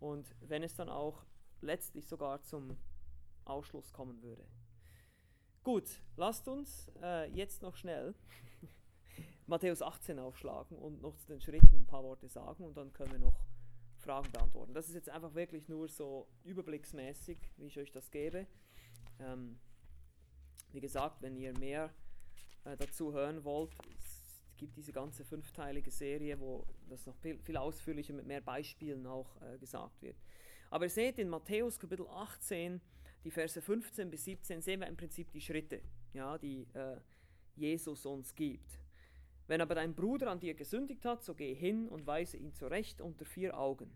Und 0.00 0.34
wenn 0.40 0.62
es 0.62 0.74
dann 0.74 0.88
auch 0.88 1.24
letztlich 1.60 2.06
sogar 2.08 2.42
zum 2.42 2.76
Ausschluss 3.44 3.92
kommen 3.92 4.22
würde. 4.22 4.44
Gut, 5.62 6.00
lasst 6.16 6.48
uns 6.48 6.90
äh, 7.02 7.30
jetzt 7.32 7.62
noch 7.62 7.76
schnell 7.76 8.14
Matthäus 9.46 9.82
18 9.82 10.18
aufschlagen 10.18 10.78
und 10.78 11.02
noch 11.02 11.16
zu 11.16 11.28
den 11.28 11.40
Schritten 11.40 11.74
ein 11.74 11.86
paar 11.86 12.02
Worte 12.02 12.28
sagen 12.28 12.64
und 12.64 12.76
dann 12.76 12.92
können 12.92 13.12
wir 13.12 13.18
noch 13.18 13.44
Fragen 13.98 14.32
beantworten. 14.32 14.72
Das 14.72 14.88
ist 14.88 14.94
jetzt 14.94 15.10
einfach 15.10 15.34
wirklich 15.34 15.68
nur 15.68 15.88
so 15.88 16.26
überblicksmäßig, 16.44 17.38
wie 17.58 17.66
ich 17.66 17.78
euch 17.78 17.92
das 17.92 18.10
gebe. 18.10 18.46
Ähm, 19.18 19.60
wie 20.72 20.80
gesagt, 20.80 21.20
wenn 21.20 21.36
ihr 21.36 21.56
mehr 21.58 21.92
äh, 22.64 22.76
dazu 22.76 23.12
hören 23.12 23.44
wollt, 23.44 23.74
gibt 24.60 24.76
diese 24.76 24.92
ganze 24.92 25.24
fünfteilige 25.24 25.90
Serie, 25.90 26.38
wo 26.38 26.66
das 26.86 27.06
noch 27.06 27.16
viel, 27.16 27.56
ausführlicher 27.56 28.12
mit 28.12 28.26
mehr 28.26 28.42
Beispielen 28.42 29.06
auch 29.06 29.40
äh, 29.40 29.56
gesagt 29.56 30.02
wird. 30.02 30.16
Aber 30.68 30.84
ihr 30.84 30.90
seht 30.90 31.18
in 31.18 31.30
Matthäus 31.30 31.78
Kapitel 31.78 32.06
18, 32.06 32.78
die 33.24 33.30
Verse 33.30 33.60
15 33.60 34.10
bis 34.10 34.24
17, 34.26 34.60
sehen 34.60 34.80
wir 34.80 34.86
im 34.86 34.98
Prinzip 34.98 35.32
die 35.32 35.40
Schritte, 35.40 35.80
ja, 36.12 36.36
die 36.36 36.66
äh, 36.74 36.98
Jesus 37.56 38.04
uns 38.04 38.34
gibt. 38.34 38.78
Wenn 39.46 39.62
aber 39.62 39.74
dein 39.74 39.94
Bruder 39.94 40.30
an 40.30 40.40
dir 40.40 40.52
gesündigt 40.52 41.06
hat, 41.06 41.24
so 41.24 41.34
geh 41.34 41.54
hin 41.54 41.88
und 41.88 42.06
weise 42.06 42.36
ihn 42.36 42.52
zurecht 42.52 43.00
unter 43.00 43.24
vier 43.24 43.58
Augen. 43.58 43.90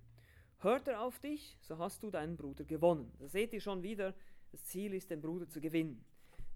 Hört 0.61 0.89
er 0.89 1.03
auf 1.03 1.19
dich, 1.21 1.59
so 1.61 1.77
hast 1.77 2.03
du 2.03 2.11
deinen 2.11 2.39
Bruder 2.39 2.65
gewonnen. 2.65 3.13
Da 3.19 3.29
seht 3.29 3.53
ihr 3.53 3.61
schon 3.61 3.83
wieder, 3.83 4.15
das 4.51 4.65
Ziel 4.65 4.95
ist, 4.95 5.11
den 5.11 5.21
Bruder 5.21 5.47
zu 5.47 5.61
gewinnen. 5.61 6.03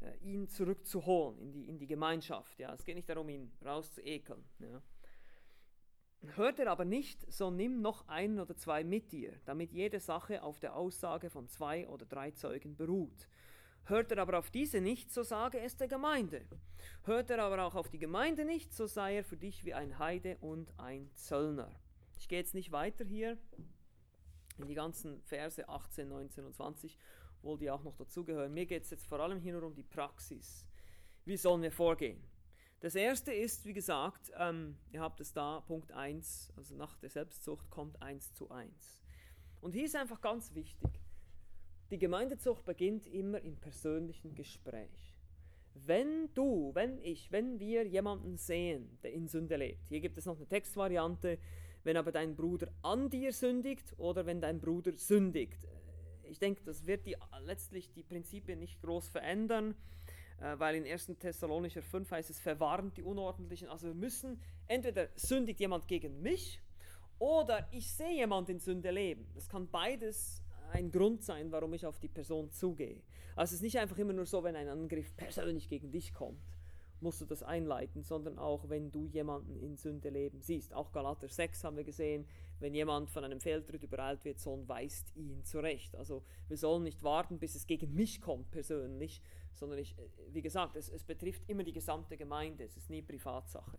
Äh, 0.01 0.17
ihn 0.19 0.49
zurückzuholen 0.49 1.39
in 1.39 1.53
die, 1.53 1.69
in 1.69 1.79
die 1.79 1.87
Gemeinschaft. 1.87 2.59
Ja. 2.61 2.73
Es 2.73 2.85
geht 2.85 2.95
nicht 2.95 3.09
darum, 3.09 3.29
ihn 3.29 3.53
rauszuekeln. 3.65 4.45
Ja. 4.61 4.83
Hört 6.35 6.59
er 6.59 6.69
aber 6.69 6.85
nicht, 6.85 7.31
so 7.33 7.51
nimm 7.51 7.81
noch 7.81 8.09
einen 8.09 8.41
oder 8.41 8.57
zwei 8.57 8.83
mit 8.83 9.13
dir, 9.13 9.33
damit 9.45 9.73
jede 9.73 10.01
Sache 10.01 10.43
auf 10.43 10.59
der 10.59 10.75
Aussage 10.75 11.31
von 11.31 11.49
zwei 11.49 11.89
oder 11.89 12.07
drei 12.07 12.33
Zeugen 12.33 12.77
beruht. 12.77 13.29
Hört 13.85 14.11
er 14.13 14.19
aber 14.19 14.39
auf 14.39 14.51
diese 14.51 14.81
nicht, 14.81 15.13
so 15.13 15.23
sage 15.23 15.61
es 15.61 15.77
der 15.77 15.89
Gemeinde. 15.89 16.45
Hört 17.05 17.31
er 17.31 17.43
aber 17.43 17.63
auch 17.65 17.75
auf 17.75 17.88
die 17.88 17.99
Gemeinde 17.99 18.44
nicht, 18.44 18.73
so 18.73 18.87
sei 18.87 19.17
er 19.17 19.25
für 19.25 19.37
dich 19.37 19.65
wie 19.65 19.75
ein 19.75 19.99
Heide 19.99 20.37
und 20.38 20.79
ein 20.79 21.11
Zöllner. 21.15 21.71
Ich 22.19 22.29
gehe 22.29 22.38
jetzt 22.38 22.55
nicht 22.55 22.73
weiter 22.73 23.05
hier 23.05 23.38
in 24.59 24.67
die 24.67 24.75
ganzen 24.75 25.23
Verse 25.23 25.69
18, 25.69 26.09
19 26.09 26.44
und 26.44 26.55
20 26.55 26.99
wohl 27.43 27.59
die 27.59 27.71
auch 27.71 27.83
noch 27.83 27.97
dazugehören. 27.97 28.53
Mir 28.53 28.67
geht 28.67 28.85
es 28.85 28.91
jetzt 28.91 29.07
vor 29.07 29.21
allem 29.21 29.41
hier 29.41 29.53
nur 29.53 29.65
um 29.65 29.75
die 29.75 29.83
Praxis. 29.83 30.67
Wie 31.25 31.37
sollen 31.37 31.63
wir 31.63 31.73
vorgehen? 31.73 32.23
Das 32.81 32.95
erste 32.95 33.33
ist, 33.33 33.65
wie 33.65 33.73
gesagt, 33.73 34.31
ähm, 34.39 34.77
ihr 34.93 35.01
habt 35.01 35.21
es 35.21 35.33
da, 35.33 35.61
Punkt 35.67 35.93
1, 35.93 36.53
also 36.57 36.77
nach 36.77 36.97
der 36.99 37.11
Selbstzucht 37.11 37.69
kommt 37.71 38.01
1 38.01 38.35
zu 38.35 38.51
1. 38.51 39.03
Und 39.61 39.73
hier 39.73 39.85
ist 39.85 39.97
einfach 39.97 40.21
ganz 40.21 40.55
wichtig, 40.55 40.89
die 41.91 41.99
Gemeindezucht 41.99 42.65
beginnt 42.65 43.07
immer 43.07 43.41
im 43.41 43.57
persönlichen 43.57 44.35
Gespräch. 44.35 45.17
Wenn 45.75 46.33
du, 46.35 46.71
wenn 46.75 46.99
ich, 46.99 47.33
wenn 47.33 47.59
wir 47.59 47.87
jemanden 47.87 48.37
sehen, 48.37 48.99
der 49.03 49.13
in 49.13 49.27
Sünde 49.27 49.57
lebt, 49.57 49.89
hier 49.89 50.01
gibt 50.01 50.19
es 50.19 50.27
noch 50.27 50.37
eine 50.37 50.47
Textvariante, 50.47 51.39
wenn 51.83 51.97
aber 51.97 52.13
dein 52.13 52.37
Bruder 52.37 52.73
an 52.83 53.11
dir 53.11 53.33
sündigt 53.33 53.95
oder 53.99 54.27
wenn 54.27 54.41
dein 54.41 54.61
Bruder 54.61 54.97
sündigt 54.97 55.67
ich 56.29 56.38
denke, 56.38 56.62
das 56.64 56.87
wird 56.87 57.06
die, 57.06 57.16
letztlich 57.44 57.92
die 57.92 58.02
Prinzipien 58.02 58.58
nicht 58.58 58.81
groß 58.83 59.08
verändern. 59.08 59.74
äh, 60.40 60.58
weil 60.58 60.76
in 60.76 60.87
1. 60.87 61.12
Thessalonicher 61.18 61.83
5 61.83 62.10
heißt 62.10 62.31
es, 62.31 62.38
verwarnt 62.38 62.96
die 62.96 63.02
Unordentlichen. 63.02 63.68
Also 63.68 63.88
wir 63.88 63.94
müssen, 63.94 64.40
entweder 64.66 65.08
sündigt 65.16 65.60
jemand 65.60 65.88
gegen 65.88 66.22
mich 66.22 66.60
oder 67.18 67.66
ich 67.72 67.90
sehe 67.90 68.14
jemand 68.14 68.48
in 68.48 68.60
Sünde 68.60 68.90
leben. 68.90 69.26
Das 69.35 69.48
kann 69.48 69.68
beides 69.68 70.42
ein 70.72 70.90
Grund 70.90 71.22
sein, 71.22 71.50
warum 71.50 71.74
ich 71.74 71.87
auf 71.87 71.98
die 71.98 72.08
Person 72.08 72.50
zugehe. 72.50 73.02
Also 73.35 73.50
es 73.50 73.52
ist 73.54 73.62
nicht 73.62 73.79
einfach 73.79 73.98
immer 73.98 74.12
nur 74.12 74.26
so, 74.26 74.42
wenn 74.44 74.56
ein 74.56 74.68
Angriff 74.68 75.16
persönlich 75.16 75.68
gegen 75.68 75.90
dich 75.90 76.12
kommt, 76.12 76.42
musst 77.00 77.20
du 77.20 77.24
das 77.24 77.42
einleiten, 77.42 78.02
sondern 78.02 78.38
auch, 78.38 78.68
wenn 78.68 78.90
du 78.90 79.06
jemanden 79.06 79.56
in 79.56 79.76
Sünde 79.76 80.10
leben 80.10 80.40
siehst. 80.40 80.74
Auch 80.74 80.92
Galater 80.92 81.29
6 81.29 81.64
haben 81.64 81.76
wir 81.76 81.85
gesehen, 81.85 82.26
wenn 82.61 82.75
jemand 82.75 83.11
von 83.11 83.25
einem 83.25 83.40
Fehltritt 83.40 83.83
übereilt 83.83 84.25
wird, 84.25 84.38
Sohn 84.38 84.69
weist 84.69 85.15
ihn 85.15 85.44
zurecht. 85.44 85.94
Also 85.96 86.25
wir 86.48 86.56
sollen 86.56 86.83
nicht 86.83 87.02
warten, 87.02 87.38
bis 87.38 87.54
es 87.54 87.67
gegen 87.67 87.94
mich 87.94 88.21
kommt 88.21 88.50
persönlich, 88.50 89.23
sondern 89.54 89.79
ich, 89.79 89.96
äh, 89.98 90.09
wie 90.33 90.42
gesagt, 90.42 90.77
es, 90.77 90.88
es 90.88 91.04
betrifft 91.04 91.42
immer 91.48 91.65
die 91.65 91.73
gesamte 91.73 92.17
Gemeinde, 92.17 92.65
es 92.65 92.77
ist 92.77 92.90
nie 92.90 93.02
Privatsache. 93.02 93.79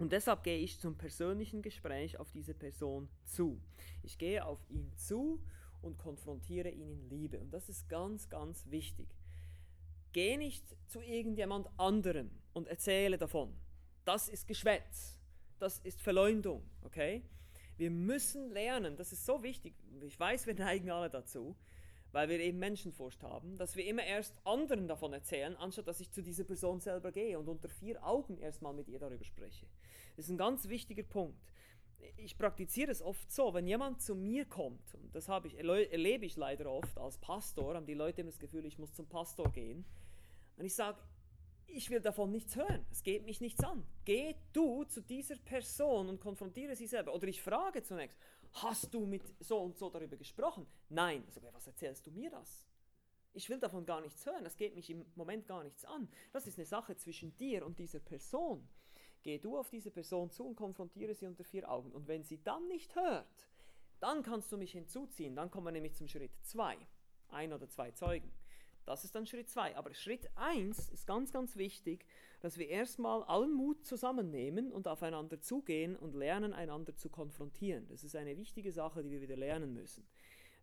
Und 0.00 0.12
deshalb 0.12 0.42
gehe 0.42 0.58
ich 0.58 0.80
zum 0.80 0.96
persönlichen 0.96 1.62
Gespräch 1.62 2.18
auf 2.18 2.32
diese 2.32 2.54
Person 2.54 3.08
zu. 3.24 3.60
Ich 4.02 4.18
gehe 4.18 4.44
auf 4.44 4.58
ihn 4.68 4.92
zu 4.96 5.40
und 5.82 5.98
konfrontiere 5.98 6.70
ihn 6.70 6.90
in 6.90 7.08
Liebe. 7.08 7.38
Und 7.38 7.52
das 7.52 7.68
ist 7.68 7.88
ganz, 7.88 8.28
ganz 8.28 8.68
wichtig. 8.70 9.08
Geh 10.12 10.36
nicht 10.36 10.64
zu 10.88 11.00
irgendjemand 11.00 11.68
anderem 11.76 12.30
und 12.52 12.66
erzähle 12.66 13.18
davon. 13.18 13.54
Das 14.04 14.28
ist 14.28 14.48
Geschwätz. 14.48 15.20
Das 15.64 15.78
ist 15.78 16.02
Verleumdung. 16.02 16.62
Okay? 16.82 17.22
Wir 17.78 17.90
müssen 17.90 18.50
lernen, 18.50 18.98
das 18.98 19.12
ist 19.12 19.24
so 19.24 19.42
wichtig. 19.42 19.74
Ich 20.02 20.20
weiß, 20.20 20.46
wir 20.46 20.54
neigen 20.68 20.90
alle 20.90 21.08
dazu 21.08 21.56
weil 22.12 22.28
wir 22.28 22.38
eben 22.38 22.60
Menschenfurcht 22.60 23.24
haben, 23.24 23.56
dass 23.56 23.74
wir 23.74 23.84
immer 23.86 24.04
erst 24.04 24.36
anderen 24.46 24.86
davon 24.86 25.12
erzählen, 25.12 25.56
anstatt 25.56 25.88
dass 25.88 25.98
ich 25.98 26.12
zu 26.12 26.22
dieser 26.22 26.44
Person 26.44 26.78
selber 26.78 27.10
gehe 27.10 27.36
und 27.36 27.48
unter 27.48 27.68
vier 27.68 28.06
Augen 28.06 28.38
erstmal 28.38 28.72
mit 28.72 28.88
ihr 28.88 29.00
darüber 29.00 29.24
spreche. 29.24 29.66
Das 30.14 30.26
ist 30.26 30.30
ein 30.30 30.38
ganz 30.38 30.68
wichtiger 30.68 31.02
Punkt. 31.02 31.42
Ich 32.16 32.38
praktiziere 32.38 32.92
es 32.92 33.02
oft 33.02 33.32
so, 33.32 33.52
wenn 33.52 33.66
jemand 33.66 34.00
zu 34.00 34.14
mir 34.14 34.44
kommt, 34.44 34.94
und 34.94 35.12
das 35.12 35.28
habe 35.28 35.48
ich, 35.48 35.58
erlebe 35.58 36.24
ich 36.24 36.36
leider 36.36 36.70
oft 36.70 36.96
als 36.98 37.18
Pastor, 37.18 37.74
haben 37.74 37.86
die 37.86 37.94
Leute 37.94 38.20
immer 38.20 38.30
das 38.30 38.38
Gefühl, 38.38 38.64
ich 38.64 38.78
muss 38.78 38.94
zum 38.94 39.08
Pastor 39.08 39.50
gehen, 39.50 39.84
und 40.56 40.64
ich 40.64 40.74
sage, 40.76 41.00
ich 41.66 41.90
will 41.90 42.00
davon 42.00 42.30
nichts 42.30 42.56
hören, 42.56 42.84
es 42.90 43.02
geht 43.02 43.24
mich 43.24 43.40
nichts 43.40 43.62
an. 43.64 43.84
Geh 44.04 44.34
du 44.52 44.84
zu 44.84 45.02
dieser 45.02 45.36
Person 45.36 46.08
und 46.08 46.20
konfrontiere 46.20 46.76
sie 46.76 46.86
selber. 46.86 47.14
Oder 47.14 47.28
ich 47.28 47.42
frage 47.42 47.82
zunächst, 47.82 48.18
hast 48.52 48.92
du 48.94 49.06
mit 49.06 49.22
so 49.40 49.58
und 49.58 49.76
so 49.76 49.90
darüber 49.90 50.16
gesprochen? 50.16 50.66
Nein. 50.88 51.24
Also, 51.26 51.42
was 51.52 51.66
erzählst 51.66 52.06
du 52.06 52.10
mir 52.10 52.30
das? 52.30 52.64
Ich 53.32 53.48
will 53.48 53.58
davon 53.58 53.84
gar 53.84 54.00
nichts 54.00 54.24
hören, 54.26 54.44
das 54.44 54.56
geht 54.56 54.76
mich 54.76 54.88
im 54.90 55.04
Moment 55.16 55.46
gar 55.48 55.64
nichts 55.64 55.84
an. 55.84 56.08
Das 56.32 56.46
ist 56.46 56.56
eine 56.56 56.66
Sache 56.66 56.96
zwischen 56.96 57.36
dir 57.36 57.66
und 57.66 57.80
dieser 57.80 57.98
Person. 57.98 58.68
Geh 59.22 59.38
du 59.38 59.58
auf 59.58 59.70
diese 59.70 59.90
Person 59.90 60.30
zu 60.30 60.46
und 60.46 60.54
konfrontiere 60.54 61.14
sie 61.14 61.26
unter 61.26 61.42
vier 61.42 61.68
Augen. 61.68 61.90
Und 61.90 62.06
wenn 62.06 62.22
sie 62.22 62.42
dann 62.44 62.68
nicht 62.68 62.94
hört, 62.94 63.48
dann 63.98 64.22
kannst 64.22 64.52
du 64.52 64.56
mich 64.56 64.72
hinzuziehen. 64.72 65.34
Dann 65.34 65.50
kommen 65.50 65.66
wir 65.66 65.72
nämlich 65.72 65.94
zum 65.94 66.06
Schritt 66.06 66.32
2. 66.42 66.76
Ein 67.28 67.52
oder 67.52 67.68
zwei 67.68 67.90
Zeugen. 67.90 68.30
Das 68.84 69.04
ist 69.04 69.14
dann 69.14 69.26
Schritt 69.26 69.48
2. 69.48 69.76
Aber 69.76 69.94
Schritt 69.94 70.28
1 70.36 70.90
ist 70.90 71.06
ganz, 71.06 71.32
ganz 71.32 71.56
wichtig, 71.56 72.04
dass 72.40 72.58
wir 72.58 72.68
erstmal 72.68 73.22
allen 73.24 73.52
Mut 73.52 73.84
zusammennehmen 73.84 74.70
und 74.70 74.86
aufeinander 74.86 75.40
zugehen 75.40 75.96
und 75.96 76.14
lernen, 76.14 76.52
einander 76.52 76.94
zu 76.94 77.08
konfrontieren. 77.08 77.86
Das 77.88 78.04
ist 78.04 78.16
eine 78.16 78.36
wichtige 78.36 78.72
Sache, 78.72 79.02
die 79.02 79.10
wir 79.10 79.20
wieder 79.20 79.36
lernen 79.36 79.72
müssen. 79.72 80.06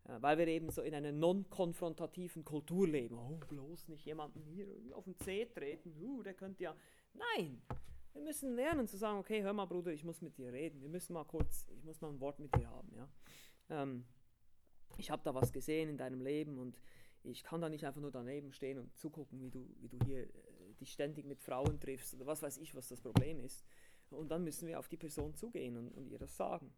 Äh, 0.06 0.22
weil 0.22 0.38
wir 0.38 0.48
eben 0.48 0.70
so 0.70 0.82
in 0.82 0.94
einer 0.94 1.12
non-konfrontativen 1.12 2.44
Kultur 2.44 2.88
leben. 2.88 3.18
Oh, 3.18 3.40
bloß 3.48 3.88
nicht 3.88 4.06
jemanden 4.06 4.42
hier 4.42 4.68
auf 4.94 5.06
den 5.06 5.18
Zeh 5.18 5.46
treten. 5.46 5.96
Uh, 6.02 6.22
der 6.24 6.34
könnte 6.34 6.64
ja. 6.64 6.76
Nein! 7.14 7.62
Wir 8.14 8.22
müssen 8.22 8.54
lernen 8.56 8.88
zu 8.88 8.98
sagen, 8.98 9.20
okay, 9.20 9.42
hör 9.42 9.54
mal, 9.54 9.66
Bruder, 9.66 9.94
ich 9.94 10.04
muss 10.04 10.22
mit 10.22 10.38
dir 10.38 10.52
reden. 10.52 10.82
Wir 10.82 10.90
müssen 10.90 11.14
mal 11.14 11.24
kurz, 11.24 11.68
ich 11.70 11.84
muss 11.84 12.02
mal 12.02 12.10
ein 12.10 12.20
Wort 12.20 12.40
mit 12.40 12.54
dir 12.56 12.70
haben. 12.70 12.94
Ja? 12.94 13.08
Ähm, 13.70 14.06
ich 14.98 15.10
habe 15.10 15.22
da 15.24 15.34
was 15.34 15.54
gesehen 15.54 15.90
in 15.90 15.98
deinem 15.98 16.22
Leben 16.22 16.58
und 16.58 16.78
ich 17.24 17.44
kann 17.44 17.62
da 17.62 17.70
nicht 17.70 17.86
einfach 17.86 18.02
nur 18.02 18.12
daneben 18.12 18.52
stehen 18.52 18.80
und 18.80 18.98
zugucken, 18.98 19.40
wie 19.42 19.52
du, 19.52 19.68
wie 19.80 19.90
du 19.90 19.98
hier 20.06 20.24
äh, 20.24 20.74
dich 20.80 20.92
ständig 20.92 21.26
mit 21.26 21.42
Frauen 21.42 21.80
triffst 21.80 22.14
oder 22.16 22.26
was 22.26 22.42
weiß 22.42 22.58
ich, 22.58 22.76
was 22.76 22.88
das 22.88 23.02
Problem 23.02 23.40
ist. 23.40 23.64
Und 24.10 24.30
dann 24.30 24.44
müssen 24.44 24.68
wir 24.68 24.80
auf 24.80 24.88
die 24.88 24.98
Person 24.98 25.36
zugehen 25.36 25.78
und, 25.78 25.90
und 25.90 26.08
ihr 26.08 26.20
das 26.20 26.36
sagen. 26.36 26.74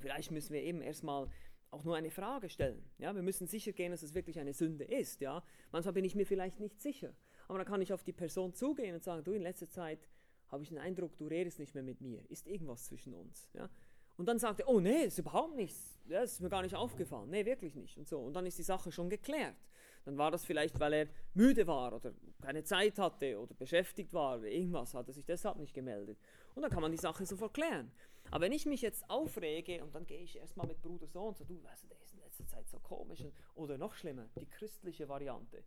Vielleicht 0.00 0.30
müssen 0.30 0.52
wir 0.52 0.62
eben 0.62 0.80
erstmal 0.80 1.28
auch 1.70 1.84
nur 1.84 1.96
eine 1.96 2.10
Frage 2.10 2.48
stellen. 2.48 2.84
Ja, 2.98 3.14
wir 3.14 3.22
müssen 3.22 3.46
sicher 3.46 3.72
gehen, 3.72 3.90
dass 3.90 4.02
es 4.02 4.14
wirklich 4.14 4.38
eine 4.38 4.54
Sünde 4.54 4.84
ist. 4.84 5.20
Ja, 5.20 5.44
manchmal 5.72 5.92
bin 5.92 6.04
ich 6.04 6.14
mir 6.14 6.26
vielleicht 6.26 6.60
nicht 6.60 6.80
sicher, 6.80 7.14
aber 7.48 7.58
dann 7.58 7.66
kann 7.66 7.82
ich 7.82 7.92
auf 7.92 8.02
die 8.02 8.12
Person 8.12 8.54
zugehen 8.54 8.94
und 8.94 9.04
sagen: 9.04 9.24
Du, 9.24 9.32
in 9.32 9.42
letzter 9.42 9.68
Zeit 9.68 10.08
habe 10.48 10.62
ich 10.62 10.68
den 10.68 10.78
Eindruck, 10.78 11.16
du 11.16 11.26
redest 11.26 11.58
nicht 11.58 11.74
mehr 11.74 11.82
mit 11.82 12.00
mir. 12.00 12.28
Ist 12.30 12.46
irgendwas 12.46 12.86
zwischen 12.86 13.14
uns? 13.14 13.48
Ja, 13.54 13.68
und 14.16 14.26
dann 14.26 14.38
sagt 14.38 14.60
er, 14.60 14.68
oh 14.68 14.80
nee, 14.80 15.04
ist 15.04 15.18
überhaupt 15.18 15.56
nichts. 15.56 15.98
Ja, 16.06 16.22
ist 16.22 16.40
mir 16.40 16.48
gar 16.50 16.62
nicht 16.62 16.74
aufgefallen. 16.74 17.30
Nee, 17.30 17.44
wirklich 17.44 17.74
nicht. 17.74 17.96
Und 17.96 18.06
so. 18.06 18.20
Und 18.20 18.34
dann 18.34 18.46
ist 18.46 18.58
die 18.58 18.62
Sache 18.62 18.92
schon 18.92 19.08
geklärt. 19.08 19.56
Dann 20.04 20.18
war 20.18 20.30
das 20.30 20.44
vielleicht, 20.44 20.78
weil 20.78 20.92
er 20.92 21.08
müde 21.32 21.66
war 21.66 21.94
oder 21.94 22.12
keine 22.42 22.62
Zeit 22.62 22.98
hatte 22.98 23.40
oder 23.40 23.54
beschäftigt 23.54 24.12
war 24.12 24.42
irgendwas, 24.42 24.92
hat 24.92 25.08
er 25.08 25.14
sich 25.14 25.24
deshalb 25.24 25.56
nicht 25.56 25.72
gemeldet. 25.72 26.18
Und 26.54 26.62
dann 26.62 26.70
kann 26.70 26.82
man 26.82 26.92
die 26.92 26.98
Sache 26.98 27.24
sofort 27.24 27.54
klären. 27.54 27.90
Aber 28.30 28.44
wenn 28.44 28.52
ich 28.52 28.66
mich 28.66 28.82
jetzt 28.82 29.08
aufrege 29.08 29.82
und 29.82 29.94
dann 29.94 30.06
gehe 30.06 30.20
ich 30.20 30.36
erstmal 30.36 30.66
mit 30.66 30.80
Bruder 30.82 31.06
so 31.06 31.22
und 31.22 31.38
so, 31.38 31.44
du 31.44 31.62
weißt, 31.62 31.90
der 31.90 32.00
ist 32.00 32.12
in 32.12 32.20
letzter 32.20 32.46
Zeit 32.46 32.68
so 32.68 32.78
komisch. 32.80 33.24
Oder 33.54 33.78
noch 33.78 33.94
schlimmer, 33.94 34.28
die 34.38 34.46
christliche 34.46 35.08
Variante. 35.08 35.64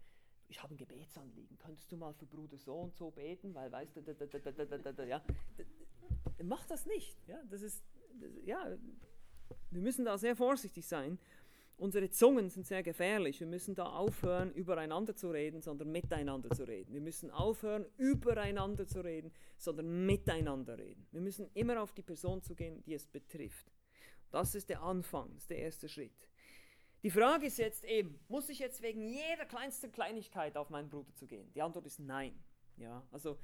Ich 0.50 0.62
habe 0.62 0.74
ein 0.74 0.78
Gebetsanliegen. 0.78 1.58
Könntest 1.58 1.92
du 1.92 1.98
mal 1.98 2.14
für 2.14 2.26
Bruder 2.26 2.58
so 2.58 2.76
und 2.76 2.96
so 2.96 3.12
beten? 3.12 3.54
Weil, 3.54 3.72
weißt 3.72 3.98
du, 3.98 4.02
da, 4.02 4.14
da, 4.14 4.92
da, 4.92 5.04
ja. 5.04 5.22
Mach 6.44 6.66
das 6.66 6.86
nicht. 6.86 7.18
Ja, 7.28 7.42
das 7.50 7.62
ist 7.62 7.84
ja, 8.46 8.78
wir 9.72 9.82
müssen 9.82 10.06
da 10.06 10.18
sehr 10.18 10.36
vorsichtig 10.36 10.88
sein. 10.88 11.20
Unsere 11.78 12.10
Zungen 12.10 12.50
sind 12.50 12.66
sehr 12.66 12.82
gefährlich. 12.82 13.40
Wir 13.40 13.46
müssen 13.46 13.76
da 13.76 13.86
aufhören, 13.86 14.52
übereinander 14.52 15.16
zu 15.16 15.30
reden, 15.30 15.62
sondern 15.62 15.92
miteinander 15.92 16.50
zu 16.50 16.64
reden. 16.64 16.92
Wir 16.92 17.02
müssen 17.02 17.30
aufhören, 17.30 17.86
übereinander 17.98 18.88
zu 18.88 19.02
reden, 19.02 19.32
sondern 19.58 20.08
miteinander 20.08 20.80
reden. 20.80 21.08
Wir 21.12 21.22
müssen 21.22 21.48
immer 21.54 21.82
auf 21.82 21.94
die 21.94 22.02
Person 22.02 22.42
zu 22.42 22.56
gehen, 22.56 22.82
die 22.84 22.96
es 22.96 23.06
betrifft. 23.06 23.72
Das 24.32 24.56
ist 24.56 24.70
der 24.70 24.82
Anfang, 24.82 25.30
das 25.36 25.44
ist 25.44 25.50
der 25.52 25.60
erste 25.60 25.88
Schritt. 25.88 26.28
Die 27.04 27.12
Frage 27.12 27.46
ist 27.46 27.60
jetzt 27.60 27.84
eben, 27.86 28.20
muss 28.28 28.50
ich 28.50 28.58
jetzt 28.58 28.82
wegen 28.82 29.04
jeder 29.04 29.46
kleinsten 29.46 29.92
Kleinigkeit 29.92 30.58
auf 30.58 30.72
meinen 30.72 30.90
Bruder 30.90 31.14
zu 31.14 31.28
gehen? 31.28 31.52
Die 31.54 31.62
Antwort 31.62 31.86
ist 31.86 32.00
nein. 32.00 32.34
Ja, 32.78 33.08
also 33.12 33.38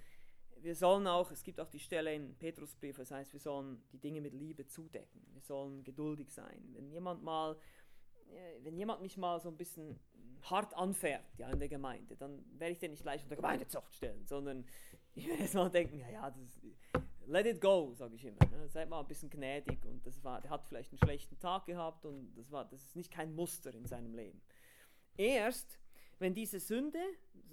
wir 0.63 0.75
sollen 0.75 1.07
auch, 1.07 1.31
es 1.31 1.43
gibt 1.43 1.59
auch 1.59 1.69
die 1.69 1.79
Stelle 1.79 2.13
in 2.13 2.35
Petrusbrief, 2.35 2.97
das 2.97 3.11
heißt, 3.11 3.33
wir 3.33 3.39
sollen 3.39 3.83
die 3.91 3.99
Dinge 3.99 4.21
mit 4.21 4.33
Liebe 4.33 4.65
zudecken. 4.65 5.21
Wir 5.33 5.41
sollen 5.41 5.83
geduldig 5.83 6.31
sein. 6.31 6.69
Wenn 6.73 6.89
jemand 6.89 7.23
mal, 7.23 7.57
äh, 8.29 8.63
wenn 8.63 8.77
jemand 8.77 9.01
mich 9.01 9.17
mal 9.17 9.39
so 9.39 9.49
ein 9.49 9.57
bisschen 9.57 9.99
hart 10.43 10.73
anfährt, 10.75 11.25
ja, 11.37 11.49
in 11.49 11.59
der 11.59 11.69
Gemeinde, 11.69 12.15
dann 12.15 12.43
werde 12.57 12.73
ich 12.73 12.79
den 12.79 12.91
nicht 12.91 13.03
gleich 13.03 13.23
unter 13.23 13.35
Gemeindezucht 13.35 13.93
stellen, 13.93 14.25
sondern 14.25 14.65
ich 15.15 15.27
werde 15.27 15.43
jetzt 15.43 15.55
mal 15.55 15.69
denken, 15.69 15.99
ja, 15.99 16.09
ja, 16.09 16.29
das, 16.31 16.59
let 17.27 17.45
it 17.45 17.61
go, 17.61 17.93
sage 17.93 18.15
ich 18.15 18.25
immer. 18.25 18.45
Ne? 18.51 18.67
Seid 18.69 18.89
mal 18.89 18.99
ein 18.99 19.07
bisschen 19.07 19.29
gnädig 19.29 19.85
und 19.85 20.05
das 20.05 20.23
war, 20.23 20.41
der 20.41 20.51
hat 20.51 20.65
vielleicht 20.65 20.91
einen 20.91 20.99
schlechten 20.99 21.39
Tag 21.39 21.65
gehabt 21.65 22.05
und 22.05 22.33
das 22.35 22.51
war, 22.51 22.65
das 22.65 22.83
ist 22.83 22.95
nicht 22.95 23.11
kein 23.11 23.33
Muster 23.35 23.73
in 23.73 23.85
seinem 23.85 24.13
Leben. 24.13 24.41
Erst 25.17 25.79
wenn 26.19 26.33
diese 26.33 26.59
Sünde, 26.59 26.99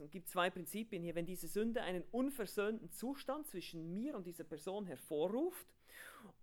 es 0.05 0.11
gibt 0.11 0.29
zwei 0.29 0.51
Prinzipien 0.51 1.03
hier, 1.03 1.15
wenn 1.15 1.27
diese 1.27 1.49
Sünde 1.49 1.83
einen 1.83 2.05
unversöhnten 2.11 2.91
Zustand 2.91 3.47
zwischen 3.47 3.93
mir 3.93 4.17
und 4.17 4.27
dieser 4.27 4.45
Person 4.45 4.87
hervorruft, 4.87 5.67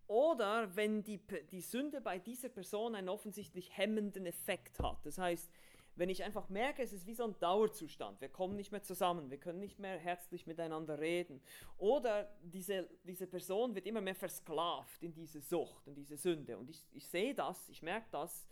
oder 0.08 0.74
wenn 0.76 1.04
die, 1.04 1.20
die 1.52 1.62
Sünde 1.62 2.00
bei 2.00 2.18
dieser 2.18 2.50
Person 2.50 2.96
einen 2.96 3.10
offensichtlich 3.10 3.76
hemmenden 3.76 4.26
Effekt 4.26 4.80
hat. 4.80 5.06
Das 5.06 5.18
heißt, 5.18 5.52
wenn 5.96 6.10
ich 6.10 6.24
einfach 6.24 6.48
merke, 6.48 6.82
es 6.82 6.94
ist 6.94 7.08
wie 7.08 7.14
so 7.14 7.26
ein 7.26 7.38
Dauerzustand, 7.40 8.22
wir 8.22 8.30
kommen 8.30 8.56
nicht 8.56 8.72
mehr 8.72 8.84
zusammen, 8.84 9.30
wir 9.30 9.40
können 9.40 9.60
nicht 9.60 9.80
mehr 9.80 9.98
herzlich 9.98 10.48
miteinander 10.48 11.00
reden. 11.00 11.42
Oder 11.78 12.32
diese, 12.42 12.88
diese 13.04 13.28
Person 13.28 13.76
wird 13.76 13.86
immer 13.86 14.00
mehr 14.00 14.16
versklavt 14.16 15.04
in 15.04 15.14
diese 15.14 15.42
Sucht, 15.42 15.88
in 15.88 15.96
diese 15.96 16.16
Sünde. 16.16 16.58
Und 16.58 16.70
ich, 16.70 16.86
ich 16.94 17.08
sehe 17.08 17.34
das, 17.34 17.68
ich 17.68 17.82
merke 17.82 18.08
das, 18.12 18.48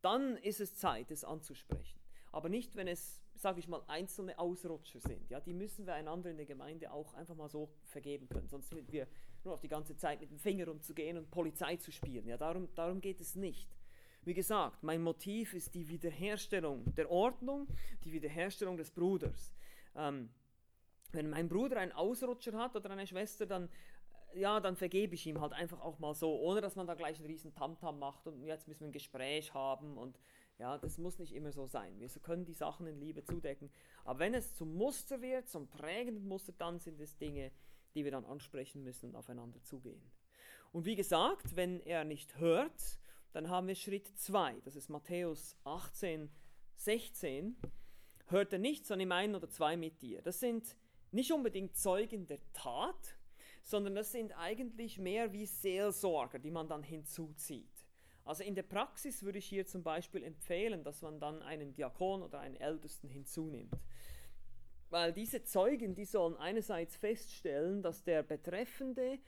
dann 0.00 0.38
ist 0.38 0.60
es 0.60 0.74
Zeit, 0.74 1.10
es 1.10 1.22
anzusprechen 1.22 2.00
aber 2.32 2.48
nicht, 2.48 2.76
wenn 2.76 2.88
es, 2.88 3.20
sage 3.40 3.60
ich 3.60 3.68
mal, 3.68 3.82
einzelne 3.86 4.38
Ausrutscher 4.38 5.00
sind. 5.00 5.30
Ja, 5.30 5.40
die 5.40 5.52
müssen 5.52 5.86
wir 5.86 5.94
einander 5.94 6.30
in 6.30 6.36
der 6.36 6.46
Gemeinde 6.46 6.92
auch 6.92 7.14
einfach 7.14 7.34
mal 7.34 7.48
so 7.48 7.70
vergeben 7.84 8.28
können, 8.28 8.48
sonst 8.48 8.68
sind 8.68 8.90
wir 8.92 9.06
nur 9.44 9.54
noch 9.54 9.60
die 9.60 9.68
ganze 9.68 9.96
Zeit 9.96 10.20
mit 10.20 10.30
dem 10.30 10.38
Finger 10.38 10.68
umzugehen 10.68 11.16
und 11.16 11.30
Polizei 11.30 11.76
zu 11.76 11.90
spielen. 11.90 12.26
Ja, 12.26 12.36
darum, 12.36 12.68
darum 12.74 13.00
geht 13.00 13.20
es 13.20 13.34
nicht. 13.36 13.68
Wie 14.22 14.34
gesagt, 14.34 14.82
mein 14.82 15.02
Motiv 15.02 15.54
ist 15.54 15.74
die 15.74 15.88
Wiederherstellung 15.88 16.94
der 16.94 17.10
Ordnung, 17.10 17.66
die 18.04 18.12
Wiederherstellung 18.12 18.76
des 18.76 18.90
Bruders. 18.90 19.54
Ähm, 19.96 20.28
wenn 21.12 21.30
mein 21.30 21.48
Bruder 21.48 21.78
einen 21.78 21.92
Ausrutscher 21.92 22.52
hat 22.52 22.76
oder 22.76 22.90
eine 22.90 23.06
Schwester, 23.06 23.46
dann 23.46 23.70
ja, 24.34 24.60
dann 24.60 24.76
vergebe 24.76 25.14
ich 25.14 25.26
ihm 25.26 25.40
halt 25.40 25.52
einfach 25.52 25.80
auch 25.80 25.98
mal 25.98 26.14
so, 26.14 26.38
ohne 26.38 26.60
dass 26.60 26.76
man 26.76 26.86
da 26.86 26.94
gleich 26.94 27.18
einen 27.18 27.26
riesen 27.26 27.52
Tamtam 27.52 27.98
macht 27.98 28.26
und 28.26 28.44
jetzt 28.44 28.68
müssen 28.68 28.80
wir 28.80 28.88
ein 28.88 28.92
Gespräch 28.92 29.52
haben 29.54 29.96
und 29.98 30.18
Ja, 30.60 30.76
das 30.76 30.98
muss 30.98 31.18
nicht 31.18 31.32
immer 31.32 31.52
so 31.52 31.66
sein. 31.66 31.98
Wir 31.98 32.08
können 32.22 32.44
die 32.44 32.52
Sachen 32.52 32.86
in 32.86 33.00
Liebe 33.00 33.24
zudecken. 33.24 33.70
Aber 34.04 34.18
wenn 34.18 34.34
es 34.34 34.54
zum 34.54 34.76
Muster 34.76 35.22
wird, 35.22 35.48
zum 35.48 35.68
prägenden 35.68 36.28
Muster, 36.28 36.52
dann 36.52 36.78
sind 36.78 37.00
es 37.00 37.16
Dinge, 37.16 37.50
die 37.94 38.04
wir 38.04 38.10
dann 38.10 38.26
ansprechen 38.26 38.82
müssen 38.82 39.06
und 39.06 39.16
aufeinander 39.16 39.62
zugehen. 39.62 40.02
Und 40.70 40.84
wie 40.84 40.96
gesagt, 40.96 41.56
wenn 41.56 41.80
er 41.80 42.04
nicht 42.04 42.36
hört, 42.36 43.00
dann 43.32 43.48
haben 43.48 43.68
wir 43.68 43.74
Schritt 43.74 44.06
2. 44.06 44.60
Das 44.66 44.76
ist 44.76 44.90
Matthäus 44.90 45.56
18, 45.64 46.30
16. 46.76 47.56
Hört 48.26 48.52
er 48.52 48.58
nicht, 48.58 48.84
sondern 48.84 49.06
im 49.06 49.12
einen 49.12 49.34
oder 49.36 49.48
zwei 49.48 49.78
mit 49.78 50.02
dir. 50.02 50.20
Das 50.20 50.40
sind 50.40 50.76
nicht 51.10 51.32
unbedingt 51.32 51.74
Zeugen 51.74 52.26
der 52.26 52.40
Tat, 52.52 53.16
sondern 53.62 53.94
das 53.94 54.12
sind 54.12 54.36
eigentlich 54.36 54.98
mehr 54.98 55.32
wie 55.32 55.46
Seelsorger, 55.46 56.38
die 56.38 56.50
man 56.50 56.68
dann 56.68 56.82
hinzuzieht. 56.82 57.79
Also 58.30 58.44
in 58.44 58.54
der 58.54 58.62
Praxis 58.62 59.24
würde 59.24 59.38
ich 59.38 59.46
hier 59.46 59.66
zum 59.66 59.82
Beispiel 59.82 60.22
empfehlen, 60.22 60.84
dass 60.84 61.02
man 61.02 61.18
dann 61.18 61.42
einen 61.42 61.72
Diakon 61.72 62.22
oder 62.22 62.38
einen 62.38 62.54
Ältesten 62.54 63.08
hinzunimmt. 63.08 63.74
Weil 64.88 65.12
diese 65.12 65.42
Zeugen, 65.42 65.96
die 65.96 66.04
sollen 66.04 66.36
einerseits 66.36 66.94
feststellen, 66.96 67.82
dass 67.82 68.04
der 68.04 68.22
Betreffende 68.22 69.18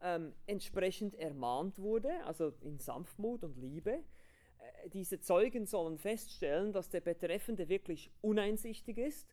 ähm, 0.00 0.34
entsprechend 0.46 1.14
ermahnt 1.14 1.78
wurde, 1.78 2.10
also 2.24 2.52
in 2.62 2.80
Sanftmut 2.80 3.44
und 3.44 3.56
Liebe. 3.58 3.92
Äh, 3.92 4.88
diese 4.88 5.20
Zeugen 5.20 5.64
sollen 5.64 5.96
feststellen, 5.96 6.72
dass 6.72 6.88
der 6.88 7.00
Betreffende 7.00 7.68
wirklich 7.68 8.10
uneinsichtig 8.22 8.98
ist. 8.98 9.28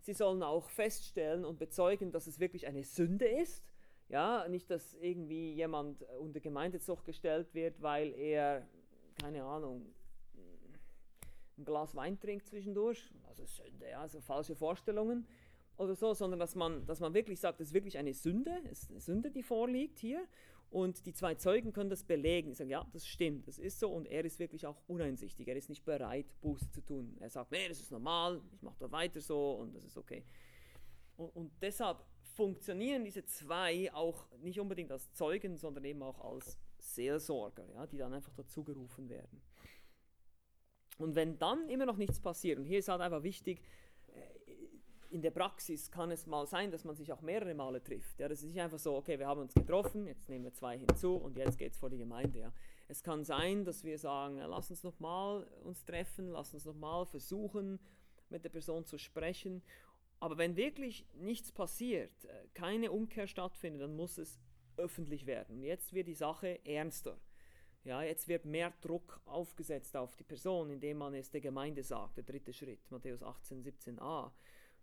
Sie 0.00 0.14
sollen 0.14 0.42
auch 0.42 0.68
feststellen 0.68 1.44
und 1.44 1.60
bezeugen, 1.60 2.10
dass 2.10 2.26
es 2.26 2.40
wirklich 2.40 2.66
eine 2.66 2.82
Sünde 2.82 3.26
ist. 3.26 3.62
Ja, 4.08 4.46
nicht, 4.48 4.70
dass 4.70 4.94
irgendwie 4.94 5.54
jemand 5.54 6.02
unter 6.18 6.40
Gemeindezucht 6.40 7.04
gestellt 7.04 7.54
wird, 7.54 7.80
weil 7.80 8.12
er, 8.14 8.66
keine 9.20 9.44
Ahnung, 9.44 9.94
ein 11.56 11.64
Glas 11.64 11.94
Wein 11.94 12.18
trinkt 12.18 12.46
zwischendurch. 12.46 13.10
Also 13.28 13.44
Sünde, 13.44 13.88
ja, 13.90 14.00
also 14.00 14.20
falsche 14.20 14.54
Vorstellungen 14.54 15.26
oder 15.76 15.94
so, 15.94 16.14
sondern 16.14 16.38
dass 16.38 16.54
man, 16.54 16.86
dass 16.86 17.00
man 17.00 17.14
wirklich 17.14 17.40
sagt, 17.40 17.60
es 17.60 17.68
ist 17.68 17.74
wirklich 17.74 17.98
eine 17.98 18.14
Sünde, 18.14 18.52
es 18.70 18.84
ist 18.84 18.90
eine 18.90 19.00
Sünde, 19.00 19.30
die 19.30 19.42
vorliegt 19.42 19.98
hier. 19.98 20.26
Und 20.70 21.06
die 21.06 21.12
zwei 21.12 21.36
Zeugen 21.36 21.72
können 21.72 21.88
das 21.88 22.02
belegen. 22.02 22.48
Sie 22.50 22.56
sagen, 22.56 22.70
ja, 22.70 22.84
das 22.92 23.06
stimmt, 23.06 23.46
das 23.46 23.58
ist 23.60 23.78
so. 23.78 23.90
Und 23.90 24.06
er 24.06 24.24
ist 24.24 24.40
wirklich 24.40 24.66
auch 24.66 24.82
uneinsichtig. 24.88 25.46
Er 25.46 25.54
ist 25.54 25.68
nicht 25.68 25.84
bereit, 25.84 26.26
Buße 26.40 26.68
zu 26.70 26.80
tun. 26.80 27.16
Er 27.20 27.30
sagt, 27.30 27.52
nee, 27.52 27.68
das 27.68 27.78
ist 27.78 27.92
normal, 27.92 28.40
ich 28.52 28.60
mache 28.60 28.76
da 28.80 28.90
weiter 28.90 29.20
so 29.20 29.52
und 29.52 29.72
das 29.72 29.84
ist 29.84 29.96
okay. 29.96 30.24
Und, 31.16 31.28
und 31.36 31.52
deshalb 31.62 32.04
funktionieren 32.34 33.04
diese 33.04 33.24
zwei 33.24 33.92
auch 33.92 34.26
nicht 34.38 34.60
unbedingt 34.60 34.90
als 34.92 35.12
Zeugen, 35.12 35.56
sondern 35.56 35.84
eben 35.84 36.02
auch 36.02 36.20
als 36.20 36.58
Seelsorger, 36.78 37.64
ja, 37.72 37.86
die 37.86 37.96
dann 37.96 38.12
einfach 38.12 38.34
dazu 38.34 38.64
gerufen 38.64 39.08
werden. 39.08 39.40
Und 40.98 41.14
wenn 41.14 41.38
dann 41.38 41.68
immer 41.68 41.86
noch 41.86 41.96
nichts 41.96 42.20
passiert, 42.20 42.58
und 42.58 42.64
hier 42.64 42.78
ist 42.78 42.88
halt 42.88 43.00
einfach 43.00 43.22
wichtig, 43.22 43.62
in 45.14 45.22
der 45.22 45.30
Praxis 45.30 45.92
kann 45.92 46.10
es 46.10 46.26
mal 46.26 46.44
sein, 46.44 46.72
dass 46.72 46.84
man 46.84 46.96
sich 46.96 47.12
auch 47.12 47.20
mehrere 47.20 47.54
Male 47.54 47.80
trifft. 47.80 48.18
Ja, 48.18 48.28
das 48.28 48.40
ist 48.40 48.46
nicht 48.46 48.60
einfach 48.60 48.80
so, 48.80 48.96
okay, 48.96 49.16
wir 49.16 49.28
haben 49.28 49.40
uns 49.40 49.54
getroffen, 49.54 50.08
jetzt 50.08 50.28
nehmen 50.28 50.44
wir 50.44 50.52
zwei 50.52 50.76
hinzu 50.76 51.14
und 51.14 51.36
jetzt 51.36 51.56
geht 51.56 51.72
es 51.72 51.78
vor 51.78 51.88
die 51.88 51.98
Gemeinde. 51.98 52.40
Ja. 52.40 52.52
Es 52.88 53.00
kann 53.04 53.22
sein, 53.22 53.64
dass 53.64 53.84
wir 53.84 53.96
sagen, 53.96 54.38
lass 54.38 54.70
uns 54.70 54.82
nochmal 54.82 55.44
uns 55.62 55.84
treffen, 55.84 56.30
lass 56.30 56.52
uns 56.52 56.64
nochmal 56.64 57.06
versuchen, 57.06 57.78
mit 58.28 58.42
der 58.42 58.48
Person 58.48 58.84
zu 58.84 58.98
sprechen. 58.98 59.62
Aber 60.24 60.38
wenn 60.38 60.56
wirklich 60.56 61.04
nichts 61.12 61.52
passiert, 61.52 62.24
äh, 62.24 62.48
keine 62.54 62.90
Umkehr 62.92 63.26
stattfindet, 63.26 63.82
dann 63.82 63.94
muss 63.94 64.16
es 64.16 64.40
öffentlich 64.78 65.26
werden. 65.26 65.62
Jetzt 65.62 65.92
wird 65.92 66.08
die 66.08 66.14
Sache 66.14 66.64
ernster. 66.64 67.20
Ja, 67.84 68.02
jetzt 68.02 68.26
wird 68.26 68.46
mehr 68.46 68.72
Druck 68.80 69.20
aufgesetzt 69.26 69.94
auf 69.98 70.16
die 70.16 70.24
Person, 70.24 70.70
indem 70.70 70.96
man 70.96 71.12
es 71.12 71.30
der 71.30 71.42
Gemeinde 71.42 71.82
sagt, 71.82 72.16
der 72.16 72.24
dritte 72.24 72.54
Schritt, 72.54 72.90
Matthäus 72.90 73.22
18, 73.22 73.62
17a 73.62 74.32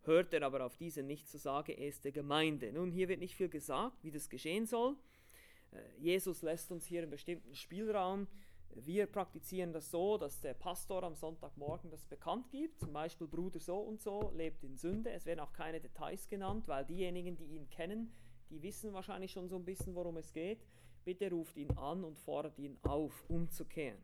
hört 0.02 0.32
er 0.32 0.44
aber 0.44 0.64
auf 0.64 0.78
diese 0.78 1.02
nicht 1.02 1.28
zu 1.28 1.40
sagen, 1.40 1.72
er 1.72 1.88
ist 1.88 2.06
der 2.06 2.12
Gemeinde. 2.12 2.72
Nun, 2.72 2.92
hier 2.92 3.10
wird 3.10 3.20
nicht 3.20 3.34
viel 3.34 3.50
gesagt, 3.50 4.04
wie 4.04 4.12
das 4.12 4.30
geschehen 4.30 4.68
soll. 4.68 4.96
Äh, 5.72 5.80
Jesus 5.98 6.44
lässt 6.44 6.72
uns 6.72 6.86
hier 6.86 7.02
einen 7.02 7.10
bestimmten 7.10 7.56
Spielraum. 7.56 8.28
Wir 8.76 9.06
praktizieren 9.06 9.74
das 9.74 9.92
so, 9.92 10.18
dass 10.18 10.40
der 10.40 10.54
Pastor 10.54 11.04
am 11.04 11.16
Sonntagmorgen 11.16 11.92
das 11.92 12.06
bekannt 12.06 12.50
gibt, 12.50 12.80
zum 12.80 12.94
Beispiel 12.94 13.28
Bruder 13.28 13.60
so 13.60 13.78
und 13.78 14.02
so 14.02 14.32
lebt 14.36 14.64
in 14.64 14.78
Sünde. 14.78 15.12
Es 15.12 15.26
werden 15.26 15.40
auch 15.42 15.54
keine 15.54 15.82
Details 15.82 16.28
genannt, 16.28 16.68
weil 16.68 16.86
diejenigen, 16.86 17.36
die 17.36 17.46
ihn 17.46 17.70
kennen, 17.70 18.14
die 18.50 18.62
wissen 18.62 18.94
wahrscheinlich 18.94 19.32
schon 19.32 19.50
so 19.50 19.56
ein 19.56 19.66
bisschen, 19.66 19.96
worum 19.96 20.18
es 20.18 20.32
geht. 20.34 20.66
Bitte 21.04 21.30
ruft 21.30 21.58
ihn 21.58 21.72
an 21.78 22.04
und 22.04 22.20
fordert 22.20 22.58
ihn 22.60 22.78
auf, 22.84 23.24
umzukehren. 23.30 24.02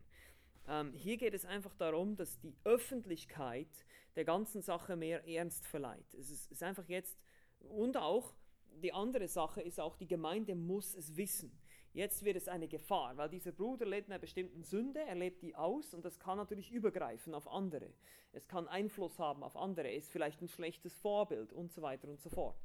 Ähm, 0.68 0.92
hier 0.94 1.18
geht 1.18 1.34
es 1.34 1.46
einfach 1.46 1.74
darum, 1.76 2.16
dass 2.16 2.40
die 2.40 2.56
Öffentlichkeit 2.64 3.70
der 4.16 4.26
ganzen 4.26 4.62
Sache 4.62 4.96
mehr 4.96 5.28
Ernst 5.28 5.66
verleiht. 5.68 6.14
Es 6.14 6.30
ist, 6.30 6.52
ist 6.52 6.64
einfach 6.64 6.88
jetzt, 6.90 7.18
und 7.60 7.98
auch 7.98 8.34
die 8.82 8.94
andere 8.94 9.28
Sache 9.28 9.62
ist 9.62 9.80
auch, 9.80 9.96
die 9.96 10.08
Gemeinde 10.08 10.56
muss 10.56 10.94
es 10.94 11.16
wissen. 11.16 11.58
Jetzt 11.98 12.24
wird 12.24 12.38
es 12.38 12.48
eine 12.48 12.68
Gefahr, 12.68 13.18
weil 13.18 13.28
dieser 13.28 13.52
Bruder 13.52 13.84
lebt 13.84 14.08
einer 14.08 14.20
bestimmten 14.20 14.62
Sünde, 14.64 15.00
er 15.00 15.16
lebt 15.16 15.42
die 15.42 15.56
aus 15.56 15.96
und 15.96 16.06
das 16.06 16.20
kann 16.20 16.38
natürlich 16.38 16.72
übergreifen 16.72 17.34
auf 17.34 17.48
andere. 17.48 17.92
Es 18.34 18.48
kann 18.48 18.68
Einfluss 18.68 19.18
haben 19.18 19.42
auf 19.42 19.58
andere, 19.58 19.88
er 19.88 19.96
ist 19.96 20.12
vielleicht 20.12 20.40
ein 20.44 20.48
schlechtes 20.48 20.94
Vorbild 20.94 21.52
und 21.54 21.74
so 21.74 21.82
weiter 21.82 22.08
und 22.08 22.22
so 22.22 22.30
fort. 22.30 22.62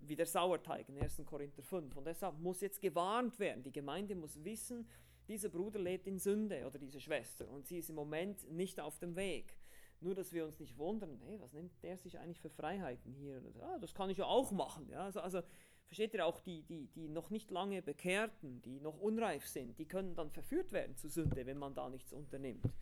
Wie 0.00 0.16
der 0.16 0.26
Sauerteig 0.26 0.88
in 0.88 0.98
1. 0.98 1.22
Korinther 1.24 1.62
5. 1.62 1.96
Und 1.96 2.04
deshalb 2.04 2.36
muss 2.40 2.62
jetzt 2.62 2.80
gewarnt 2.80 3.38
werden. 3.38 3.62
Die 3.62 3.70
Gemeinde 3.70 4.16
muss 4.16 4.42
wissen, 4.42 4.88
dieser 5.28 5.50
Bruder 5.50 5.78
lebt 5.78 6.08
in 6.08 6.18
Sünde 6.18 6.66
oder 6.66 6.80
diese 6.80 6.98
Schwester 6.98 7.48
und 7.48 7.68
sie 7.68 7.78
ist 7.78 7.90
im 7.90 7.94
Moment 7.94 8.50
nicht 8.50 8.80
auf 8.80 8.98
dem 8.98 9.14
Weg. 9.14 9.56
Nur, 10.00 10.16
dass 10.16 10.32
wir 10.32 10.44
uns 10.44 10.58
nicht 10.58 10.76
wundern, 10.76 11.20
hey, 11.24 11.40
was 11.40 11.52
nimmt 11.52 11.80
der 11.84 11.96
sich 11.96 12.18
eigentlich 12.18 12.40
für 12.40 12.50
Freiheiten 12.50 13.12
hier? 13.12 13.40
Ah, 13.62 13.78
das 13.78 13.94
kann 13.94 14.10
ich 14.10 14.18
ja 14.18 14.26
auch 14.26 14.50
machen. 14.50 14.88
Ja? 14.90 15.04
Also, 15.04 15.20
also 15.20 15.42
versteht 15.86 16.14
ihr 16.14 16.26
auch, 16.26 16.40
die, 16.40 16.62
die, 16.62 16.88
die 16.88 17.08
noch 17.08 17.30
nicht 17.30 17.50
lange 17.50 17.82
Bekehrten, 17.82 18.62
die 18.62 18.80
noch 18.80 18.98
unreif 18.98 19.46
sind, 19.46 19.78
die 19.78 19.86
können 19.86 20.14
dann 20.14 20.30
verführt 20.30 20.72
werden 20.72 20.96
zu 20.96 21.08
Sünde, 21.08 21.46
wenn 21.46 21.58
man 21.58 21.74
da 21.74 21.88
nichts 21.88 22.12
unternimmt. 22.12 22.72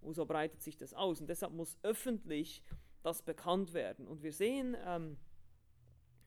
Und 0.00 0.14
so 0.14 0.24
breitet 0.24 0.62
sich 0.62 0.76
das 0.76 0.94
aus. 0.94 1.20
Und 1.20 1.28
deshalb 1.28 1.52
muss 1.52 1.78
öffentlich 1.82 2.62
das 3.02 3.22
bekannt 3.22 3.74
werden. 3.74 4.06
Und 4.06 4.22
wir 4.22 4.32
sehen 4.32 4.76
ähm, 4.86 5.16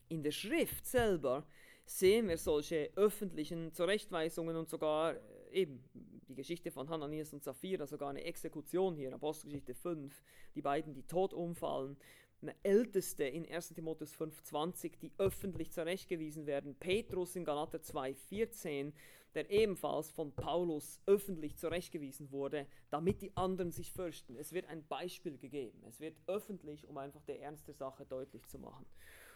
in 0.08 0.22
der 0.22 0.32
Schrift 0.32 0.86
selber, 0.86 1.46
sehen 1.86 2.28
wir 2.28 2.38
solche 2.38 2.90
öffentlichen 2.96 3.72
Zurechtweisungen 3.72 4.56
und 4.56 4.68
sogar 4.68 5.16
eben 5.50 5.84
die 6.28 6.34
Geschichte 6.34 6.70
von 6.70 6.88
Hananias 6.88 7.32
und 7.32 7.44
Sapphira, 7.44 7.86
sogar 7.86 8.10
eine 8.10 8.24
Exekution 8.24 8.96
hier, 8.96 9.12
Apostelgeschichte 9.12 9.74
5, 9.74 10.22
die 10.54 10.62
beiden, 10.62 10.94
die 10.94 11.02
tot 11.02 11.32
umfallen, 11.32 11.96
eine 12.44 12.56
Älteste 12.62 13.24
in 13.24 13.50
1 13.50 13.70
Timotheus 13.74 14.14
5,20, 14.14 14.98
die 14.98 15.12
öffentlich 15.18 15.72
zurechtgewiesen 15.72 16.46
werden, 16.46 16.74
Petrus 16.76 17.36
in 17.36 17.44
Galater 17.44 17.78
2,14, 17.78 18.92
der 19.34 19.50
ebenfalls 19.50 20.10
von 20.10 20.32
Paulus 20.32 21.00
öffentlich 21.06 21.56
zurechtgewiesen 21.56 22.30
wurde, 22.30 22.66
damit 22.90 23.22
die 23.22 23.36
anderen 23.36 23.72
sich 23.72 23.92
fürchten. 23.92 24.36
Es 24.36 24.52
wird 24.52 24.66
ein 24.66 24.86
Beispiel 24.86 25.38
gegeben, 25.38 25.82
es 25.88 26.00
wird 26.00 26.16
öffentlich, 26.26 26.86
um 26.86 26.98
einfach 26.98 27.22
der 27.24 27.40
Ernst 27.40 27.66
der 27.66 27.74
Sache 27.74 28.06
deutlich 28.06 28.46
zu 28.46 28.58
machen. 28.58 28.86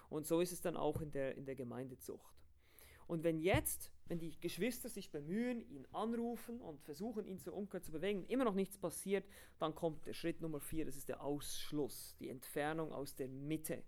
Und 0.09 0.27
so 0.27 0.41
ist 0.41 0.53
es 0.53 0.61
dann 0.61 0.77
auch 0.77 1.01
in 1.01 1.11
der, 1.11 1.37
in 1.37 1.45
der 1.45 1.57
Gemeindezucht. 1.57 2.35
Und 3.07 3.25
wenn 3.25 3.39
jetzt, 3.41 3.91
wenn 4.09 4.19
die 4.19 4.39
Geschwister 4.41 4.89
sich 4.89 5.11
bemühen, 5.11 5.61
ihn 5.61 5.87
anrufen 5.93 6.61
und 6.61 6.81
versuchen, 6.83 7.27
ihn 7.27 7.39
zur 7.39 7.55
Umkehr 7.55 7.83
zu 7.83 7.93
bewegen, 7.93 8.25
immer 8.27 8.45
noch 8.45 8.55
nichts 8.55 8.79
passiert, 8.79 9.25
dann 9.59 9.75
kommt 9.75 10.07
der 10.07 10.15
Schritt 10.15 10.41
Nummer 10.41 10.61
vier, 10.61 10.85
das 10.87 10.97
ist 10.97 11.09
der 11.09 11.23
Ausschluss, 11.23 12.17
die 12.19 12.29
Entfernung 12.29 12.93
aus 12.93 13.15
der 13.15 13.29
Mitte. 13.29 13.83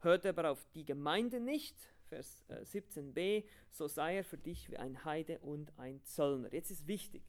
Hört 0.00 0.24
aber 0.24 0.50
auf 0.50 0.66
die 0.74 0.84
Gemeinde 0.84 1.40
nicht, 1.40 1.76
Vers 2.08 2.44
17b, 2.48 3.18
äh, 3.18 3.44
so 3.70 3.86
sei 3.86 4.16
er 4.16 4.24
für 4.24 4.38
dich 4.38 4.70
wie 4.70 4.78
ein 4.78 5.04
Heide 5.04 5.38
und 5.40 5.78
ein 5.78 6.02
Zöllner. 6.04 6.52
Jetzt 6.52 6.70
ist 6.70 6.86
wichtig, 6.86 7.22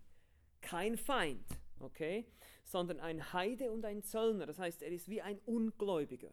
kein 0.62 0.98
Feind, 0.98 1.46
okay, 1.80 2.26
sondern 2.64 3.00
ein 3.00 3.34
Heide 3.34 3.72
und 3.72 3.86
ein 3.86 4.04
Zöllner. 4.04 4.46
Das 4.46 4.60
heißt, 4.60 4.82
er 4.84 4.92
ist 4.92 5.10
wie 5.10 5.22
ein 5.22 5.40
Ungläubiger. 5.46 6.32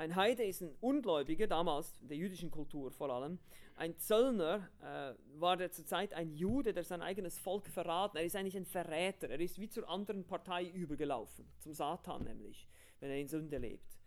Ein 0.00 0.16
Heide 0.16 0.44
ist 0.44 0.62
ein 0.62 0.74
Ungläubiger, 0.80 1.46
damals 1.46 1.98
in 2.00 2.08
der 2.08 2.16
jüdischen 2.16 2.50
Kultur 2.50 2.90
vor 2.90 3.10
allem. 3.10 3.38
Ein 3.76 3.98
Zöllner 3.98 4.66
äh, 4.80 5.12
war 5.38 5.58
der 5.58 5.72
zur 5.72 5.84
Zeit 5.84 6.14
ein 6.14 6.32
Jude, 6.32 6.72
der 6.72 6.84
sein 6.84 7.02
eigenes 7.02 7.38
Volk 7.38 7.68
verraten. 7.68 8.16
Er 8.16 8.24
ist 8.24 8.34
eigentlich 8.34 8.56
ein 8.56 8.64
Verräter. 8.64 9.28
Er 9.28 9.38
ist 9.38 9.60
wie 9.60 9.68
zur 9.68 9.86
anderen 9.90 10.24
Partei 10.24 10.64
übergelaufen, 10.64 11.44
zum 11.58 11.74
Satan 11.74 12.24
nämlich, 12.24 12.66
wenn 13.00 13.10
er 13.10 13.18
in 13.18 13.28
Sünde 13.28 13.58
lebt. 13.58 13.98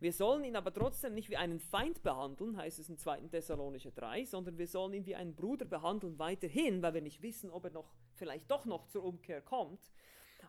Wir 0.00 0.14
sollen 0.14 0.42
ihn 0.44 0.56
aber 0.56 0.72
trotzdem 0.72 1.12
nicht 1.12 1.28
wie 1.28 1.36
einen 1.36 1.60
Feind 1.60 2.02
behandeln, 2.02 2.56
heißt 2.56 2.78
es 2.78 2.88
in 2.88 2.96
2. 2.96 3.20
Thessalonicher 3.28 3.90
3, 3.90 4.24
sondern 4.24 4.56
wir 4.56 4.66
sollen 4.66 4.94
ihn 4.94 5.04
wie 5.04 5.16
einen 5.16 5.34
Bruder 5.34 5.66
behandeln 5.66 6.18
weiterhin, 6.18 6.80
weil 6.80 6.94
wir 6.94 7.02
nicht 7.02 7.20
wissen, 7.20 7.50
ob 7.50 7.64
er 7.64 7.72
noch 7.72 7.92
vielleicht 8.14 8.50
doch 8.50 8.64
noch 8.64 8.86
zur 8.86 9.04
Umkehr 9.04 9.42
kommt. 9.42 9.92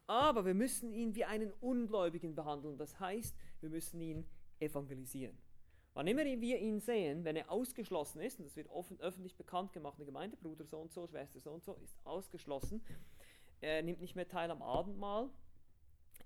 Aber 0.07 0.45
wir 0.45 0.53
müssen 0.53 0.93
ihn 0.93 1.13
wie 1.13 1.25
einen 1.25 1.51
Ungläubigen 1.59 2.35
behandeln. 2.35 2.77
Das 2.77 3.01
heißt, 3.01 3.35
wir 3.59 3.69
müssen 3.69 3.99
ihn 3.99 4.25
evangelisieren. 4.63 5.37
Wann 5.93 6.07
immer 6.07 6.25
wir 6.25 6.59
ihn 6.59 6.79
sehen, 6.79 7.23
wenn 7.23 7.35
er 7.35 7.51
ausgeschlossen 7.51 8.19
ist, 8.21 8.39
und 8.39 8.45
das 8.45 8.55
wird 8.55 8.67
offen, 8.69 8.99
öffentlich 8.99 9.35
bekannt 9.35 9.73
gemacht, 9.73 9.97
eine 9.97 10.05
Gemeinde, 10.05 10.37
Bruder 10.37 10.65
so 10.65 10.79
und 10.79 10.91
so, 10.91 11.05
Schwester 11.05 11.39
so 11.39 11.51
und 11.51 11.63
so, 11.63 11.75
ist 11.75 11.95
ausgeschlossen, 12.03 12.83
er 13.61 13.83
nimmt 13.83 14.01
nicht 14.01 14.15
mehr 14.15 14.27
teil 14.27 14.49
am 14.49 14.63
Abendmahl, 14.63 15.29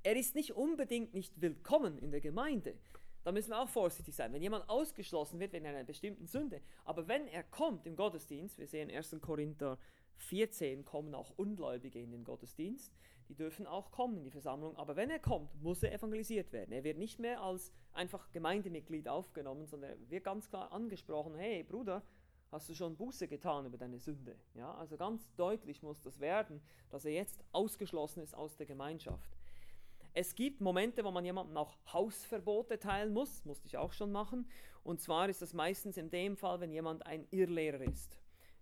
er 0.04 0.16
ist 0.16 0.36
nicht 0.36 0.54
unbedingt 0.54 1.14
nicht 1.14 1.42
willkommen 1.42 1.98
in 1.98 2.12
der 2.12 2.22
Gemeinde. 2.22 2.78
Da 3.24 3.34
müssen 3.34 3.50
wir 3.50 3.60
auch 3.60 3.68
vorsichtig 3.68 4.16
sein. 4.16 4.32
Wenn 4.32 4.42
jemand 4.42 4.70
ausgeschlossen 4.70 5.38
wird 5.42 5.52
wegen 5.52 5.68
einer 5.68 5.84
bestimmten 5.84 6.28
Sünde, 6.28 6.62
aber 6.86 7.10
wenn 7.10 7.28
er 7.28 7.44
kommt 7.44 7.86
im 7.86 7.98
Gottesdienst, 7.98 8.58
wir 8.58 8.68
sehen 8.68 8.90
1. 8.90 9.18
Korinther 9.20 9.78
14, 10.18 10.86
kommen 10.86 11.14
auch 11.16 11.32
Ungläubige 11.38 12.02
in 12.02 12.12
den 12.12 12.24
Gottesdienst, 12.24 12.94
die 13.30 13.36
dürfen 13.36 13.68
auch 13.68 13.92
kommen 13.92 14.18
in 14.18 14.24
die 14.24 14.32
Versammlung, 14.32 14.76
aber 14.78 14.96
wenn 14.96 15.10
er 15.10 15.20
kommt, 15.20 15.62
muss 15.62 15.84
er 15.84 15.94
evangelisiert 15.94 16.52
werden. 16.54 16.72
Er 16.72 16.84
wird 16.84 16.98
nicht 16.98 17.20
mehr 17.20 17.42
als 17.42 17.72
einfach 17.94 18.32
Gemeindemitglied 18.32 19.08
aufgenommen, 19.08 19.66
sondern 19.66 19.92
er 19.92 20.10
wird 20.10 20.24
ganz 20.24 20.50
klar 20.50 20.72
angesprochen, 20.72 21.36
hey 21.36 21.64
Bruder, 21.64 22.04
hast 22.52 22.70
du 22.70 22.74
schon 22.74 22.96
Buße 22.96 23.28
getan 23.28 23.66
über 23.66 23.78
deine 23.78 24.00
Sünde? 24.00 24.38
Ja, 24.54 24.74
also 24.76 24.96
ganz 24.96 25.30
deutlich 25.36 25.84
muss 25.84 26.02
das 26.02 26.20
werden, 26.20 26.62
dass 26.90 27.06
er 27.06 27.12
jetzt 27.12 27.44
ausgeschlossen 27.52 28.24
ist 28.24 28.36
aus 28.36 28.56
der 28.56 28.66
Gemeinschaft. 28.66 29.38
Es 30.14 30.34
gibt 30.34 30.62
Momente, 30.62 31.04
wo 31.04 31.12
man 31.12 31.26
jemandem 31.26 31.58
auch 31.58 31.78
Hausverbote 31.94 32.80
teilen 32.80 33.14
muss, 33.14 33.46
musste 33.46 33.68
ich 33.68 33.78
auch 33.78 33.94
schon 33.94 34.12
machen. 34.12 34.50
Und 34.84 35.00
zwar 35.00 35.30
ist 35.30 35.42
das 35.42 35.54
meistens 35.54 35.98
in 35.98 36.10
dem 36.10 36.38
Fall, 36.38 36.60
wenn 36.60 36.72
jemand 36.72 37.06
ein 37.06 37.28
Irrlehrer 37.30 37.82
ist. 37.82 38.18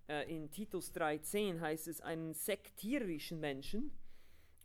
Äh, 0.08 0.34
in 0.34 0.52
Titus 0.52 0.94
3,10 0.94 1.60
heißt 1.60 1.88
es, 1.88 2.02
einen 2.02 2.34
sektierischen 2.34 3.40
Menschen, 3.40 3.92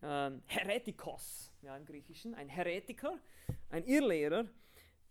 äh, 0.02 0.30
Heretikos, 0.46 1.52
ja 1.62 1.76
im 1.76 1.84
Griechischen, 1.84 2.34
ein 2.34 2.48
Heretiker, 2.48 3.18
ein 3.70 3.84
Irrlehrer, 3.84 4.46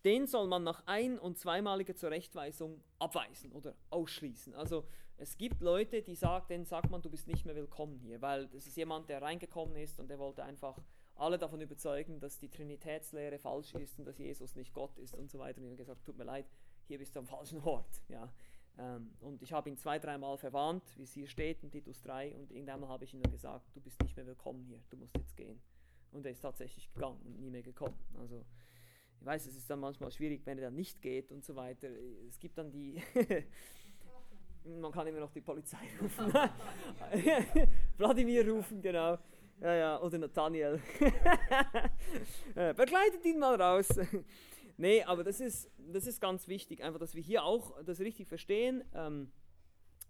den 0.05 0.27
soll 0.27 0.47
man 0.47 0.63
nach 0.63 0.84
ein- 0.86 1.19
und 1.19 1.38
zweimaliger 1.38 1.95
Zurechtweisung 1.95 2.82
abweisen 2.99 3.51
oder 3.51 3.75
ausschließen. 3.89 4.53
Also 4.55 4.86
es 5.17 5.38
gibt 5.38 5.61
Leute, 5.61 6.01
die 6.01 6.15
sagen, 6.15 6.45
denen 6.49 6.65
sagt 6.65 6.89
man, 6.89 7.01
du 7.01 7.09
bist 7.09 7.27
nicht 7.27 7.45
mehr 7.45 7.55
willkommen 7.55 7.99
hier, 7.99 8.21
weil 8.21 8.47
das 8.47 8.65
ist 8.67 8.77
jemand, 8.77 9.09
der 9.09 9.21
reingekommen 9.21 9.75
ist 9.75 9.99
und 9.99 10.07
der 10.07 10.19
wollte 10.19 10.43
einfach 10.43 10.80
alle 11.15 11.38
davon 11.38 11.59
überzeugen, 11.59 12.19
dass 12.21 12.39
die 12.39 12.49
Trinitätslehre 12.49 13.38
falsch 13.39 13.73
ist 13.75 13.99
und 13.99 14.05
dass 14.05 14.17
Jesus 14.17 14.55
nicht 14.55 14.73
Gott 14.73 14.97
ist 14.97 15.13
und 15.13 15.30
so 15.30 15.39
weiter. 15.39 15.59
Und 15.59 15.65
ich 15.65 15.71
habe 15.71 15.77
gesagt, 15.77 16.05
tut 16.05 16.17
mir 16.17 16.23
leid, 16.23 16.45
hier 16.88 16.97
bist 16.97 17.13
du 17.15 17.19
am 17.19 17.27
falschen 17.27 17.61
Ort. 17.63 18.01
Ja. 18.07 18.32
Ähm, 18.80 19.11
und 19.19 19.41
ich 19.41 19.51
habe 19.51 19.69
ihn 19.69 19.77
zwei, 19.77 19.99
dreimal 19.99 20.38
verwarnt, 20.38 20.84
wie 20.95 21.03
es 21.03 21.11
hier 21.11 21.27
steht 21.27 21.63
in 21.63 21.71
Titus 21.71 22.01
3 22.01 22.34
und 22.36 22.51
irgendwann 22.51 22.88
habe 22.88 23.03
ich 23.03 23.13
ihm 23.13 23.21
dann 23.21 23.32
gesagt, 23.32 23.75
du 23.75 23.82
bist 23.82 24.01
nicht 24.01 24.15
mehr 24.15 24.25
willkommen 24.25 24.63
hier, 24.63 24.80
du 24.89 24.97
musst 24.97 25.17
jetzt 25.17 25.36
gehen. 25.36 25.61
Und 26.11 26.25
er 26.25 26.32
ist 26.32 26.39
tatsächlich 26.41 26.91
gegangen 26.93 27.19
und 27.25 27.39
nie 27.39 27.49
mehr 27.49 27.61
gekommen. 27.61 27.97
Also 28.17 28.45
ich 29.19 29.25
weiß, 29.25 29.47
es 29.47 29.57
ist 29.57 29.69
dann 29.69 29.82
manchmal 29.82 30.11
schwierig, 30.11 30.45
wenn 30.45 30.57
er 30.57 30.65
dann 30.65 30.75
nicht 30.75 31.01
geht 31.01 31.32
und 31.32 31.43
so 31.43 31.55
weiter. 31.55 31.89
Es 32.27 32.39
gibt 32.39 32.57
dann 32.57 32.71
die, 32.71 33.01
man 34.63 34.91
kann 34.93 35.05
immer 35.07 35.19
noch 35.19 35.32
die 35.32 35.41
Polizei 35.41 35.77
rufen. 36.01 36.34
Wladimir 37.97 38.49
rufen, 38.49 38.82
genau. 38.82 39.17
Ja, 39.61 39.75
ja, 39.75 40.01
oder 40.01 40.17
Nathaniel. 40.17 40.80
Äh, 42.55 42.73
begleitet 42.73 43.23
ihn 43.25 43.39
mal 43.39 43.61
raus. 43.61 43.88
Nee, 44.80 45.03
aber 45.03 45.23
das 45.23 45.39
ist, 45.39 45.69
das 45.77 46.07
ist 46.07 46.19
ganz 46.19 46.47
wichtig, 46.47 46.84
einfach, 46.84 46.99
dass 46.99 47.15
wir 47.15 47.21
hier 47.21 47.43
auch 47.43 47.82
das 47.84 47.99
richtig 47.99 48.27
verstehen. 48.27 48.84
Ähm, 48.93 49.32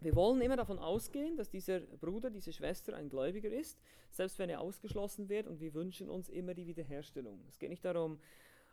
wir 0.02 0.16
wollen 0.16 0.40
immer 0.42 0.56
davon 0.56 0.80
ausgehen, 0.80 1.36
dass 1.36 1.50
dieser 1.50 1.82
Bruder, 1.82 2.30
diese 2.30 2.54
Schwester 2.54 2.96
ein 2.96 3.10
Gläubiger 3.10 3.50
ist, 3.50 3.78
selbst 4.12 4.40
wenn 4.40 4.50
er 4.50 4.62
ausgeschlossen 4.62 5.28
wird 5.28 5.48
und 5.48 5.60
wir 5.60 5.74
wünschen 5.74 6.10
uns 6.10 6.30
immer 6.30 6.54
die 6.54 6.68
Wiederherstellung. 6.68 7.44
Es 7.50 7.60
geht 7.60 7.70
nicht 7.70 7.84
darum, 7.84 8.18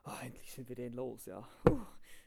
oh, 0.05 0.25
endlich 0.25 0.53
sind 0.53 0.69
wir 0.69 0.77
den 0.77 0.93
los, 0.93 1.27
ja. 1.27 1.49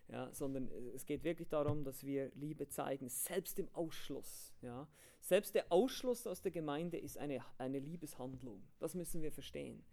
ja, 0.09 0.30
sondern 0.34 0.70
es 0.93 1.05
geht 1.05 1.24
wirklich 1.24 1.47
darum, 1.47 1.86
dass 1.86 2.03
wir 2.03 2.30
Liebe 2.36 2.67
zeigen, 2.67 3.07
selbst 3.07 3.57
im 3.57 3.70
Ausschluss. 3.74 4.53
Ja. 4.61 4.86
Selbst 5.22 5.55
der 5.55 5.72
Ausschluss 5.72 6.28
aus 6.28 6.41
der 6.41 6.51
Gemeinde 6.51 6.97
ist 6.97 7.17
eine, 7.17 7.43
eine 7.57 7.80
Liebeshandlung. 7.80 8.61
Das 8.80 8.95
müssen 8.95 9.22
wir 9.22 9.32
verstehen. 9.32 9.84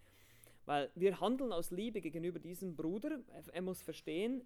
Weil 0.66 0.90
wir 0.94 1.20
handeln 1.20 1.52
aus 1.52 1.70
Liebe 1.70 2.00
gegenüber 2.00 2.38
diesem 2.38 2.76
Bruder. 2.76 3.20
Er 3.52 3.62
muss 3.62 3.82
verstehen, 3.82 4.42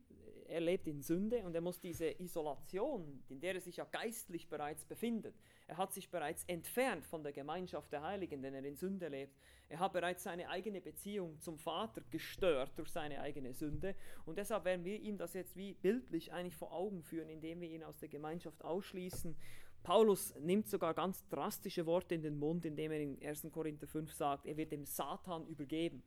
er 0.50 0.60
lebt 0.60 0.86
in 0.86 1.00
Sünde 1.00 1.42
und 1.44 1.54
er 1.54 1.60
muss 1.60 1.80
diese 1.80 2.10
Isolation, 2.20 3.22
in 3.28 3.40
der 3.40 3.54
er 3.54 3.60
sich 3.60 3.76
ja 3.76 3.84
geistlich 3.84 4.48
bereits 4.48 4.84
befindet, 4.84 5.34
er 5.68 5.76
hat 5.76 5.92
sich 5.92 6.10
bereits 6.10 6.42
entfernt 6.44 7.06
von 7.06 7.22
der 7.22 7.32
Gemeinschaft 7.32 7.92
der 7.92 8.02
Heiligen, 8.02 8.42
denn 8.42 8.54
er 8.54 8.64
in 8.64 8.74
Sünde 8.74 9.06
lebt. 9.06 9.38
Er 9.68 9.78
hat 9.78 9.92
bereits 9.92 10.24
seine 10.24 10.48
eigene 10.48 10.80
Beziehung 10.80 11.38
zum 11.40 11.58
Vater 11.58 12.02
gestört 12.10 12.72
durch 12.76 12.90
seine 12.90 13.20
eigene 13.20 13.54
Sünde 13.54 13.94
und 14.26 14.36
deshalb 14.36 14.64
werden 14.64 14.84
wir 14.84 14.98
ihm 14.98 15.16
das 15.16 15.32
jetzt 15.34 15.56
wie 15.56 15.74
bildlich 15.74 16.32
eigentlich 16.32 16.56
vor 16.56 16.72
Augen 16.72 17.04
führen, 17.04 17.28
indem 17.28 17.60
wir 17.60 17.70
ihn 17.70 17.84
aus 17.84 17.98
der 17.98 18.08
Gemeinschaft 18.08 18.64
ausschließen. 18.64 19.36
Paulus 19.82 20.34
nimmt 20.40 20.68
sogar 20.68 20.94
ganz 20.94 21.26
drastische 21.28 21.86
Worte 21.86 22.14
in 22.14 22.22
den 22.22 22.38
Mund, 22.38 22.64
indem 22.64 22.92
er 22.92 23.00
in 23.00 23.22
1. 23.22 23.48
Korinther 23.52 23.86
5 23.86 24.12
sagt, 24.12 24.46
er 24.46 24.56
wird 24.56 24.72
dem 24.72 24.84
Satan 24.84 25.46
übergeben. 25.46 26.02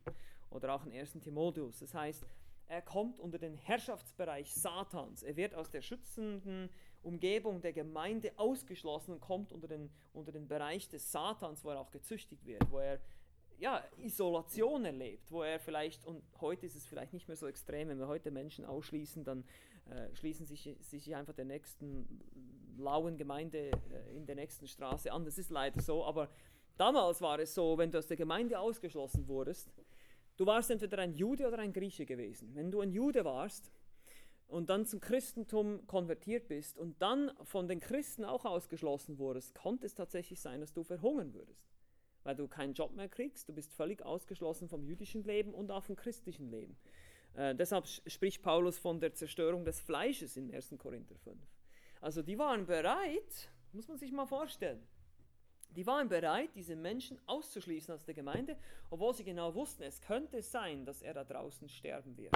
Oder 0.50 0.74
auch 0.74 0.86
in 0.86 0.92
1. 0.92 1.14
Timotheus. 1.20 1.80
Das 1.80 1.94
heißt, 1.94 2.24
er 2.68 2.82
kommt 2.82 3.18
unter 3.18 3.38
den 3.38 3.56
Herrschaftsbereich 3.56 4.54
Satans. 4.54 5.22
Er 5.22 5.36
wird 5.36 5.54
aus 5.54 5.70
der 5.70 5.82
schützenden 5.82 6.70
Umgebung 7.02 7.60
der 7.60 7.72
Gemeinde 7.72 8.32
ausgeschlossen 8.36 9.12
und 9.12 9.20
kommt 9.20 9.52
unter 9.52 9.68
den, 9.68 9.90
unter 10.12 10.32
den 10.32 10.48
Bereich 10.48 10.88
des 10.88 11.10
Satans, 11.10 11.64
wo 11.64 11.70
er 11.70 11.80
auch 11.80 11.90
gezüchtigt 11.90 12.46
wird, 12.46 12.70
wo 12.70 12.78
er 12.78 13.00
ja, 13.58 13.84
Isolation 13.98 14.84
erlebt, 14.84 15.30
wo 15.30 15.42
er 15.42 15.60
vielleicht, 15.60 16.04
und 16.06 16.22
heute 16.40 16.66
ist 16.66 16.74
es 16.74 16.86
vielleicht 16.86 17.12
nicht 17.12 17.28
mehr 17.28 17.36
so 17.36 17.46
extrem, 17.46 17.88
wenn 17.88 17.98
wir 17.98 18.08
heute 18.08 18.30
Menschen 18.30 18.64
ausschließen, 18.64 19.24
dann 19.24 19.44
äh, 19.90 20.14
schließen 20.14 20.46
sich, 20.46 20.76
sich 20.80 21.14
einfach 21.14 21.34
der 21.34 21.44
nächsten 21.44 22.20
lauen 22.78 23.16
Gemeinde 23.16 23.70
äh, 23.70 24.16
in 24.16 24.26
der 24.26 24.34
nächsten 24.34 24.66
Straße 24.66 25.12
an. 25.12 25.24
Das 25.24 25.38
ist 25.38 25.50
leider 25.50 25.80
so, 25.80 26.04
aber 26.04 26.28
damals 26.76 27.20
war 27.20 27.38
es 27.38 27.54
so, 27.54 27.78
wenn 27.78 27.90
du 27.90 27.98
aus 27.98 28.06
der 28.06 28.16
Gemeinde 28.16 28.58
ausgeschlossen 28.58 29.28
wurdest, 29.28 29.70
Du 30.36 30.46
warst 30.46 30.70
entweder 30.70 30.98
ein 30.98 31.14
Jude 31.14 31.46
oder 31.46 31.58
ein 31.58 31.72
Grieche 31.72 32.06
gewesen. 32.06 32.54
Wenn 32.54 32.70
du 32.70 32.80
ein 32.80 32.90
Jude 32.90 33.24
warst 33.24 33.70
und 34.48 34.68
dann 34.68 34.84
zum 34.84 35.00
Christentum 35.00 35.86
konvertiert 35.86 36.48
bist 36.48 36.76
und 36.76 37.00
dann 37.00 37.30
von 37.44 37.68
den 37.68 37.78
Christen 37.78 38.24
auch 38.24 38.44
ausgeschlossen 38.44 39.18
wurdest, 39.18 39.54
konnte 39.54 39.86
es 39.86 39.94
tatsächlich 39.94 40.40
sein, 40.40 40.60
dass 40.60 40.72
du 40.72 40.82
verhungern 40.82 41.34
würdest. 41.34 41.70
Weil 42.24 42.34
du 42.34 42.48
keinen 42.48 42.74
Job 42.74 42.96
mehr 42.96 43.08
kriegst, 43.08 43.48
du 43.48 43.52
bist 43.52 43.72
völlig 43.72 44.02
ausgeschlossen 44.02 44.68
vom 44.68 44.82
jüdischen 44.82 45.22
Leben 45.22 45.54
und 45.54 45.70
auch 45.70 45.84
vom 45.84 45.94
christlichen 45.94 46.50
Leben. 46.50 46.76
Äh, 47.34 47.54
deshalb 47.54 47.86
spricht 47.86 48.42
Paulus 48.42 48.78
von 48.78 48.98
der 48.98 49.14
Zerstörung 49.14 49.64
des 49.64 49.80
Fleisches 49.80 50.36
in 50.36 50.52
1. 50.52 50.74
Korinther 50.78 51.16
5. 51.16 51.36
Also 52.04 52.20
die 52.20 52.38
waren 52.38 52.66
bereit, 52.66 53.48
muss 53.72 53.88
man 53.88 53.96
sich 53.96 54.12
mal 54.12 54.26
vorstellen, 54.26 54.86
die 55.70 55.86
waren 55.86 56.06
bereit, 56.06 56.50
diese 56.54 56.76
Menschen 56.76 57.18
auszuschließen 57.24 57.94
aus 57.94 58.04
der 58.04 58.12
Gemeinde, 58.12 58.58
obwohl 58.90 59.14
sie 59.14 59.24
genau 59.24 59.54
wussten, 59.54 59.84
es 59.84 60.02
könnte 60.02 60.42
sein, 60.42 60.84
dass 60.84 61.00
er 61.00 61.14
da 61.14 61.24
draußen 61.24 61.66
sterben 61.66 62.14
wird. 62.18 62.34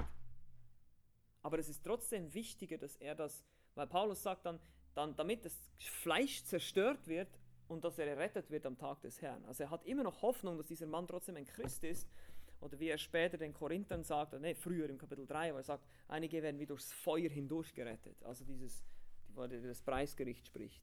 Aber 1.42 1.58
es 1.58 1.68
ist 1.68 1.84
trotzdem 1.84 2.32
wichtiger, 2.32 2.78
dass 2.78 2.96
er 2.96 3.14
das, 3.14 3.44
weil 3.74 3.86
Paulus 3.86 4.22
sagt 4.22 4.46
dann, 4.46 4.58
dann 4.94 5.14
damit 5.16 5.44
das 5.44 5.70
Fleisch 5.78 6.44
zerstört 6.44 7.06
wird 7.06 7.28
und 7.68 7.84
dass 7.84 7.98
er 7.98 8.06
errettet 8.06 8.50
wird 8.50 8.64
am 8.64 8.78
Tag 8.78 9.02
des 9.02 9.20
Herrn. 9.20 9.44
Also 9.44 9.64
er 9.64 9.70
hat 9.70 9.84
immer 9.84 10.02
noch 10.02 10.22
Hoffnung, 10.22 10.56
dass 10.56 10.68
dieser 10.68 10.86
Mann 10.86 11.06
trotzdem 11.06 11.36
ein 11.36 11.46
Christ 11.46 11.84
ist. 11.84 12.08
Oder 12.62 12.80
wie 12.80 12.88
er 12.88 12.96
später 12.96 13.36
den 13.36 13.52
Korinthern 13.52 14.02
sagt, 14.02 14.32
nee, 14.40 14.54
früher 14.54 14.88
im 14.88 14.96
Kapitel 14.96 15.26
3, 15.26 15.52
wo 15.52 15.58
er 15.58 15.62
sagt, 15.62 15.84
einige 16.08 16.42
werden 16.42 16.58
wie 16.58 16.66
durchs 16.66 16.90
Feuer 16.90 17.28
hindurch 17.28 17.74
gerettet. 17.74 18.16
Also 18.24 18.44
dieses, 18.46 18.82
das 19.46 19.82
Preisgericht 19.82 20.46
spricht 20.46 20.82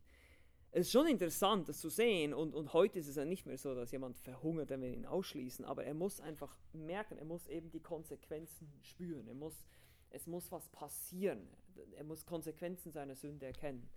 es 0.77 0.87
ist 0.87 0.91
schon 0.91 1.07
interessant, 1.07 1.69
das 1.69 1.79
zu 1.79 1.87
sehen. 1.87 2.33
Und, 2.33 2.53
und 2.53 2.73
heute 2.73 2.99
ist 2.99 3.07
es 3.07 3.15
ja 3.15 3.23
nicht 3.23 3.45
mehr 3.45 3.57
so, 3.57 3.73
dass 3.73 3.93
jemand 3.93 4.17
verhungert, 4.19 4.69
wenn 4.69 4.81
wir 4.81 4.89
ihn 4.89 5.05
ausschließen. 5.05 5.63
Aber 5.63 5.85
er 5.85 5.93
muss 5.93 6.19
einfach 6.19 6.53
merken, 6.73 7.17
er 7.17 7.23
muss 7.23 7.47
eben 7.47 7.71
die 7.71 7.79
Konsequenzen 7.79 8.69
spüren. 8.81 9.25
Er 9.25 9.35
muss, 9.35 9.65
es 10.09 10.27
muss 10.27 10.51
was 10.51 10.67
passieren. 10.67 11.47
Er 11.95 12.03
muss 12.03 12.25
Konsequenzen 12.25 12.91
seiner 12.91 13.15
Sünde 13.15 13.45
erkennen. 13.45 13.89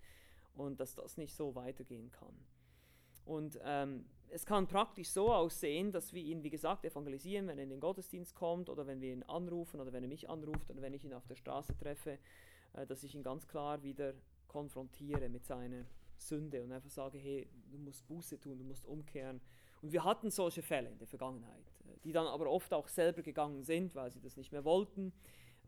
Und 0.55 0.79
dass 0.79 0.95
das 0.95 1.17
nicht 1.17 1.35
so 1.35 1.53
weitergehen 1.53 2.11
kann. 2.13 2.33
Und 3.25 3.59
ähm, 3.61 4.05
es 4.29 4.45
kann 4.45 4.65
praktisch 4.65 5.09
so 5.09 5.33
aussehen, 5.33 5.91
dass 5.91 6.13
wir 6.13 6.23
ihn, 6.23 6.43
wie 6.43 6.49
gesagt, 6.49 6.85
evangelisieren, 6.85 7.45
wenn 7.47 7.57
er 7.57 7.65
in 7.65 7.71
den 7.71 7.81
Gottesdienst 7.81 8.35
kommt 8.35 8.69
oder 8.69 8.87
wenn 8.87 9.01
wir 9.01 9.11
ihn 9.11 9.23
anrufen 9.23 9.81
oder 9.81 9.91
wenn 9.91 10.03
er 10.03 10.09
mich 10.09 10.29
anruft 10.29 10.69
oder 10.69 10.81
wenn 10.81 10.93
ich 10.93 11.03
ihn 11.03 11.13
auf 11.13 11.27
der 11.27 11.35
Straße 11.35 11.75
treffe, 11.75 12.19
äh, 12.71 12.87
dass 12.87 13.03
ich 13.03 13.15
ihn 13.15 13.23
ganz 13.23 13.49
klar 13.49 13.83
wieder 13.83 14.13
konfrontiere 14.49 15.29
mit 15.29 15.45
seiner 15.45 15.85
Sünde 16.17 16.61
und 16.61 16.73
einfach 16.73 16.89
sage, 16.89 17.17
hey, 17.17 17.47
du 17.71 17.77
musst 17.77 18.05
Buße 18.07 18.39
tun, 18.39 18.57
du 18.57 18.65
musst 18.65 18.85
umkehren. 18.85 19.39
Und 19.81 19.93
wir 19.93 20.03
hatten 20.03 20.29
solche 20.29 20.61
Fälle 20.61 20.89
in 20.89 20.97
der 20.97 21.07
Vergangenheit, 21.07 21.71
äh, 21.85 21.97
die 22.03 22.11
dann 22.11 22.27
aber 22.27 22.49
oft 22.49 22.73
auch 22.73 22.89
selber 22.89 23.21
gegangen 23.21 23.63
sind, 23.63 23.95
weil 23.95 24.11
sie 24.11 24.19
das 24.19 24.35
nicht 24.35 24.51
mehr 24.51 24.65
wollten. 24.65 25.13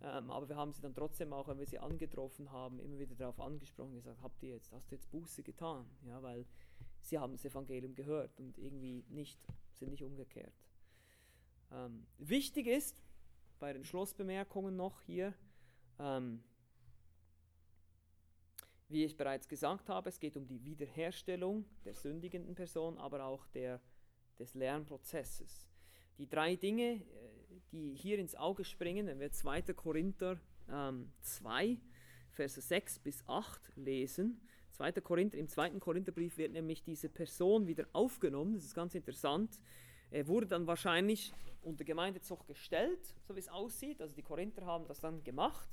Ähm, 0.01 0.32
aber 0.32 0.49
wir 0.49 0.55
haben 0.55 0.73
sie 0.73 0.82
dann 0.82 0.93
trotzdem 0.93 1.32
auch, 1.32 1.47
wenn 1.47 1.59
wir 1.59 1.65
sie 1.65 1.79
angetroffen 1.79 2.51
haben, 2.51 2.79
immer 2.79 2.99
wieder 2.99 3.15
darauf 3.15 3.39
angesprochen, 3.39 3.93
gesagt, 3.93 4.21
habt 4.21 4.41
ihr 4.43 4.49
jetzt, 4.49 4.71
hast 4.73 4.91
du 4.91 4.95
jetzt 4.95 5.09
Buße 5.11 5.43
getan? 5.43 5.86
Ja, 6.05 6.21
weil 6.21 6.45
sie 6.99 7.19
haben 7.19 7.34
das 7.34 7.45
Evangelium 7.45 7.95
gehört 7.95 8.39
und 8.39 8.57
irgendwie 8.57 9.05
nicht, 9.09 9.39
sind 9.73 9.91
nicht 9.91 10.03
umgekehrt. 10.03 10.53
Ähm, 11.71 12.05
wichtig 12.17 12.67
ist, 12.67 13.01
bei 13.59 13.73
den 13.73 13.86
Schlussbemerkungen 13.86 14.75
noch 14.75 15.01
hier, 15.01 15.34
ähm, 15.99 16.43
wie 18.91 19.05
ich 19.05 19.17
bereits 19.17 19.47
gesagt 19.47 19.89
habe, 19.89 20.09
es 20.09 20.19
geht 20.19 20.37
um 20.37 20.47
die 20.47 20.63
Wiederherstellung 20.63 21.65
der 21.85 21.95
sündigenden 21.95 22.55
Person, 22.55 22.97
aber 22.97 23.25
auch 23.25 23.47
der, 23.47 23.81
des 24.39 24.53
Lernprozesses. 24.53 25.67
die 26.17 26.27
drei 26.27 26.55
Dinge, 26.55 26.95
äh, 26.95 27.01
die 27.71 27.95
hier 27.95 28.19
ins 28.19 28.35
Auge 28.35 28.63
springen, 28.63 29.07
wenn 29.07 29.19
wir 29.19 29.31
2. 29.31 29.61
Korinther 29.73 30.39
ähm, 30.69 31.11
2, 31.21 31.77
Verse 32.31 32.61
6 32.61 32.99
bis 32.99 33.27
8 33.27 33.73
lesen. 33.75 34.41
2. 34.71 34.93
Korinther, 34.93 35.37
Im 35.37 35.47
2. 35.47 35.71
Korintherbrief 35.79 36.37
wird 36.37 36.53
nämlich 36.53 36.83
diese 36.83 37.09
Person 37.09 37.67
wieder 37.67 37.85
aufgenommen, 37.93 38.53
das 38.53 38.65
ist 38.65 38.75
ganz 38.75 38.95
interessant. 38.95 39.59
Er 40.09 40.27
wurde 40.27 40.47
dann 40.47 40.67
wahrscheinlich 40.67 41.33
unter 41.61 41.83
Gemeindezucht 41.83 42.47
gestellt, 42.47 42.99
so 43.27 43.35
wie 43.35 43.39
es 43.39 43.47
aussieht. 43.47 44.01
Also 44.01 44.15
die 44.15 44.23
Korinther 44.23 44.65
haben 44.65 44.85
das 44.87 44.99
dann 44.99 45.23
gemacht 45.23 45.69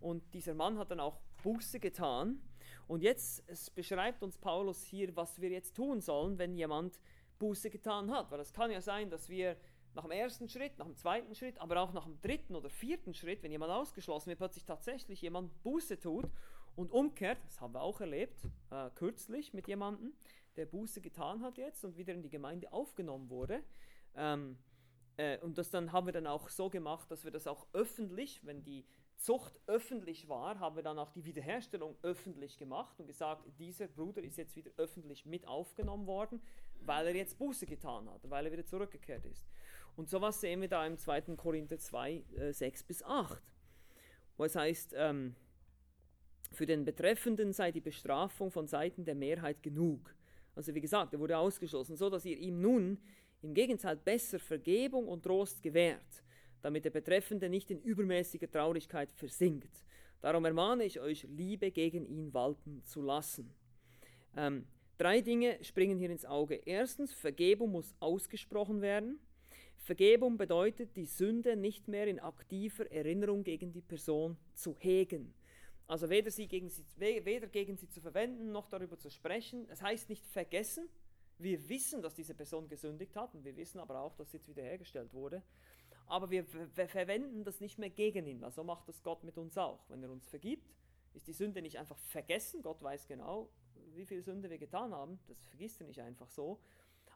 und 0.00 0.22
dieser 0.34 0.54
Mann 0.54 0.78
hat 0.78 0.90
dann 0.90 1.00
auch 1.00 1.20
Buße 1.42 1.80
getan. 1.80 2.40
Und 2.86 3.02
jetzt 3.02 3.44
beschreibt 3.74 4.22
uns 4.22 4.38
Paulus 4.38 4.84
hier, 4.84 5.14
was 5.16 5.40
wir 5.40 5.50
jetzt 5.50 5.74
tun 5.74 6.00
sollen, 6.00 6.38
wenn 6.38 6.54
jemand 6.54 7.00
Buße 7.38 7.70
getan 7.70 8.10
hat. 8.10 8.30
Weil 8.30 8.40
es 8.40 8.52
kann 8.52 8.70
ja 8.70 8.80
sein, 8.80 9.10
dass 9.10 9.28
wir 9.28 9.56
nach 9.94 10.04
dem 10.04 10.12
ersten 10.12 10.48
Schritt, 10.48 10.78
nach 10.78 10.86
dem 10.86 10.96
zweiten 10.96 11.34
Schritt, 11.34 11.58
aber 11.58 11.80
auch 11.80 11.92
nach 11.92 12.04
dem 12.04 12.20
dritten 12.20 12.54
oder 12.54 12.68
vierten 12.68 13.14
Schritt, 13.14 13.42
wenn 13.42 13.50
jemand 13.50 13.72
ausgeschlossen 13.72 14.28
wird, 14.28 14.38
plötzlich 14.38 14.64
tatsächlich 14.64 15.22
jemand 15.22 15.62
Buße 15.62 15.98
tut 15.98 16.26
und 16.76 16.92
umkehrt, 16.92 17.38
das 17.46 17.60
haben 17.60 17.74
wir 17.74 17.80
auch 17.80 18.00
erlebt, 18.00 18.46
äh, 18.70 18.90
kürzlich 18.94 19.54
mit 19.54 19.66
jemandem, 19.66 20.12
der 20.56 20.66
Buße 20.66 21.00
getan 21.00 21.42
hat 21.42 21.58
jetzt 21.58 21.84
und 21.84 21.96
wieder 21.96 22.12
in 22.14 22.22
die 22.22 22.30
Gemeinde 22.30 22.72
aufgenommen 22.72 23.30
wurde. 23.30 23.62
Ähm, 24.14 24.58
äh, 25.16 25.38
und 25.38 25.58
das 25.58 25.70
dann 25.70 25.92
haben 25.92 26.06
wir 26.06 26.12
dann 26.12 26.26
auch 26.26 26.48
so 26.50 26.68
gemacht, 26.68 27.10
dass 27.10 27.24
wir 27.24 27.30
das 27.30 27.46
auch 27.46 27.66
öffentlich, 27.72 28.44
wenn 28.44 28.62
die 28.62 28.84
Zucht 29.16 29.58
öffentlich 29.66 30.28
war, 30.28 30.60
haben 30.60 30.76
wir 30.76 30.82
dann 30.82 30.98
auch 30.98 31.10
die 31.10 31.24
Wiederherstellung 31.24 31.96
öffentlich 32.02 32.58
gemacht 32.58 33.00
und 33.00 33.06
gesagt, 33.06 33.44
dieser 33.58 33.88
Bruder 33.88 34.22
ist 34.22 34.36
jetzt 34.36 34.54
wieder 34.56 34.70
öffentlich 34.76 35.24
mit 35.24 35.46
aufgenommen 35.48 36.06
worden, 36.06 36.40
weil 36.80 37.06
er 37.06 37.14
jetzt 37.14 37.38
Buße 37.38 37.66
getan 37.66 38.10
hat, 38.10 38.28
weil 38.28 38.46
er 38.46 38.52
wieder 38.52 38.66
zurückgekehrt 38.66 39.24
ist. 39.24 39.46
Und 39.96 40.10
sowas 40.10 40.40
sehen 40.40 40.60
wir 40.60 40.68
da 40.68 40.86
im 40.86 40.98
2. 40.98 41.36
Korinther 41.36 41.78
2, 41.78 42.24
äh, 42.36 42.52
6 42.52 42.82
bis 42.84 43.02
8, 43.02 43.42
wo 44.36 44.44
es 44.44 44.54
heißt, 44.54 44.94
ähm, 44.96 45.34
für 46.52 46.66
den 46.66 46.84
Betreffenden 46.84 47.52
sei 47.52 47.72
die 47.72 47.80
Bestrafung 47.80 48.50
von 48.50 48.66
Seiten 48.66 49.04
der 49.04 49.14
Mehrheit 49.14 49.62
genug. 49.62 50.14
Also 50.54 50.74
wie 50.74 50.80
gesagt, 50.80 51.12
er 51.12 51.20
wurde 51.20 51.36
ausgeschlossen, 51.36 51.96
so 51.96 52.08
dass 52.08 52.24
ihr 52.24 52.38
ihm 52.38 52.60
nun 52.60 52.98
im 53.42 53.54
Gegenteil 53.54 53.96
besser 53.96 54.38
Vergebung 54.38 55.08
und 55.08 55.22
Trost 55.22 55.62
gewährt, 55.62 56.22
damit 56.66 56.84
der 56.84 56.90
Betreffende 56.90 57.48
nicht 57.48 57.70
in 57.70 57.80
übermäßiger 57.80 58.50
Traurigkeit 58.50 59.12
versinkt. 59.12 59.84
Darum 60.20 60.44
ermahne 60.44 60.82
ich 60.82 60.98
euch, 60.98 61.22
Liebe 61.30 61.70
gegen 61.70 62.04
ihn 62.04 62.34
walten 62.34 62.82
zu 62.82 63.02
lassen. 63.02 63.54
Ähm, 64.36 64.66
drei 64.98 65.20
Dinge 65.20 65.62
springen 65.62 65.96
hier 65.96 66.10
ins 66.10 66.24
Auge. 66.24 66.56
Erstens, 66.56 67.14
Vergebung 67.14 67.70
muss 67.70 67.94
ausgesprochen 68.00 68.80
werden. 68.80 69.20
Vergebung 69.76 70.38
bedeutet, 70.38 70.96
die 70.96 71.06
Sünde 71.06 71.54
nicht 71.54 71.86
mehr 71.86 72.08
in 72.08 72.18
aktiver 72.18 72.90
Erinnerung 72.90 73.44
gegen 73.44 73.70
die 73.70 73.80
Person 73.80 74.36
zu 74.52 74.74
hegen. 74.80 75.34
Also 75.86 76.10
weder, 76.10 76.32
sie 76.32 76.48
gegen 76.48 76.68
sie, 76.68 76.82
weder 76.96 77.46
gegen 77.46 77.76
sie 77.76 77.88
zu 77.88 78.00
verwenden, 78.00 78.50
noch 78.50 78.66
darüber 78.66 78.98
zu 78.98 79.08
sprechen. 79.08 79.68
Es 79.70 79.82
heißt 79.82 80.08
nicht 80.08 80.26
vergessen. 80.26 80.88
Wir 81.38 81.68
wissen, 81.68 82.02
dass 82.02 82.16
diese 82.16 82.34
Person 82.34 82.66
gesündigt 82.66 83.14
hat 83.14 83.36
und 83.36 83.44
wir 83.44 83.56
wissen 83.56 83.78
aber 83.78 84.00
auch, 84.00 84.16
dass 84.16 84.32
sie 84.32 84.38
jetzt 84.38 84.48
wiederhergestellt 84.48 85.12
wurde. 85.12 85.44
Aber 86.06 86.30
wir, 86.30 86.46
wir 86.76 86.88
verwenden 86.88 87.44
das 87.44 87.60
nicht 87.60 87.78
mehr 87.78 87.90
gegen 87.90 88.26
ihn. 88.26 88.44
Also 88.44 88.62
macht 88.64 88.88
das 88.88 89.02
Gott 89.02 89.24
mit 89.24 89.38
uns 89.38 89.58
auch. 89.58 89.84
Wenn 89.88 90.02
er 90.02 90.10
uns 90.10 90.26
vergibt, 90.28 90.72
ist 91.14 91.26
die 91.26 91.32
Sünde 91.32 91.62
nicht 91.62 91.78
einfach 91.78 91.98
vergessen. 91.98 92.62
Gott 92.62 92.82
weiß 92.82 93.06
genau, 93.06 93.50
wie 93.94 94.06
viel 94.06 94.22
Sünde 94.22 94.50
wir 94.50 94.58
getan 94.58 94.94
haben. 94.94 95.18
Das 95.26 95.46
vergisst 95.46 95.80
er 95.80 95.86
nicht 95.86 96.00
einfach 96.00 96.28
so 96.30 96.60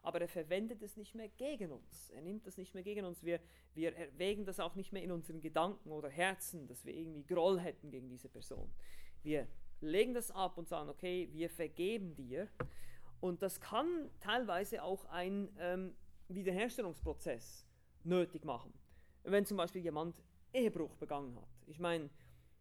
aber 0.03 0.21
er 0.21 0.27
verwendet 0.27 0.81
es 0.81 0.97
nicht 0.97 1.15
mehr 1.15 1.29
gegen 1.29 1.71
uns. 1.71 2.09
Er 2.09 2.21
nimmt 2.21 2.47
das 2.47 2.57
nicht 2.57 2.73
mehr 2.73 2.83
gegen 2.83 3.05
uns. 3.05 3.23
Wir, 3.23 3.39
wir 3.73 3.95
erwägen 3.95 4.45
das 4.45 4.59
auch 4.59 4.75
nicht 4.75 4.91
mehr 4.91 5.03
in 5.03 5.11
unseren 5.11 5.41
Gedanken 5.41 5.91
oder 5.91 6.09
Herzen, 6.09 6.67
dass 6.67 6.85
wir 6.85 6.95
irgendwie 6.95 7.23
Groll 7.23 7.59
hätten 7.59 7.91
gegen 7.91 8.09
diese 8.09 8.29
Person. 8.29 8.71
Wir 9.21 9.47
legen 9.79 10.13
das 10.13 10.31
ab 10.31 10.57
und 10.57 10.67
sagen, 10.67 10.89
okay, 10.89 11.29
wir 11.31 11.49
vergeben 11.49 12.15
dir. 12.15 12.47
Und 13.19 13.43
das 13.43 13.61
kann 13.61 14.09
teilweise 14.19 14.83
auch 14.83 15.05
ein 15.05 15.49
ähm, 15.59 15.95
Wiederherstellungsprozess 16.27 17.67
nötig 18.03 18.43
machen. 18.43 18.73
Wenn 19.23 19.45
zum 19.45 19.57
Beispiel 19.57 19.81
jemand 19.81 20.15
Ehebruch 20.53 20.95
begangen 20.95 21.35
hat. 21.35 21.49
Ich 21.67 21.79
meine, 21.79 22.05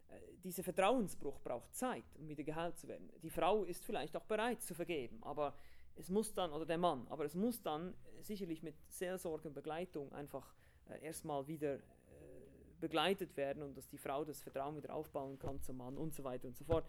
äh, 0.08 0.18
dieser 0.44 0.62
Vertrauensbruch 0.62 1.40
braucht 1.40 1.74
Zeit, 1.74 2.04
um 2.18 2.28
wieder 2.28 2.44
geheilt 2.44 2.78
zu 2.78 2.88
werden. 2.88 3.10
Die 3.22 3.30
Frau 3.30 3.64
ist 3.64 3.84
vielleicht 3.84 4.16
auch 4.16 4.24
bereit 4.24 4.62
zu 4.62 4.74
vergeben, 4.74 5.22
aber 5.22 5.54
es 5.96 6.08
muss 6.08 6.32
dann, 6.32 6.52
oder 6.52 6.66
der 6.66 6.78
Mann, 6.78 7.06
aber 7.08 7.24
es 7.24 7.34
muss 7.34 7.60
dann 7.60 7.94
sicherlich 8.20 8.62
mit 8.62 8.74
Seelsorge 8.88 9.48
und 9.48 9.54
Begleitung 9.54 10.12
einfach 10.12 10.54
äh, 10.88 11.04
erstmal 11.04 11.46
wieder 11.46 11.76
äh, 11.76 11.80
begleitet 12.80 13.36
werden 13.36 13.62
und 13.62 13.76
dass 13.76 13.88
die 13.88 13.98
Frau 13.98 14.24
das 14.24 14.40
Vertrauen 14.40 14.76
wieder 14.76 14.94
aufbauen 14.94 15.38
kann 15.38 15.60
zum 15.60 15.78
Mann 15.78 15.96
und 15.96 16.14
so 16.14 16.24
weiter 16.24 16.48
und 16.48 16.56
so 16.56 16.64
fort. 16.64 16.86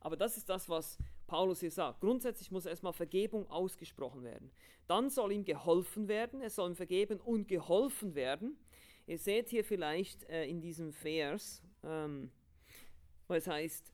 Aber 0.00 0.16
das 0.16 0.36
ist 0.36 0.48
das, 0.48 0.68
was 0.68 0.98
Paulus 1.26 1.60
hier 1.60 1.70
sagt. 1.70 2.00
Grundsätzlich 2.00 2.50
muss 2.50 2.66
erstmal 2.66 2.94
Vergebung 2.94 3.48
ausgesprochen 3.50 4.22
werden. 4.24 4.50
Dann 4.86 5.10
soll 5.10 5.32
ihm 5.32 5.44
geholfen 5.44 6.08
werden, 6.08 6.40
es 6.40 6.54
soll 6.54 6.70
ihm 6.70 6.76
vergeben 6.76 7.20
und 7.20 7.48
geholfen 7.48 8.14
werden. 8.14 8.58
Ihr 9.06 9.18
seht 9.18 9.48
hier 9.48 9.64
vielleicht 9.64 10.24
äh, 10.28 10.46
in 10.46 10.60
diesem 10.60 10.92
Vers, 10.92 11.62
ähm, 11.82 12.30
es 13.28 13.46
heißt, 13.46 13.92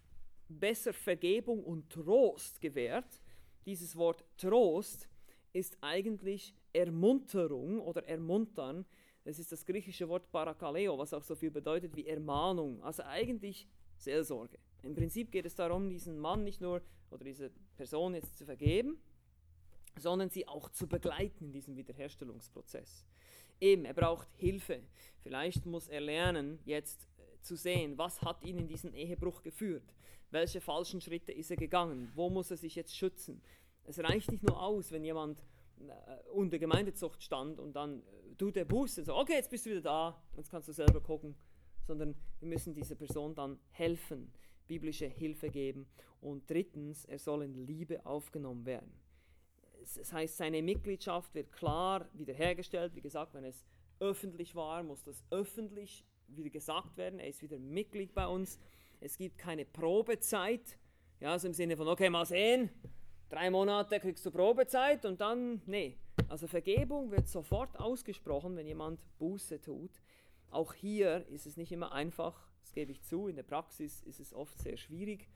besser 0.49 0.93
Vergebung 0.93 1.63
und 1.63 1.91
Trost 1.91 2.61
gewährt 2.61 3.21
dieses 3.67 3.97
Wort 3.97 4.25
Trost 4.39 5.09
ist 5.53 5.77
eigentlich 5.81 6.55
Ermunterung 6.73 7.81
oder 7.81 8.07
Ermuntern. 8.07 8.87
Das 9.25 9.41
ist 9.41 9.51
das 9.51 9.67
griechische 9.67 10.09
Wort 10.09 10.31
Parakaleo, 10.31 10.97
was 10.97 11.13
auch 11.13 11.25
so 11.25 11.35
viel 11.35 11.51
bedeutet 11.51 11.97
wie 11.97 12.07
Ermahnung. 12.07 12.81
Also 12.85 13.03
eigentlich 13.03 13.67
Seelsorge. 13.97 14.59
Im 14.85 14.95
Prinzip 14.95 15.33
geht 15.33 15.47
es 15.47 15.57
darum, 15.57 15.91
diesen 15.91 16.19
Mann 16.19 16.45
nicht 16.45 16.61
nur 16.61 16.81
oder 17.11 17.25
diese 17.25 17.51
Person 17.77 18.15
jetzt 18.15 18.39
zu 18.39 18.45
vergeben, 18.45 19.01
sondern 19.99 20.31
sie 20.31 20.47
auch 20.47 20.69
zu 20.69 20.87
begleiten 20.87 21.47
in 21.47 21.53
diesem 21.53 21.77
Wiederherstellungsprozess. 21.77 23.05
Eben, 23.61 23.85
er 23.85 23.95
braucht 23.95 24.29
Hilfe. 24.37 24.83
Vielleicht 25.23 25.67
muss 25.67 25.89
er 25.89 26.01
lernen, 26.01 26.59
jetzt 26.65 27.09
äh, 27.19 27.41
zu 27.41 27.57
sehen, 27.57 27.97
was 27.97 28.21
hat 28.23 28.45
ihn 28.45 28.59
in 28.59 28.69
diesen 28.69 28.95
Ehebruch 28.95 29.43
geführt. 29.43 29.95
Welche 30.31 30.61
falschen 30.61 31.01
Schritte 31.01 31.33
ist 31.33 31.51
er 31.51 31.57
gegangen? 31.57 32.11
Wo 32.15 32.29
muss 32.29 32.51
er 32.51 32.57
sich 32.57 32.75
jetzt 32.75 32.97
schützen? 32.97 33.41
Es 33.85 33.99
reicht 33.99 34.31
nicht 34.31 34.43
nur 34.43 34.61
aus, 34.61 34.91
wenn 34.93 35.05
jemand 35.05 35.41
äh, 35.79 36.31
unter 36.31 36.59
Gemeindezucht 36.59 37.23
stand 37.23 37.59
und 37.59 37.75
dann 37.75 38.01
äh, 38.01 38.35
tut 38.37 38.57
er 38.57 38.65
Buße, 38.65 39.05
so, 39.05 39.15
okay, 39.17 39.35
jetzt 39.35 39.51
bist 39.51 39.67
du 39.67 39.71
wieder 39.71 39.83
da, 39.83 40.23
jetzt 40.37 40.51
kannst 40.51 40.69
du 40.69 40.73
selber 40.73 41.01
gucken, 41.01 41.35
sondern 41.87 42.15
wir 42.41 42.49
müssen 42.49 42.75
dieser 42.75 42.97
Person 42.97 43.35
dann 43.35 43.59
helfen, 43.71 44.33
biblische 44.67 45.07
Hilfe 45.07 45.51
geben. 45.51 45.87
Und 46.21 46.51
drittens, 46.51 47.05
er 47.05 47.19
soll 47.19 47.45
in 47.45 47.55
Liebe 47.55 48.05
aufgenommen 48.05 48.67
werden. 48.67 48.93
Das 49.95 50.13
heißt, 50.13 50.37
seine 50.37 50.63
Mitgliedschaft 50.63 51.35
wird 51.35 51.53
klar 51.53 52.09
wiederhergestellt. 52.15 52.95
Wie 52.95 53.01
gesagt, 53.01 53.35
wenn 53.35 53.45
es 53.45 53.65
öffentlich 54.01 54.55
war, 54.55 54.83
muss 54.83 55.03
das 55.03 55.25
öffentlich 55.31 56.05
wieder 56.29 56.51
gesagt 56.51 56.97
werden. 56.97 57.21
Er 57.21 57.29
ist 57.29 57.43
wieder 57.43 57.59
Mitglied 57.59 58.15
bei 58.15 58.27
uns. 58.27 58.59
Es 59.01 59.17
gibt 59.17 59.39
keine 59.39 59.65
Probezeit. 59.65 60.79
Ja, 61.21 61.33
also 61.33 61.47
im 61.47 61.55
Sinne 61.55 61.77
von, 61.77 61.89
okay, 61.89 62.11
mal 62.11 62.27
sehen, 62.27 62.69
drei 63.29 63.51
Monate 63.51 64.01
kriegst 64.01 64.25
du 64.27 64.31
Probezeit 64.31 65.05
und 65.05 65.21
dann, 65.21 65.63
nee. 65.67 65.97
Also 66.29 66.47
Vergebung 66.47 67.11
wird 67.11 67.29
sofort 67.29 67.79
ausgesprochen, 67.79 68.57
wenn 68.57 68.67
jemand 68.67 69.01
Buße 69.19 69.61
tut. 69.61 70.03
Auch 70.51 70.75
hier 70.75 71.27
ist 71.29 71.47
es 71.47 71.57
nicht 71.57 71.73
immer 71.73 71.93
einfach, 71.93 72.51
das 72.63 72.73
gebe 72.73 72.91
ich 72.91 73.03
zu, 73.03 73.29
in 73.29 73.37
der 73.37 73.45
Praxis 73.45 74.03
ist 74.03 74.21
es 74.21 74.35
oft 74.35 74.59
sehr 74.59 74.77
schwierig. 74.77 75.29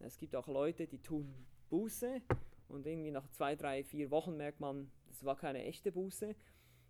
Es 0.00 0.18
gibt 0.18 0.36
auch 0.36 0.46
Leute, 0.48 0.86
die 0.86 0.98
tun 0.98 1.32
Buße 1.70 2.20
und 2.68 2.86
irgendwie 2.86 3.10
nach 3.10 3.28
zwei, 3.28 3.56
drei, 3.56 3.84
vier 3.84 4.10
Wochen 4.10 4.36
merkt 4.36 4.60
man, 4.60 4.90
das 5.08 5.24
war 5.24 5.36
keine 5.36 5.62
echte 5.64 5.92
Buße. 5.92 6.34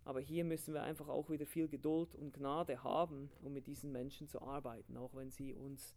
Aber 0.04 0.20
hier 0.20 0.44
müssen 0.44 0.74
wir 0.74 0.82
einfach 0.82 1.08
auch 1.08 1.30
wieder 1.30 1.46
viel 1.46 1.66
Geduld 1.68 2.14
und 2.14 2.34
Gnade 2.34 2.84
haben, 2.84 3.30
um 3.42 3.54
mit 3.54 3.66
diesen 3.66 3.90
Menschen 3.90 4.28
zu 4.28 4.42
arbeiten, 4.42 4.96
auch 4.98 5.14
wenn 5.14 5.30
sie 5.30 5.54
uns 5.54 5.94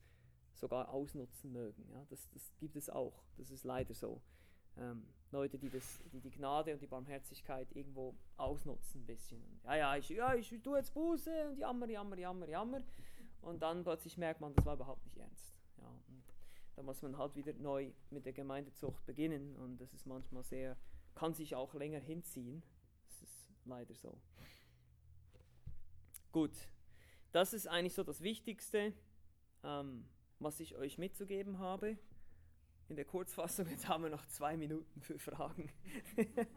sogar 0.54 0.90
ausnutzen 0.90 1.52
mögen. 1.52 1.88
Ja, 1.92 2.06
das, 2.10 2.30
das 2.32 2.52
gibt 2.58 2.76
es 2.76 2.90
auch, 2.90 3.24
das 3.38 3.52
ist 3.52 3.64
leider 3.66 3.94
so. 3.94 4.22
Ähm, 4.78 5.06
Leute, 5.32 5.58
die, 5.58 5.70
das, 5.70 6.00
die 6.14 6.22
die 6.22 6.32
Gnade 6.32 6.74
und 6.74 6.82
die 6.82 6.88
Barmherzigkeit 6.88 7.68
irgendwo 7.76 8.16
ausnutzen 8.38 9.02
ein 9.02 9.06
bisschen. 9.06 9.44
Ja, 9.66 9.76
ja, 9.76 9.98
ich, 9.98 10.10
ja, 10.10 10.36
ich 10.36 10.50
tue 10.64 10.78
jetzt 10.78 10.94
Buße 10.94 11.50
und 11.50 11.58
jammer, 11.58 11.90
jammer, 11.90 12.18
jammer, 12.18 12.48
jammer. 12.48 12.82
Und 13.42 13.62
dann 13.62 13.84
plötzlich 13.84 14.18
merkt 14.18 14.40
man, 14.40 14.54
das 14.54 14.66
war 14.66 14.76
überhaupt 14.76 15.04
nicht 15.04 15.18
ernst. 15.18 15.54
Ja, 15.78 15.92
da 16.78 16.84
muss 16.84 17.02
man 17.02 17.18
halt 17.18 17.36
wieder 17.36 17.54
neu 17.56 17.92
mit 18.10 18.26
der 18.26 18.32
Gemeindezucht 18.32 19.06
beginnen 19.06 19.58
und 19.58 19.82
das 19.82 19.94
ist 19.94 20.06
manchmal 20.06 20.44
sehr, 20.44 20.78
kann 21.16 21.34
sich 21.34 21.56
auch 21.56 21.74
länger 21.74 22.00
hinziehen. 22.00 22.64
Das 23.10 23.22
ist 23.22 23.50
leider 23.66 23.94
so. 23.94 24.18
Gut, 26.32 26.56
das 27.34 27.54
ist 27.54 27.68
eigentlich 27.68 27.96
so 27.96 28.04
das 28.04 28.22
Wichtigste. 28.22 28.94
Ähm, 29.64 30.06
was 30.40 30.60
ich 30.60 30.76
euch 30.76 30.98
mitzugeben 30.98 31.60
habe. 31.60 31.98
In 32.90 32.96
der 32.96 33.06
Kurzfassung, 33.06 33.68
jetzt 33.70 33.88
haben 33.88 34.04
wir 34.04 34.10
noch 34.10 34.26
zwei 34.28 34.56
Minuten 34.56 35.02
für 35.02 35.20
Fragen. 35.20 35.70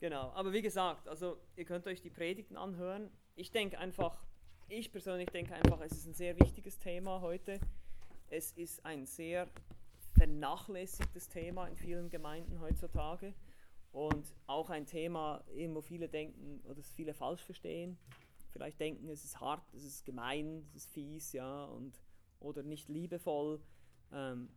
Genau, 0.00 0.32
aber 0.32 0.52
wie 0.52 0.60
gesagt, 0.60 1.08
also 1.08 1.38
ihr 1.56 1.64
könnt 1.64 1.86
euch 1.86 2.02
die 2.02 2.10
Predigten 2.10 2.58
anhören. 2.58 3.10
Ich 3.36 3.52
denke 3.52 3.78
einfach, 3.78 4.26
ich 4.68 4.92
persönlich 4.92 5.30
denke 5.30 5.54
einfach, 5.54 5.80
es 5.80 5.92
ist 5.92 6.06
ein 6.06 6.12
sehr 6.12 6.38
wichtiges 6.38 6.78
Thema 6.78 7.22
heute. 7.22 7.58
Es 8.28 8.52
ist 8.52 8.84
ein 8.84 9.06
sehr 9.06 9.48
vernachlässigtes 10.14 11.28
Thema 11.28 11.66
in 11.66 11.76
vielen 11.76 12.10
Gemeinden 12.10 12.60
heutzutage 12.60 13.34
und 13.92 14.34
auch 14.46 14.70
ein 14.70 14.86
Thema, 14.86 15.44
wo 15.68 15.80
viele 15.80 16.08
denken 16.08 16.60
oder 16.64 16.78
es 16.78 16.92
viele 16.92 17.14
falsch 17.14 17.42
verstehen. 17.42 17.98
Vielleicht 18.50 18.80
denken, 18.80 19.08
es 19.08 19.24
ist 19.24 19.40
hart, 19.40 19.62
es 19.74 19.84
ist 19.84 20.04
gemein, 20.04 20.64
es 20.68 20.76
ist 20.76 20.92
fies, 20.92 21.32
ja, 21.32 21.64
und, 21.64 22.00
oder 22.38 22.62
nicht 22.62 22.88
liebevoll. 22.88 23.60
Ähm, 24.12 24.48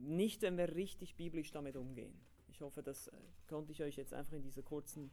nicht, 0.00 0.42
wenn 0.42 0.56
wir 0.56 0.74
richtig 0.74 1.16
biblisch 1.16 1.50
damit 1.50 1.76
umgehen. 1.76 2.18
Ich 2.48 2.60
hoffe, 2.60 2.82
das 2.82 3.08
äh, 3.08 3.16
konnte 3.48 3.72
ich 3.72 3.82
euch 3.82 3.96
jetzt 3.96 4.14
einfach 4.14 4.32
in 4.32 4.42
dieser 4.42 4.62
kurzen 4.62 5.10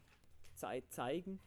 Zeit 0.54 0.92
zeigen. 0.92 1.40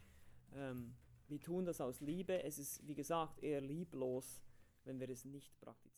Ähm, 0.53 0.95
wir 1.27 1.39
tun 1.39 1.65
das 1.65 1.81
aus 1.81 2.01
Liebe. 2.01 2.43
Es 2.43 2.57
ist, 2.57 2.87
wie 2.87 2.95
gesagt, 2.95 3.41
eher 3.41 3.61
lieblos, 3.61 4.41
wenn 4.83 4.99
wir 4.99 5.09
es 5.09 5.25
nicht 5.25 5.59
praktizieren. 5.61 5.92